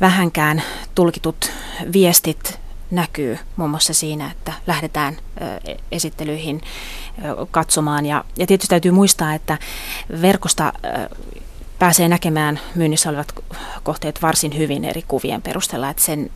vähänkään 0.00 0.62
tulkitut 0.94 1.50
viestit 1.92 2.58
näkyy 2.90 3.38
muun 3.56 3.70
muassa 3.70 3.94
siinä, 3.94 4.30
että 4.30 4.52
lähdetään 4.66 5.14
äh, 5.14 5.76
esittelyihin 5.92 6.60
katsomaan. 7.50 8.06
Ja, 8.06 8.24
ja 8.36 8.46
tietysti 8.46 8.70
täytyy 8.70 8.90
muistaa, 8.90 9.34
että 9.34 9.58
verkosta 10.22 10.72
pääsee 11.78 12.08
näkemään 12.08 12.60
myynnissä 12.74 13.08
olevat 13.08 13.34
kohteet 13.82 14.22
varsin 14.22 14.58
hyvin 14.58 14.84
eri 14.84 15.04
kuvien 15.08 15.42
perusteella, 15.42 15.90
että 15.90 16.02
sen 16.02 16.30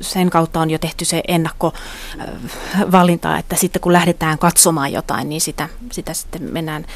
sen 0.00 0.30
kautta 0.30 0.60
on 0.60 0.70
jo 0.70 0.78
tehty 0.78 1.04
se 1.04 1.22
ennakkovalinta, 1.28 3.38
että 3.38 3.56
sitten 3.56 3.82
kun 3.82 3.92
lähdetään 3.92 4.38
katsomaan 4.38 4.92
jotain, 4.92 5.28
niin 5.28 5.40
sitä, 5.40 5.68
sitä 5.92 6.14
sitten 6.14 6.42
mennään 6.42 6.86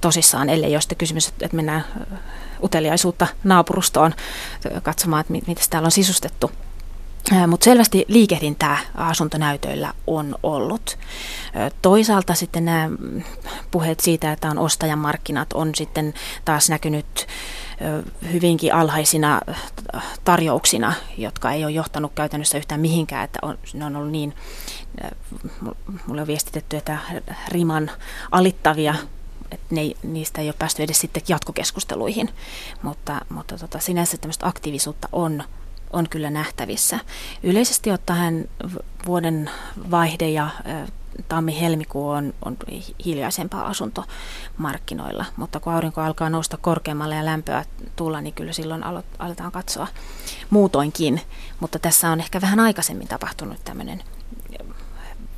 tosissaan, 0.00 0.48
ellei 0.48 0.74
ole 0.74 0.80
sitten 0.80 0.98
kysymys, 0.98 1.28
että 1.28 1.56
mennään 1.56 1.84
uteliaisuutta 2.62 3.26
naapurustoon 3.44 4.14
katsomaan, 4.82 5.20
että 5.20 5.32
mitä 5.32 5.62
täällä 5.70 5.86
on 5.86 5.92
sisustettu. 5.92 6.50
Mutta 7.46 7.64
selvästi 7.64 8.04
liikehdintää 8.08 8.78
asuntonäytöillä 8.94 9.92
on 10.06 10.34
ollut. 10.42 10.98
Toisaalta 11.82 12.34
sitten 12.34 12.64
nämä 12.64 12.88
puheet 13.70 14.00
siitä, 14.00 14.32
että 14.32 14.50
on 14.50 14.58
ostajamarkkinat, 14.58 15.52
on 15.52 15.74
sitten 15.74 16.14
taas 16.44 16.70
näkynyt 16.70 17.26
hyvinkin 18.32 18.74
alhaisina 18.74 19.40
tarjouksina, 20.24 20.92
jotka 21.18 21.52
ei 21.52 21.64
ole 21.64 21.72
johtanut 21.72 22.12
käytännössä 22.14 22.58
yhtään 22.58 22.80
mihinkään, 22.80 23.24
että 23.24 23.38
on, 23.42 23.58
ne 23.74 23.84
on 23.84 23.96
ollut 23.96 24.12
niin, 24.12 24.34
mulle 26.06 26.20
on 26.20 26.26
viestitetty, 26.26 26.76
että 26.76 26.98
riman 27.48 27.90
alittavia 28.30 28.94
että 29.50 29.74
ne, 29.74 29.82
niistä 30.02 30.40
ei 30.40 30.48
ole 30.48 30.54
päästy 30.58 30.82
edes 30.82 31.00
sitten 31.00 31.22
jatkokeskusteluihin, 31.28 32.30
mutta, 32.82 33.20
mutta 33.28 33.58
tota, 33.58 33.78
sinänsä 33.78 34.16
tämmöistä 34.16 34.46
aktiivisuutta 34.46 35.08
on 35.12 35.42
on 35.92 36.08
kyllä 36.08 36.30
nähtävissä. 36.30 37.00
Yleisesti 37.42 37.90
ottaen 37.90 38.48
vuoden 39.06 39.50
vaihde 39.90 40.28
ja 40.28 40.50
tammi-helmikuu 41.28 42.10
on, 42.10 42.34
on 42.44 42.56
hiljaisempaa 43.04 43.66
asuntomarkkinoilla, 43.66 45.24
mutta 45.36 45.60
kun 45.60 45.72
aurinko 45.72 46.00
alkaa 46.00 46.30
nousta 46.30 46.56
korkeammalle 46.56 47.14
ja 47.14 47.24
lämpöä 47.24 47.64
tulla, 47.96 48.20
niin 48.20 48.34
kyllä 48.34 48.52
silloin 48.52 48.84
aletaan 49.18 49.52
katsoa 49.52 49.86
muutoinkin. 50.50 51.20
Mutta 51.60 51.78
tässä 51.78 52.10
on 52.10 52.20
ehkä 52.20 52.40
vähän 52.40 52.60
aikaisemmin 52.60 53.08
tapahtunut 53.08 53.64
tämmöinen 53.64 54.02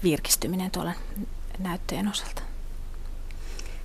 virkistyminen 0.03 0.71
tuolla 0.71 0.93
näyttöjen 1.59 2.09
osalta. 2.09 2.43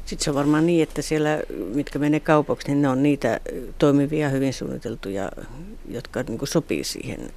Sitten 0.07 0.23
se 0.23 0.29
on 0.29 0.35
varmaan 0.35 0.65
niin, 0.65 0.83
että 0.83 1.01
siellä, 1.01 1.29
mitkä 1.73 1.99
menee 1.99 2.19
kaupaksi, 2.19 2.67
niin 2.67 2.81
ne 2.81 2.89
on 2.89 3.03
niitä 3.03 3.39
toimivia, 3.77 4.29
hyvin 4.29 4.53
suunniteltuja, 4.53 5.31
jotka 5.89 6.23
niin 6.23 6.37
kuin 6.37 6.49
sopii 6.49 6.83
siihen. 6.83 7.29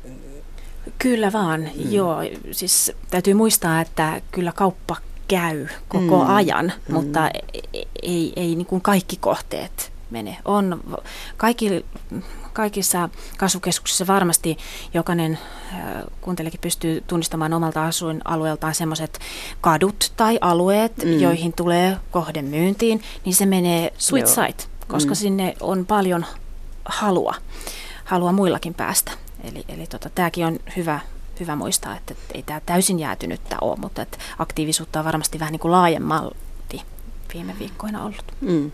Kyllä 0.98 1.32
vaan, 1.32 1.60
mm. 1.60 1.92
joo. 1.92 2.16
Siis 2.50 2.92
täytyy 3.10 3.34
muistaa, 3.34 3.80
että 3.80 4.20
kyllä 4.32 4.52
kauppa 4.52 4.96
käy 5.28 5.66
koko 5.88 6.24
mm. 6.24 6.34
ajan, 6.34 6.72
mm. 6.88 6.94
mutta 6.94 7.30
ei, 7.72 7.88
ei, 8.02 8.32
ei 8.36 8.54
niin 8.54 8.66
kuin 8.66 8.82
kaikki 8.82 9.16
kohteet 9.16 9.92
mene. 10.10 10.36
On 10.44 10.80
kaikki, 11.36 11.84
kaikissa 12.53 13.09
kasvukeskuksissa 13.38 14.07
varmasti 14.07 14.59
jokainen 14.94 15.38
äh, 15.72 15.80
kuuntelijakin 16.20 16.61
pystyy 16.61 17.05
tunnistamaan 17.07 17.53
omalta 17.53 17.86
asuinalueeltaan 17.86 18.74
semmoiset 18.74 19.18
kadut 19.61 20.12
tai 20.16 20.38
alueet, 20.40 21.05
mm. 21.05 21.20
joihin 21.20 21.53
tulee 21.53 21.96
kohden 22.11 22.44
myyntiin, 22.44 23.03
niin 23.24 23.34
se 23.34 23.46
menee 23.46 23.92
sweet 23.98 24.26
site, 24.26 24.64
koska 24.88 25.11
mm. 25.11 25.16
sinne 25.16 25.55
on 25.61 25.86
paljon 25.86 26.26
halua, 26.84 27.34
halua 28.05 28.32
muillakin 28.32 28.74
päästä. 28.74 29.12
Eli, 29.44 29.64
eli 29.68 29.86
tota, 29.86 30.11
tämäkin 30.11 30.46
on 30.46 30.59
hyvä, 30.76 31.01
hyvä 31.40 31.57
muistaa, 31.57 31.96
että 31.96 32.14
ei 32.34 32.42
tämä 32.42 32.61
täysin 32.66 32.98
jäätynyttä 32.98 33.57
ole, 33.61 33.76
mutta 33.76 34.03
että 34.03 34.18
aktiivisuutta 34.38 34.98
on 34.98 35.05
varmasti 35.05 35.38
vähän 35.38 35.53
niin 35.53 35.61
kuin 35.61 35.72
laajemmalti 35.72 36.82
viime 37.34 37.55
viikkoina 37.59 38.05
ollut. 38.05 38.24
Mm. 38.40 38.70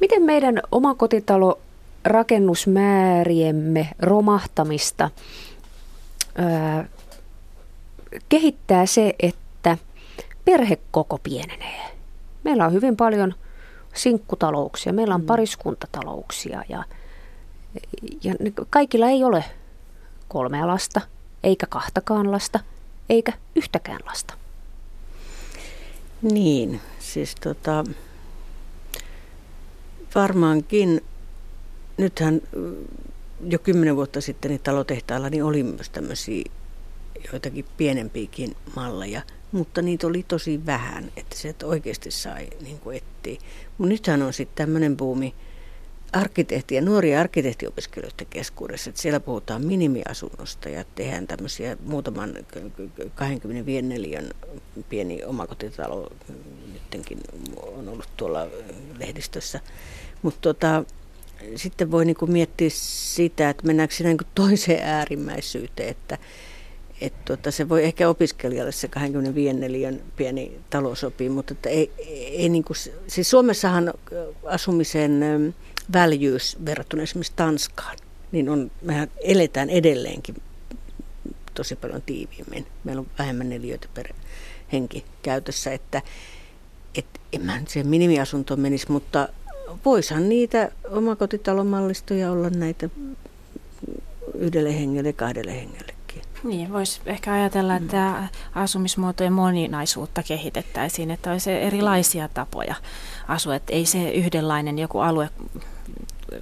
Miten 0.00 0.22
meidän 0.22 0.60
omakotitalo 0.72 1.58
rakennusmääriemme 2.04 3.88
romahtamista 3.98 5.10
öö, 6.38 6.84
kehittää 8.28 8.86
se, 8.86 9.14
että 9.20 9.78
perhekoko 10.44 11.18
pienenee. 11.18 11.80
Meillä 12.44 12.66
on 12.66 12.72
hyvin 12.72 12.96
paljon 12.96 13.34
sinkkutalouksia, 13.94 14.92
meillä 14.92 15.14
on 15.14 15.20
mm. 15.20 15.26
pariskuntatalouksia 15.26 16.62
ja, 16.68 16.84
ja 18.24 18.34
kaikilla 18.70 19.08
ei 19.08 19.24
ole 19.24 19.44
kolmea 20.28 20.66
lasta, 20.66 21.00
eikä 21.42 21.66
kahtakaan 21.66 22.32
lasta, 22.32 22.60
eikä 23.08 23.32
yhtäkään 23.54 24.00
lasta. 24.06 24.34
Niin, 26.22 26.80
siis 26.98 27.34
tota, 27.34 27.84
varmaankin 30.14 31.04
nythän 31.96 32.40
jo 33.48 33.58
kymmenen 33.58 33.96
vuotta 33.96 34.20
sitten 34.20 34.50
niin 34.50 34.60
talotehtailla 34.60 35.30
niin 35.30 35.44
oli 35.44 35.62
myös 35.62 35.90
tämmöisiä 35.90 36.44
joitakin 37.32 37.64
pienempiäkin 37.76 38.56
malleja. 38.76 39.22
mutta 39.52 39.82
niitä 39.82 40.06
oli 40.06 40.24
tosi 40.28 40.66
vähän, 40.66 41.12
että 41.16 41.36
se 41.36 41.48
että 41.48 41.66
oikeasti 41.66 42.10
sai 42.10 42.48
niin 42.60 42.78
kuin 42.78 42.96
etsiä. 42.96 43.48
Mutta 43.78 43.88
nythän 43.88 44.22
on 44.22 44.32
sitten 44.32 44.66
tämmöinen 44.66 44.96
buumi 44.96 45.34
arkkitehti- 46.12 46.74
ja 46.74 46.82
nuoria 46.82 47.20
arkkitehtiopiskelijoiden 47.20 48.26
keskuudessa, 48.30 48.90
että 48.90 49.02
siellä 49.02 49.20
puhutaan 49.20 49.64
minimiasunnosta 49.64 50.68
ja 50.68 50.84
tehdään 50.94 51.26
tämmöisiä 51.26 51.76
muutaman 51.86 52.34
25 53.14 53.82
neliön 53.82 54.30
pieni 54.88 55.24
omakotitalo, 55.24 56.12
nytkin 56.94 57.18
on 57.56 57.88
ollut 57.88 58.08
tuolla 58.16 58.46
lehdistössä. 58.98 59.60
Mutta 60.22 60.40
tota, 60.40 60.84
sitten 61.56 61.90
voi 61.90 62.04
niinku 62.04 62.26
miettiä 62.26 62.68
sitä, 62.72 63.50
että 63.50 63.66
mennäänkö 63.66 63.94
siinä 63.94 64.08
niinku 64.08 64.24
toiseen 64.34 64.84
äärimmäisyyteen, 64.84 65.88
että 65.88 66.18
et 67.00 67.24
tota, 67.24 67.50
se 67.50 67.68
voi 67.68 67.84
ehkä 67.84 68.08
opiskelijalle 68.08 68.72
se 68.72 68.88
25 68.88 69.52
neliön 69.58 70.02
pieni 70.16 70.60
talo 70.70 70.94
sopii, 70.94 71.28
mutta 71.28 71.54
että 71.54 71.68
ei, 71.68 71.90
ei 72.32 72.48
niinku, 72.48 72.74
siis 73.06 73.30
Suomessahan 73.30 73.94
asumisen 74.44 75.20
väljyys 75.92 76.56
verrattuna 76.66 77.02
esimerkiksi 77.02 77.32
Tanskaan, 77.36 77.96
niin 78.32 78.48
on, 78.48 78.70
mehän 78.82 79.10
eletään 79.20 79.70
edelleenkin 79.70 80.34
tosi 81.54 81.76
paljon 81.76 82.02
tiiviimmin. 82.02 82.66
Meillä 82.84 83.00
on 83.00 83.10
vähemmän 83.18 83.48
neliöitä 83.48 83.88
per 83.94 84.12
henki 84.72 85.04
käytössä, 85.22 85.72
että 85.72 86.02
et 86.94 87.06
en 87.32 87.42
mä 87.42 87.58
nyt 87.58 87.68
siihen 87.68 87.88
minimiasuntoon 87.88 88.60
menisi, 88.60 88.92
mutta 88.92 89.28
voisihan 89.84 90.28
niitä 90.28 90.70
omakotitalomallistoja 90.90 92.32
olla 92.32 92.50
näitä 92.50 92.88
yhdelle 94.34 94.78
hengelle 94.78 95.12
kahdelle 95.12 95.52
hengellekin. 95.52 96.22
Niin, 96.44 96.72
voisi 96.72 97.00
ehkä 97.06 97.32
ajatella, 97.32 97.76
että 97.76 98.28
asumismuotojen 98.54 99.32
moninaisuutta 99.32 100.22
kehitettäisiin, 100.22 101.10
että 101.10 101.30
olisi 101.30 101.52
erilaisia 101.52 102.28
tapoja 102.28 102.74
asua, 103.28 103.54
että 103.54 103.72
ei 103.72 103.86
se 103.86 104.10
yhdenlainen 104.10 104.78
joku 104.78 104.98
alue, 104.98 105.30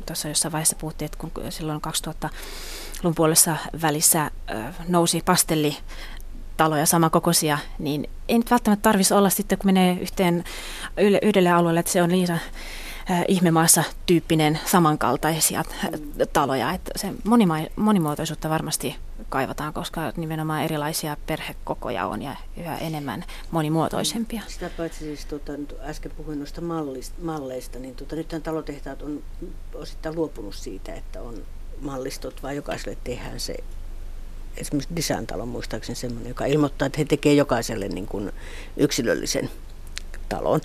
tuossa 0.06 0.28
jossain 0.28 0.52
vaiheessa 0.52 0.76
puhuttiin, 0.76 1.06
että 1.06 1.18
kun 1.18 1.30
silloin 1.48 1.80
2000-luvun 2.08 3.14
puolessa 3.14 3.56
välissä 3.82 4.30
nousi 4.88 5.22
pastelli 5.24 5.76
taloja 6.56 6.86
samankokoisia, 6.86 7.58
niin 7.78 8.10
ei 8.28 8.38
nyt 8.38 8.50
välttämättä 8.50 8.82
tarvitsisi 8.82 9.14
olla 9.14 9.30
sitten, 9.30 9.58
kun 9.58 9.68
menee 9.68 9.98
yhteen 10.00 10.44
yhdelle 11.22 11.50
alueelle, 11.50 11.80
että 11.80 11.92
se 11.92 12.02
on 12.02 12.10
liian 12.10 12.40
ihmemaassa 13.28 13.84
tyyppinen 14.06 14.58
samankaltaisia 14.64 15.64
taloja. 16.32 16.72
Että 16.72 16.90
se 16.96 17.12
monima- 17.24 17.70
monimuotoisuutta 17.76 18.50
varmasti 18.50 18.96
kaivataan, 19.28 19.72
koska 19.72 20.12
nimenomaan 20.16 20.62
erilaisia 20.62 21.16
perhekokoja 21.26 22.06
on 22.06 22.22
ja 22.22 22.36
yhä 22.56 22.78
enemmän 22.78 23.24
monimuotoisempia. 23.50 24.42
Sitä 24.48 24.70
paitsi 24.76 24.98
siis 24.98 25.24
tuota, 25.24 25.52
äsken 25.80 26.12
puhuin 26.16 26.38
noista 26.38 26.60
mallista, 26.60 27.16
malleista, 27.22 27.78
niin 27.78 27.94
tuota, 27.94 28.16
nyt 28.16 28.34
talotehtaat 28.42 29.02
on 29.02 29.22
osittain 29.74 30.16
luopunut 30.16 30.54
siitä, 30.54 30.94
että 30.94 31.22
on 31.22 31.34
mallistot, 31.80 32.42
vaan 32.42 32.56
jokaiselle 32.56 32.98
tehdään 33.04 33.40
se 33.40 33.56
esimerkiksi 34.56 34.96
design-talon 34.96 35.48
muistaakseni 35.48 35.96
semmoinen, 35.96 36.28
joka 36.28 36.44
ilmoittaa, 36.44 36.86
että 36.86 36.98
he 36.98 37.04
tekevät 37.04 37.36
jokaiselle 37.36 37.88
niin 37.88 38.06
kuin 38.06 38.32
yksilöllisen 38.76 39.50
talon. 40.28 40.60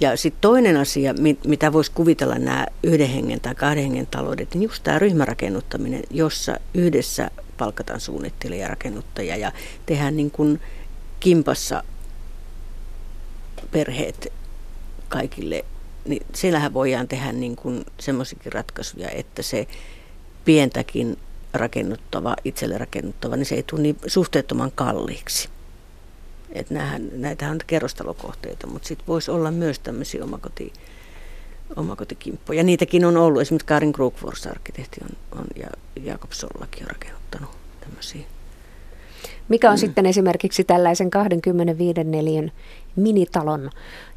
Ja 0.00 0.16
sitten 0.16 0.40
toinen 0.40 0.76
asia, 0.76 1.14
mitä 1.46 1.72
voisi 1.72 1.92
kuvitella 1.94 2.38
nämä 2.38 2.66
yhden 2.82 3.08
hengen 3.08 3.40
tai 3.40 3.54
kahden 3.54 3.82
hengen 3.82 4.06
taloudet, 4.06 4.54
niin 4.54 4.62
just 4.62 4.82
tämä 4.84 4.98
ryhmärakennuttaminen, 4.98 6.02
jossa 6.10 6.56
yhdessä 6.74 7.30
palkataan 7.58 8.00
suunnittelija 8.00 8.62
ja 8.62 8.68
rakennuttajia 8.68 9.36
ja 9.36 9.52
tehdään 9.86 10.16
niin 10.16 10.30
kuin 10.30 10.60
kimpassa 11.20 11.82
perheet 13.70 14.32
kaikille, 15.08 15.64
niin 16.04 16.26
siellähän 16.34 16.74
voidaan 16.74 17.08
tehdä 17.08 17.32
niin 17.32 17.56
kuin 17.56 17.84
semmoisiakin 18.00 18.52
ratkaisuja, 18.52 19.10
että 19.10 19.42
se 19.42 19.66
pientäkin 20.44 21.16
rakennuttava, 21.52 22.36
itselle 22.44 22.78
rakennuttava, 22.78 23.36
niin 23.36 23.46
se 23.46 23.54
ei 23.54 23.62
tule 23.62 23.82
niin 23.82 23.96
suhteettoman 24.06 24.72
kalliiksi. 24.74 25.48
Että 26.52 26.74
nämähän, 26.74 27.08
näitähän 27.12 27.54
on 27.54 27.60
kerrostalokohteita, 27.66 28.66
mutta 28.66 28.88
sitten 28.88 29.06
voisi 29.06 29.30
olla 29.30 29.50
myös 29.50 29.78
tämmöisiä 29.78 30.24
omakoti, 30.24 30.72
omakotikimppoja. 31.76 32.62
Niitäkin 32.62 33.04
on 33.04 33.16
ollut. 33.16 33.42
Esimerkiksi 33.42 33.66
Karin 33.66 33.92
Krugfors 33.92 34.46
arkkitehti 34.46 35.00
on, 35.02 35.38
on, 35.40 35.44
ja 35.56 35.68
Jakob 36.02 36.32
Sollakin 36.32 36.82
on 36.82 36.90
rakennuttanut 36.90 37.50
tämmöisiä. 37.80 38.22
Mikä 39.48 39.70
on 39.70 39.76
mm. 39.76 39.80
sitten 39.80 40.06
esimerkiksi 40.06 40.64
tällaisen 40.64 41.10
25 41.10 42.04
neliön 42.04 42.52
minitalon 42.96 43.70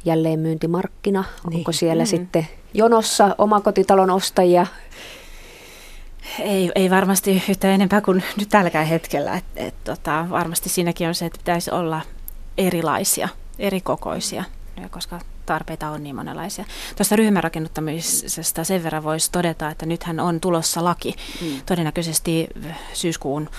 jälleenmyyntimarkkina? 0.04 1.24
Niin. 1.48 1.58
Onko 1.58 1.72
siellä 1.72 2.02
mm. 2.02 2.06
sitten 2.06 2.46
jonossa 2.74 3.34
omakotitalon 3.38 4.10
ostajia? 4.10 4.66
Ei, 6.38 6.72
ei 6.74 6.90
varmasti 6.90 7.42
yhtä 7.48 7.70
enempää 7.70 8.00
kuin 8.00 8.22
nyt 8.38 8.48
tälläkään 8.48 8.86
hetkellä. 8.86 9.36
Et, 9.36 9.44
et, 9.56 9.74
tota, 9.84 10.26
varmasti 10.30 10.68
siinäkin 10.68 11.08
on 11.08 11.14
se, 11.14 11.26
että 11.26 11.38
pitäisi 11.38 11.70
olla 11.70 12.00
erilaisia, 12.58 13.28
eri 13.58 13.80
kokoisia, 13.80 14.44
koska 14.90 15.20
tarpeita 15.46 15.90
on 15.90 16.02
niin 16.02 16.16
monenlaisia. 16.16 16.64
Tuosta 16.96 17.16
ryhmärakennuttamisesta 17.16 18.64
sen 18.64 18.82
verran 18.82 19.04
voisi 19.04 19.32
todeta, 19.32 19.70
että 19.70 19.86
nythän 19.86 20.20
on 20.20 20.40
tulossa 20.40 20.84
laki 20.84 21.14
mm. 21.40 21.60
todennäköisesti 21.66 22.48
syyskuun 22.92 23.50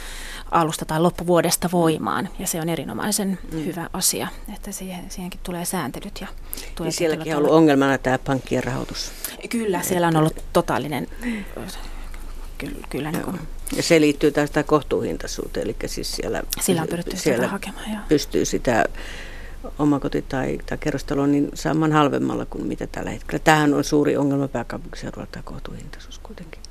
alusta 0.51 0.85
tai 0.85 0.99
loppuvuodesta 0.99 1.69
voimaan, 1.71 2.29
ja 2.39 2.47
se 2.47 2.61
on 2.61 2.69
erinomaisen 2.69 3.39
mm. 3.51 3.65
hyvä 3.65 3.89
asia, 3.93 4.27
että 4.53 4.71
siihen, 4.71 5.05
siihenkin 5.11 5.39
tulee 5.43 5.65
sääntelyt. 5.65 6.21
Ja, 6.21 6.27
tulee 6.75 6.87
ja 6.87 6.91
sielläkin 6.91 7.33
on 7.33 7.37
ollut 7.37 7.51
ongelmana 7.51 7.97
tämä 7.97 8.17
pankkien 8.17 8.63
rahoitus. 8.63 9.11
Kyllä, 9.49 9.81
siellä 9.81 10.07
on 10.07 10.15
ollut 10.15 10.43
totaalinen 10.53 11.07
kyllä, 12.57 12.87
kyllä 12.89 13.11
niin 13.11 13.23
kuin. 13.23 13.39
Ja 13.75 13.83
se 13.83 14.01
liittyy 14.01 14.31
tästä 14.31 14.63
kohtuuhintaisuuteen, 14.63 15.63
eli 15.63 15.75
siis 15.85 16.15
siellä, 16.15 16.43
Sillä 16.61 16.81
on 16.81 16.87
pyritty 16.87 17.17
siellä 17.17 17.37
sitä 17.43 17.51
hakemaan. 17.51 17.91
Joo. 17.91 18.01
pystyy 18.09 18.45
sitä 18.45 18.85
omakoti- 19.79 20.25
tai, 20.29 20.57
tai 20.65 20.77
kerrostalo 20.77 21.25
niin 21.25 21.49
saamaan 21.53 21.91
halvemmalla 21.91 22.45
kuin 22.45 22.67
mitä 22.67 22.87
tällä 22.87 23.09
hetkellä. 23.09 23.39
Tämähän 23.43 23.73
on 23.73 23.83
suuri 23.83 24.17
ongelma 24.17 24.47
pääkaupunkiseudulla, 24.47 25.27
tämä 25.31 25.43
kohtuuhintaisuus 25.43 26.19
kuitenkin. 26.19 26.61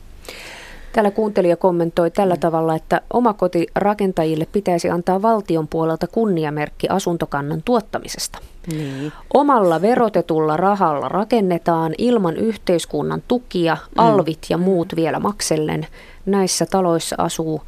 Täällä 0.95 1.11
kuuntelija 1.11 1.57
kommentoi 1.57 2.11
tällä 2.11 2.36
tavalla, 2.36 2.74
että 2.74 3.01
omakotirakentajille 3.12 4.47
pitäisi 4.53 4.90
antaa 4.90 5.22
valtion 5.22 5.68
puolelta 5.68 6.07
kunniamerkki 6.07 6.88
asuntokannan 6.88 7.62
tuottamisesta. 7.64 8.38
Niin. 8.72 9.12
Omalla 9.34 9.82
verotetulla 9.82 10.57
rahalla 10.57 11.09
rakennetaan 11.09 11.95
ilman 11.99 12.36
yhteiskunnan 12.36 13.22
tukia, 13.28 13.74
mm. 13.74 13.90
alvit 13.97 14.38
ja 14.49 14.59
muut 14.59 14.97
vielä 14.97 15.20
maksellen. 15.20 15.86
Näissä 16.26 16.66
taloissa 16.66 17.16
asuu 17.18 17.62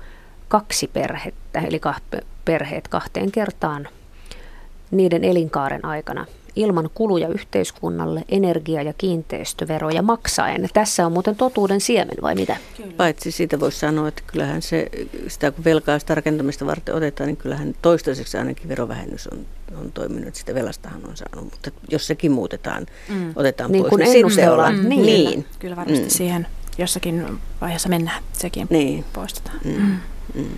kaksi 0.49 0.91
perhettä, 0.93 1.61
eli 1.61 1.81
perheet 2.45 2.89
kahteen 2.89 3.33
kertaan 3.33 3.89
niiden 4.91 5.25
elinkaaren 5.25 5.85
aikana 5.85 6.27
ilman 6.57 6.91
kuluja 6.95 7.29
yhteiskunnalle, 7.29 8.25
energia- 8.29 8.83
ja 8.83 8.93
kiinteistöveroja 8.93 10.03
maksaen. 10.03 10.69
Tässä 10.75 11.07
on 11.07 11.13
muuten 11.13 11.37
totuuden 11.37 11.81
siemen 11.81 12.17
vai 12.23 12.35
mitä? 12.35 12.57
Kyllä. 12.77 12.93
Paitsi 12.97 13.31
siitä 13.31 13.61
voisi 13.61 13.79
sanoa, 13.79 14.09
että 14.09 14.23
kyllähän 14.27 14.63
se, 14.63 14.91
sitä 15.29 15.51
kun 15.51 15.65
velkaa 15.65 15.99
sitä 15.99 16.15
rakentamista 16.15 16.67
varten 16.67 16.95
otetaan, 16.95 17.27
niin 17.27 17.37
kyllähän 17.37 17.75
toistaiseksi 17.83 18.39
ainakin 18.39 18.69
verovähennys 18.69 19.27
on, 19.27 19.47
on 19.81 19.93
toiminut. 19.93 20.35
Sitä 20.35 20.55
velastahan 20.55 21.05
on 21.09 21.17
saanut, 21.17 21.45
mutta 21.45 21.71
jos 21.91 22.07
sekin 22.07 22.33
muutetaan, 22.33 22.87
mm. 23.09 23.33
otetaan 23.37 23.73
niin 23.73 23.83
pois, 23.83 23.91
kun 23.91 23.99
niin 24.01 24.31
sitten 24.31 24.53
ollaan. 24.53 24.77
Mm. 24.77 24.89
Niin. 24.89 25.03
niin. 25.03 25.47
Kyllä 25.59 25.77
varmasti 25.77 26.05
mm. 26.05 26.11
siihen 26.11 26.47
jossakin 26.79 27.39
vaiheessa 27.61 27.89
mennään, 27.89 28.23
sekin 28.33 28.67
niin. 28.71 29.05
poistetaan. 29.13 29.61
Mm. 29.65 29.73
Mm. 29.73 29.99
Mm. 30.35 30.49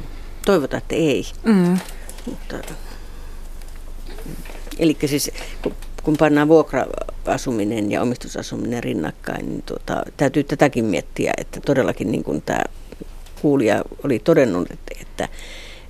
Toivotaan, 0.47 0.83
että 0.83 0.95
ei. 0.95 1.25
Mm. 1.45 1.79
Mutta 2.27 2.57
Eli 4.79 4.97
siis 5.07 5.31
kun, 6.09 6.17
pannaan 6.17 6.49
vuokra-asuminen 6.49 7.91
ja 7.91 8.03
omistusasuminen 8.03 8.83
rinnakkain, 8.83 9.49
niin 9.49 9.63
tuota, 9.63 10.03
täytyy 10.17 10.45
tätäkin 10.45 10.85
miettiä, 10.85 11.33
että 11.39 11.61
todellakin 11.61 12.13
niin 12.13 12.25
kuin 12.25 12.43
tämä 12.43 12.61
kuulija 13.43 13.85
oli 14.05 14.19
todennut, 14.19 14.71
että, 14.71 14.95
että, 15.01 15.29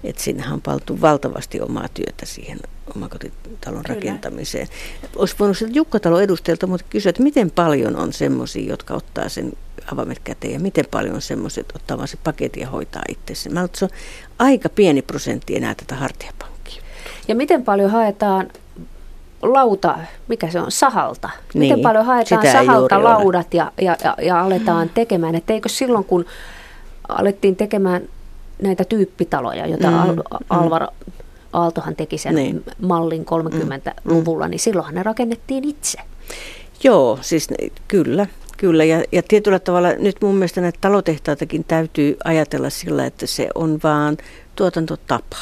että 0.05 0.23
siinähän 0.23 0.53
on 0.53 0.62
paltu 0.62 1.01
valtavasti 1.01 1.61
omaa 1.61 1.89
työtä 1.95 2.27
siihen 2.27 2.59
omakotitalon 2.97 3.83
Kyllä. 3.83 3.95
rakentamiseen. 3.95 4.69
Olisi 5.16 5.35
voinut 5.39 5.59
sieltä 5.59 5.77
Jukkatalon 5.77 6.23
edustajilta 6.23 6.66
mutta 6.66 6.87
kysyä, 6.91 7.11
että 7.11 7.23
miten 7.23 7.51
paljon 7.51 7.97
on 7.97 8.12
semmoisia, 8.12 8.71
jotka 8.71 8.95
ottaa 8.95 9.29
sen 9.29 9.53
avaimet 9.93 10.19
käteen 10.25 10.53
ja 10.53 10.61
miten 10.61 10.85
paljon 10.91 11.14
on 11.14 11.23
semmoisia, 11.23 11.61
jotka 11.61 11.77
ottaa 11.77 11.97
vaan 11.97 12.09
se 12.09 12.19
paketin 12.25 12.61
ja 12.61 12.69
hoitaa 12.71 13.03
itse. 13.09 13.51
Mä 13.51 13.69
se 13.75 13.85
on 13.85 13.91
aika 14.39 14.69
pieni 14.69 15.03
prosentti 15.03 15.57
enää 15.57 15.75
tätä 15.75 15.95
hartiapankkia. 15.95 16.83
Ja 17.29 17.35
miten 17.35 17.64
paljon 17.64 17.91
haetaan 17.91 18.49
lauta, 19.43 19.99
mikä 20.28 20.51
se 20.51 20.61
on, 20.61 20.70
sahalta. 20.70 21.30
Niin, 21.55 21.61
Miten 21.61 21.80
paljon 21.80 22.05
haetaan 22.07 22.47
sahalta 22.53 23.05
laudat 23.05 23.55
ja, 23.55 23.72
ja, 23.80 23.97
ja, 24.05 24.16
ja 24.22 24.41
aletaan 24.41 24.86
mm. 24.86 24.95
tekemään. 24.95 25.34
Että 25.34 25.53
eikö 25.53 25.68
silloin, 25.68 26.05
kun 26.05 26.24
alettiin 27.09 27.57
tekemään 27.57 28.03
näitä 28.62 28.84
tyyppitaloja, 28.84 29.66
joita 29.66 29.91
mm, 29.91 29.99
Al- 29.99 30.14
mm. 30.14 30.47
Alvar 30.51 30.86
Aaltohan 31.53 31.97
teki 31.97 32.18
sen 32.18 32.34
niin. 32.34 32.64
mallin 32.82 33.26
30-luvulla, 33.26 34.45
mm. 34.45 34.51
niin 34.51 34.61
silloinhan 34.61 34.95
ne 34.95 35.03
rakennettiin 35.03 35.64
itse. 35.64 35.99
Joo, 36.84 37.18
siis 37.20 37.49
kyllä. 37.89 38.26
Kyllä, 38.57 38.84
ja, 38.84 39.05
ja 39.12 39.22
tietyllä 39.28 39.59
tavalla 39.59 39.89
nyt 39.93 40.16
mun 40.22 40.34
mielestä 40.34 40.61
näitä 40.61 40.78
talotehtaitakin 40.80 41.64
täytyy 41.64 42.16
ajatella 42.24 42.70
sillä, 42.70 43.07
että 43.07 43.26
se 43.26 43.49
on 43.55 43.78
vaan 43.84 44.16
tuotantotapa. 44.57 45.36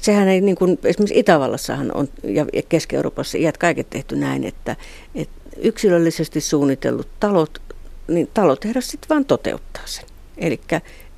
Sehän 0.00 0.28
ei, 0.28 0.40
niin 0.40 0.56
kuin 0.56 0.78
esimerkiksi 0.84 1.18
Itävallassahan 1.18 1.96
on, 1.96 2.08
ja 2.22 2.46
Keski-Euroopassa 2.68 3.38
iät 3.38 3.58
kaiket 3.58 3.90
tehty 3.90 4.16
näin, 4.16 4.44
että, 4.44 4.76
että 5.14 5.42
yksilöllisesti 5.56 6.40
suunnitellut 6.40 7.08
talot, 7.20 7.62
niin 8.08 8.30
talotehdas 8.34 8.88
sitten 8.88 9.08
vaan 9.08 9.24
toteuttaa 9.24 9.82
sen. 9.86 10.04
Eli 10.38 10.60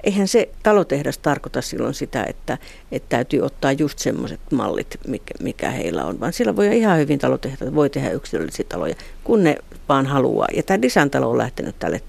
eihän 0.05 0.29
se 0.29 0.49
talotehdas 0.62 1.19
tarkoita 1.19 1.62
silloin 1.62 1.95
sitä, 1.95 2.25
että, 2.25 2.59
että 2.93 3.09
täytyy 3.09 3.41
ottaa 3.41 3.73
just 3.73 3.99
semmoiset 3.99 4.41
mallit, 4.53 4.99
mikä, 5.09 5.35
mikä 5.41 5.71
heillä 5.71 6.05
on, 6.05 6.21
vaan 6.21 6.33
sillä 6.33 6.57
voi 6.57 6.79
ihan 6.79 6.99
hyvin 6.99 7.19
talotehtaat, 7.19 7.75
voi 7.75 7.91
tehdä 7.91 8.11
yksilöllisiä 8.11 8.67
taloja, 8.69 8.95
kun 9.25 9.45
ne 9.45 9.57
vaan 9.89 10.07
haluaa. 10.07 10.49
Ja 10.57 10.62
tämä 10.62 10.83
design-talo 10.83 11.31
on 11.31 11.39
lähtenyt 11.39 11.79
tälle, 11.79 12.01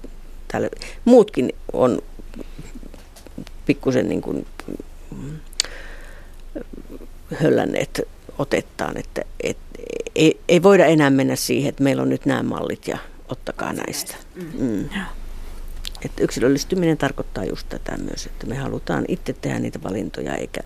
tälle, 0.48 0.70
muutkin 1.04 1.52
on 1.72 1.98
pikkusen 3.66 4.08
niin 4.08 4.22
kuin, 4.22 4.46
höllänneet 7.34 8.00
otettaan, 8.38 8.96
että 8.96 9.22
et, 9.40 9.56
ei, 10.14 10.40
ei 10.48 10.62
voida 10.62 10.86
enää 10.86 11.10
mennä 11.10 11.36
siihen, 11.36 11.68
että 11.68 11.82
meillä 11.82 12.02
on 12.02 12.08
nyt 12.08 12.26
nämä 12.26 12.42
mallit 12.42 12.88
ja 12.88 12.98
ottakaa 13.28 13.72
näistä. 13.72 14.14
Mm. 14.34 14.50
Mm. 14.58 14.88
Että 16.04 16.22
yksilöllistyminen 16.22 16.98
tarkoittaa 16.98 17.44
just 17.44 17.68
tätä 17.68 17.96
myös, 17.96 18.26
että 18.26 18.46
me 18.46 18.56
halutaan 18.56 19.04
itse 19.08 19.32
tehdä 19.32 19.58
niitä 19.58 19.82
valintoja, 19.82 20.34
eikä, 20.34 20.60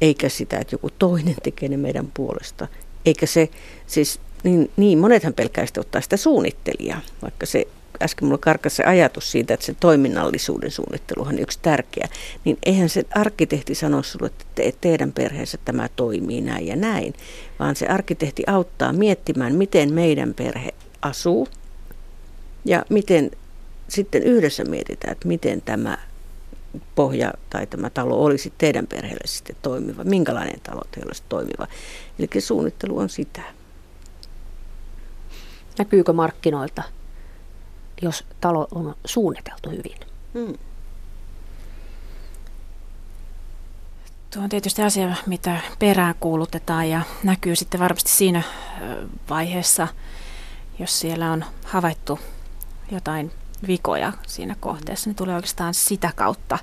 eikä 0.00 0.28
sitä, 0.28 0.58
että 0.58 0.74
joku 0.74 0.90
toinen 0.98 1.36
tekee 1.42 1.68
ne 1.68 1.76
meidän 1.76 2.10
puolesta. 2.14 2.68
Eikä 3.06 3.26
se, 3.26 3.48
siis 3.86 4.20
niin, 4.42 4.70
niin 4.76 4.98
monethan 4.98 5.34
pelkää 5.34 5.66
ottaa 5.78 6.00
sitä 6.00 6.16
suunnittelijaa, 6.16 7.00
vaikka 7.22 7.46
se 7.46 7.66
äsken 8.02 8.28
mulla 8.28 8.38
karkasi 8.38 8.76
se 8.76 8.84
ajatus 8.84 9.30
siitä, 9.32 9.54
että 9.54 9.66
se 9.66 9.74
toiminnallisuuden 9.80 10.70
suunnitteluhan 10.70 11.34
on 11.34 11.38
yksi 11.38 11.58
tärkeä, 11.62 12.08
niin 12.44 12.58
eihän 12.66 12.88
se 12.88 13.04
arkkitehti 13.14 13.74
sano 13.74 14.02
sinulle, 14.02 14.26
että 14.26 14.44
te, 14.54 14.74
teidän 14.80 15.12
perheessä 15.12 15.58
tämä 15.64 15.88
toimii 15.96 16.40
näin 16.40 16.66
ja 16.66 16.76
näin, 16.76 17.14
vaan 17.58 17.76
se 17.76 17.86
arkkitehti 17.86 18.42
auttaa 18.46 18.92
miettimään, 18.92 19.54
miten 19.54 19.92
meidän 19.92 20.34
perhe 20.34 20.74
asuu 21.02 21.48
ja 22.64 22.84
miten 22.90 23.30
sitten 23.88 24.22
yhdessä 24.22 24.64
mietitään, 24.64 25.12
että 25.12 25.28
miten 25.28 25.62
tämä 25.62 25.98
pohja 26.94 27.32
tai 27.50 27.66
tämä 27.66 27.90
talo 27.90 28.24
olisi 28.24 28.52
teidän 28.58 28.86
perheelle 28.86 29.26
sitten 29.26 29.56
toimiva, 29.62 30.04
minkälainen 30.04 30.60
talo 30.60 30.82
teille 30.90 31.08
olisi 31.08 31.22
toimiva. 31.28 31.66
Eli 32.18 32.40
suunnittelu 32.40 32.98
on 32.98 33.08
sitä. 33.08 33.42
Näkyykö 35.78 36.12
markkinoilta, 36.12 36.82
jos 38.02 38.24
talo 38.40 38.68
on 38.74 38.94
suunniteltu 39.04 39.70
hyvin? 39.70 39.96
Hmm. 40.34 40.54
Tuo 44.30 44.42
on 44.42 44.48
tietysti 44.48 44.82
asia, 44.82 45.16
mitä 45.26 45.60
perään 45.78 46.14
kuulutetaan 46.20 46.90
ja 46.90 47.00
näkyy 47.22 47.56
sitten 47.56 47.80
varmasti 47.80 48.10
siinä 48.10 48.42
vaiheessa, 49.30 49.88
jos 50.78 51.00
siellä 51.00 51.32
on 51.32 51.44
havaittu 51.64 52.18
jotain 52.90 53.30
vikoja 53.66 54.12
siinä 54.26 54.56
kohteessa, 54.60 55.10
niin 55.10 55.16
tulee 55.16 55.34
oikeastaan 55.34 55.74
sitä 55.74 56.12
kautta 56.16 56.58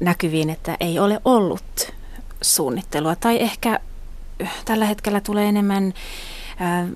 näkyviin, 0.00 0.50
että 0.50 0.76
ei 0.80 0.98
ole 0.98 1.20
ollut 1.24 1.92
suunnittelua. 2.42 3.16
Tai 3.16 3.40
ehkä 3.40 3.80
tällä 4.64 4.84
hetkellä 4.84 5.20
tulee 5.20 5.48
enemmän 5.48 5.94
äh, 6.60 6.88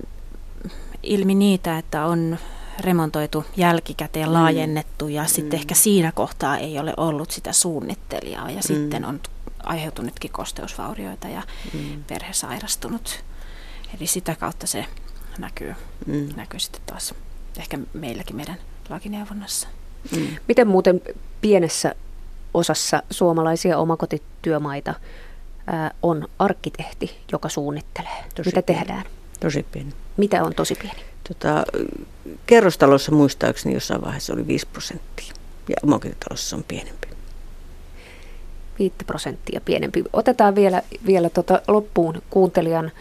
ilmi 1.03 1.35
niitä, 1.35 1.77
että 1.77 2.05
on 2.05 2.37
remontoitu 2.79 3.45
jälkikäteen, 3.57 4.27
mm. 4.27 4.33
laajennettu 4.33 5.07
ja 5.07 5.21
mm. 5.21 5.27
sitten 5.27 5.59
ehkä 5.59 5.75
siinä 5.75 6.11
kohtaa 6.11 6.57
ei 6.57 6.79
ole 6.79 6.93
ollut 6.97 7.31
sitä 7.31 7.53
suunnittelijaa 7.53 8.49
ja 8.49 8.57
mm. 8.57 8.61
sitten 8.61 9.05
on 9.05 9.19
aiheutunutkin 9.63 10.31
kosteusvaurioita 10.31 11.27
ja 11.27 11.41
mm. 11.73 12.03
perhe 12.03 12.33
sairastunut. 12.33 13.23
Eli 13.97 14.07
sitä 14.07 14.35
kautta 14.35 14.67
se 14.67 14.85
näkyy, 15.37 15.75
mm. 16.05 16.29
näkyy 16.35 16.59
sitten 16.59 16.81
taas 16.85 17.13
ehkä 17.57 17.79
meilläkin 17.93 18.35
meidän 18.35 18.57
lakineuvonnassa. 18.89 19.67
Mm. 20.11 20.27
Miten 20.47 20.67
muuten 20.67 21.01
pienessä 21.41 21.95
osassa 22.53 23.03
suomalaisia 23.11 23.77
omakotityömaita 23.77 24.93
ää, 25.67 25.91
on 26.03 26.27
arkkitehti, 26.39 27.19
joka 27.31 27.49
suunnittelee? 27.49 28.25
Tosi 28.35 28.49
Mitä 28.49 28.61
pieni. 28.61 28.79
tehdään? 28.79 29.05
Tosi 29.39 29.65
pieni. 29.71 29.93
Mitä 30.17 30.43
on 30.43 30.53
tosi 30.55 30.75
pieni? 30.75 31.14
Tota, 31.27 31.63
kerrostalossa 32.45 33.11
muistaakseni 33.11 33.73
jossain 33.75 34.01
vaiheessa 34.01 34.33
oli 34.33 34.47
5 34.47 34.67
prosenttia 34.67 35.33
ja 35.69 35.75
omakotitalossa 35.83 36.55
on 36.55 36.63
pienempi. 36.67 37.07
5 38.79 38.95
prosenttia 39.05 39.61
pienempi. 39.65 40.03
Otetaan 40.13 40.55
vielä, 40.55 40.81
vielä 41.05 41.29
tota 41.29 41.61
loppuun 41.67 42.21
kuuntelijan 42.29 42.91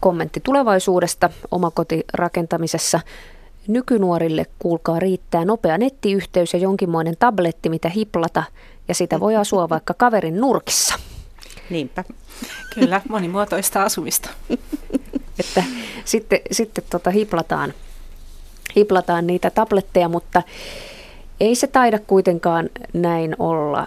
kommentti 0.00 0.40
tulevaisuudesta 0.40 1.30
omakotirakentamisessa. 1.50 3.00
Nykynuorille, 3.68 4.46
kuulkaa, 4.58 4.98
riittää 4.98 5.44
nopea 5.44 5.78
nettiyhteys 5.78 6.52
ja 6.52 6.58
jonkinmoinen 6.58 7.16
tabletti, 7.18 7.68
mitä 7.68 7.88
hiplata, 7.88 8.44
ja 8.88 8.94
sitä 8.94 9.20
voi 9.20 9.36
asua 9.36 9.68
vaikka 9.68 9.94
kaverin 9.94 10.40
nurkissa. 10.40 10.94
Niinpä. 11.70 12.04
Kyllä, 12.74 13.00
monimuotoista 13.08 13.82
asumista. 13.82 14.30
että 15.48 15.64
sitten, 16.04 16.40
sitten 16.52 16.84
tota 16.90 17.10
hiplataan, 17.10 17.74
hiplataan 18.76 19.26
niitä 19.26 19.50
tabletteja, 19.50 20.08
mutta 20.08 20.42
ei 21.40 21.54
se 21.54 21.66
taida 21.66 21.98
kuitenkaan 21.98 22.70
näin 22.92 23.36
olla. 23.38 23.86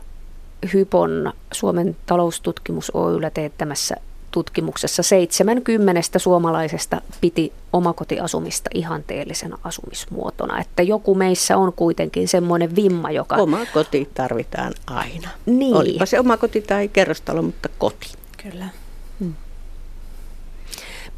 Hypon 0.74 1.34
Suomen 1.51 1.97
taloustutkimus 2.05 2.91
Oyllä 2.93 3.30
teettämässä 3.30 3.95
tutkimuksessa 4.32 5.03
70 5.03 6.20
suomalaisesta 6.20 7.01
piti 7.22 7.53
omakotiasumista 7.74 8.70
ihanteellisena 8.74 9.57
asumismuotona. 9.64 10.60
Että 10.60 10.82
joku 10.84 11.16
meissä 11.16 11.57
on 11.57 11.74
kuitenkin 11.74 12.28
semmoinen 12.28 12.76
vimma, 12.76 13.12
joka... 13.12 13.36
Oma 13.36 13.60
koti 13.74 14.10
tarvitaan 14.14 14.74
aina. 14.88 15.30
Niin. 15.45 15.76
Olipa 15.76 16.05
se 16.05 16.20
oma 16.20 16.38
koti 16.38 16.62
tai 16.62 16.88
kerrostalo, 16.88 17.41
mutta 17.41 17.70
koti. 17.78 18.07
Kyllä. 18.43 18.66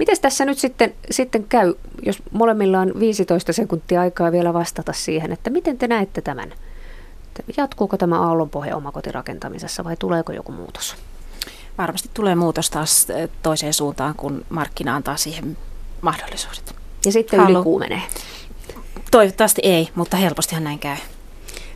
Miten 0.02 0.18
tässä 0.22 0.46
nyt 0.46 0.60
sitten, 0.60 0.94
sitten 1.12 1.44
käy, 1.44 1.74
jos 2.02 2.24
molemmilla 2.32 2.80
on 2.80 3.00
15 3.00 3.54
sekuntia 3.54 4.02
aikaa 4.02 4.32
vielä 4.32 4.54
vastata 4.54 4.94
siihen, 4.94 5.32
että 5.32 5.50
miten 5.50 5.78
te 5.78 5.88
näette 5.88 6.22
tämän? 6.22 6.54
Jatkuuko 7.58 7.98
tämä 7.98 8.22
aallonpohja 8.22 8.78
omakotirakentamisessa 8.78 9.84
vai 9.84 9.98
tuleeko 9.98 10.32
joku 10.32 10.52
muutos? 10.52 10.96
varmasti 11.78 12.10
tulee 12.14 12.36
muutos 12.36 12.70
taas 12.70 13.10
eh, 13.10 13.30
toiseen 13.44 13.74
suuntaan, 13.74 14.16
kun 14.16 14.46
markkina 14.50 14.96
antaa 14.96 15.18
siihen 15.18 15.58
mahdollisuudet. 16.02 16.76
Ja 17.06 17.12
sitten 17.12 17.40
Halu. 17.40 17.54
ylikuumenee? 17.54 18.02
Toivottavasti 19.12 19.62
ei, 19.64 19.90
mutta 19.96 20.18
helpostihan 20.18 20.64
näin 20.64 20.80
käy. 20.80 20.98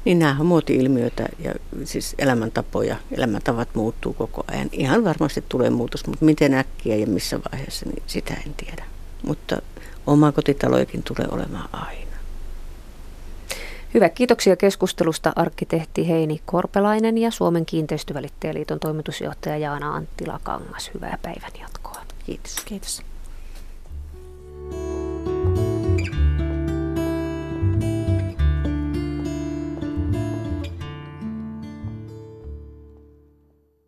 Niin 0.05 0.19
nämä 0.19 0.35
on 0.39 0.45
muoti-ilmiöitä 0.45 1.25
ja 1.39 1.53
siis 1.83 2.15
elämäntapoja, 2.17 2.95
elämäntavat 3.11 3.69
muuttuu 3.73 4.13
koko 4.13 4.43
ajan. 4.51 4.69
Ihan 4.71 5.03
varmasti 5.03 5.43
tulee 5.49 5.69
muutos, 5.69 6.07
mutta 6.07 6.25
miten 6.25 6.53
äkkiä 6.53 6.95
ja 6.95 7.07
missä 7.07 7.39
vaiheessa, 7.51 7.85
niin 7.85 8.03
sitä 8.07 8.33
en 8.45 8.53
tiedä. 8.53 8.85
Mutta 9.27 9.61
oma 10.07 10.31
kotitaloikin 10.31 11.03
tulee 11.03 11.27
olemaan 11.31 11.69
aina. 11.71 12.15
Hyvä, 13.93 14.09
kiitoksia 14.09 14.55
keskustelusta 14.55 15.33
arkkitehti 15.35 16.07
Heini 16.07 16.41
Korpelainen 16.45 17.17
ja 17.17 17.31
Suomen 17.31 17.65
kiinteistövälittäjäliiton 17.65 18.79
toimitusjohtaja 18.79 19.57
Jaana 19.57 19.95
Anttila 19.95 20.39
Kangas. 20.43 20.91
Hyvää 20.93 21.17
päivän 21.21 21.51
jatkoa. 21.59 22.01
Kiitos. 22.25 22.55
Kiitos. 22.65 23.01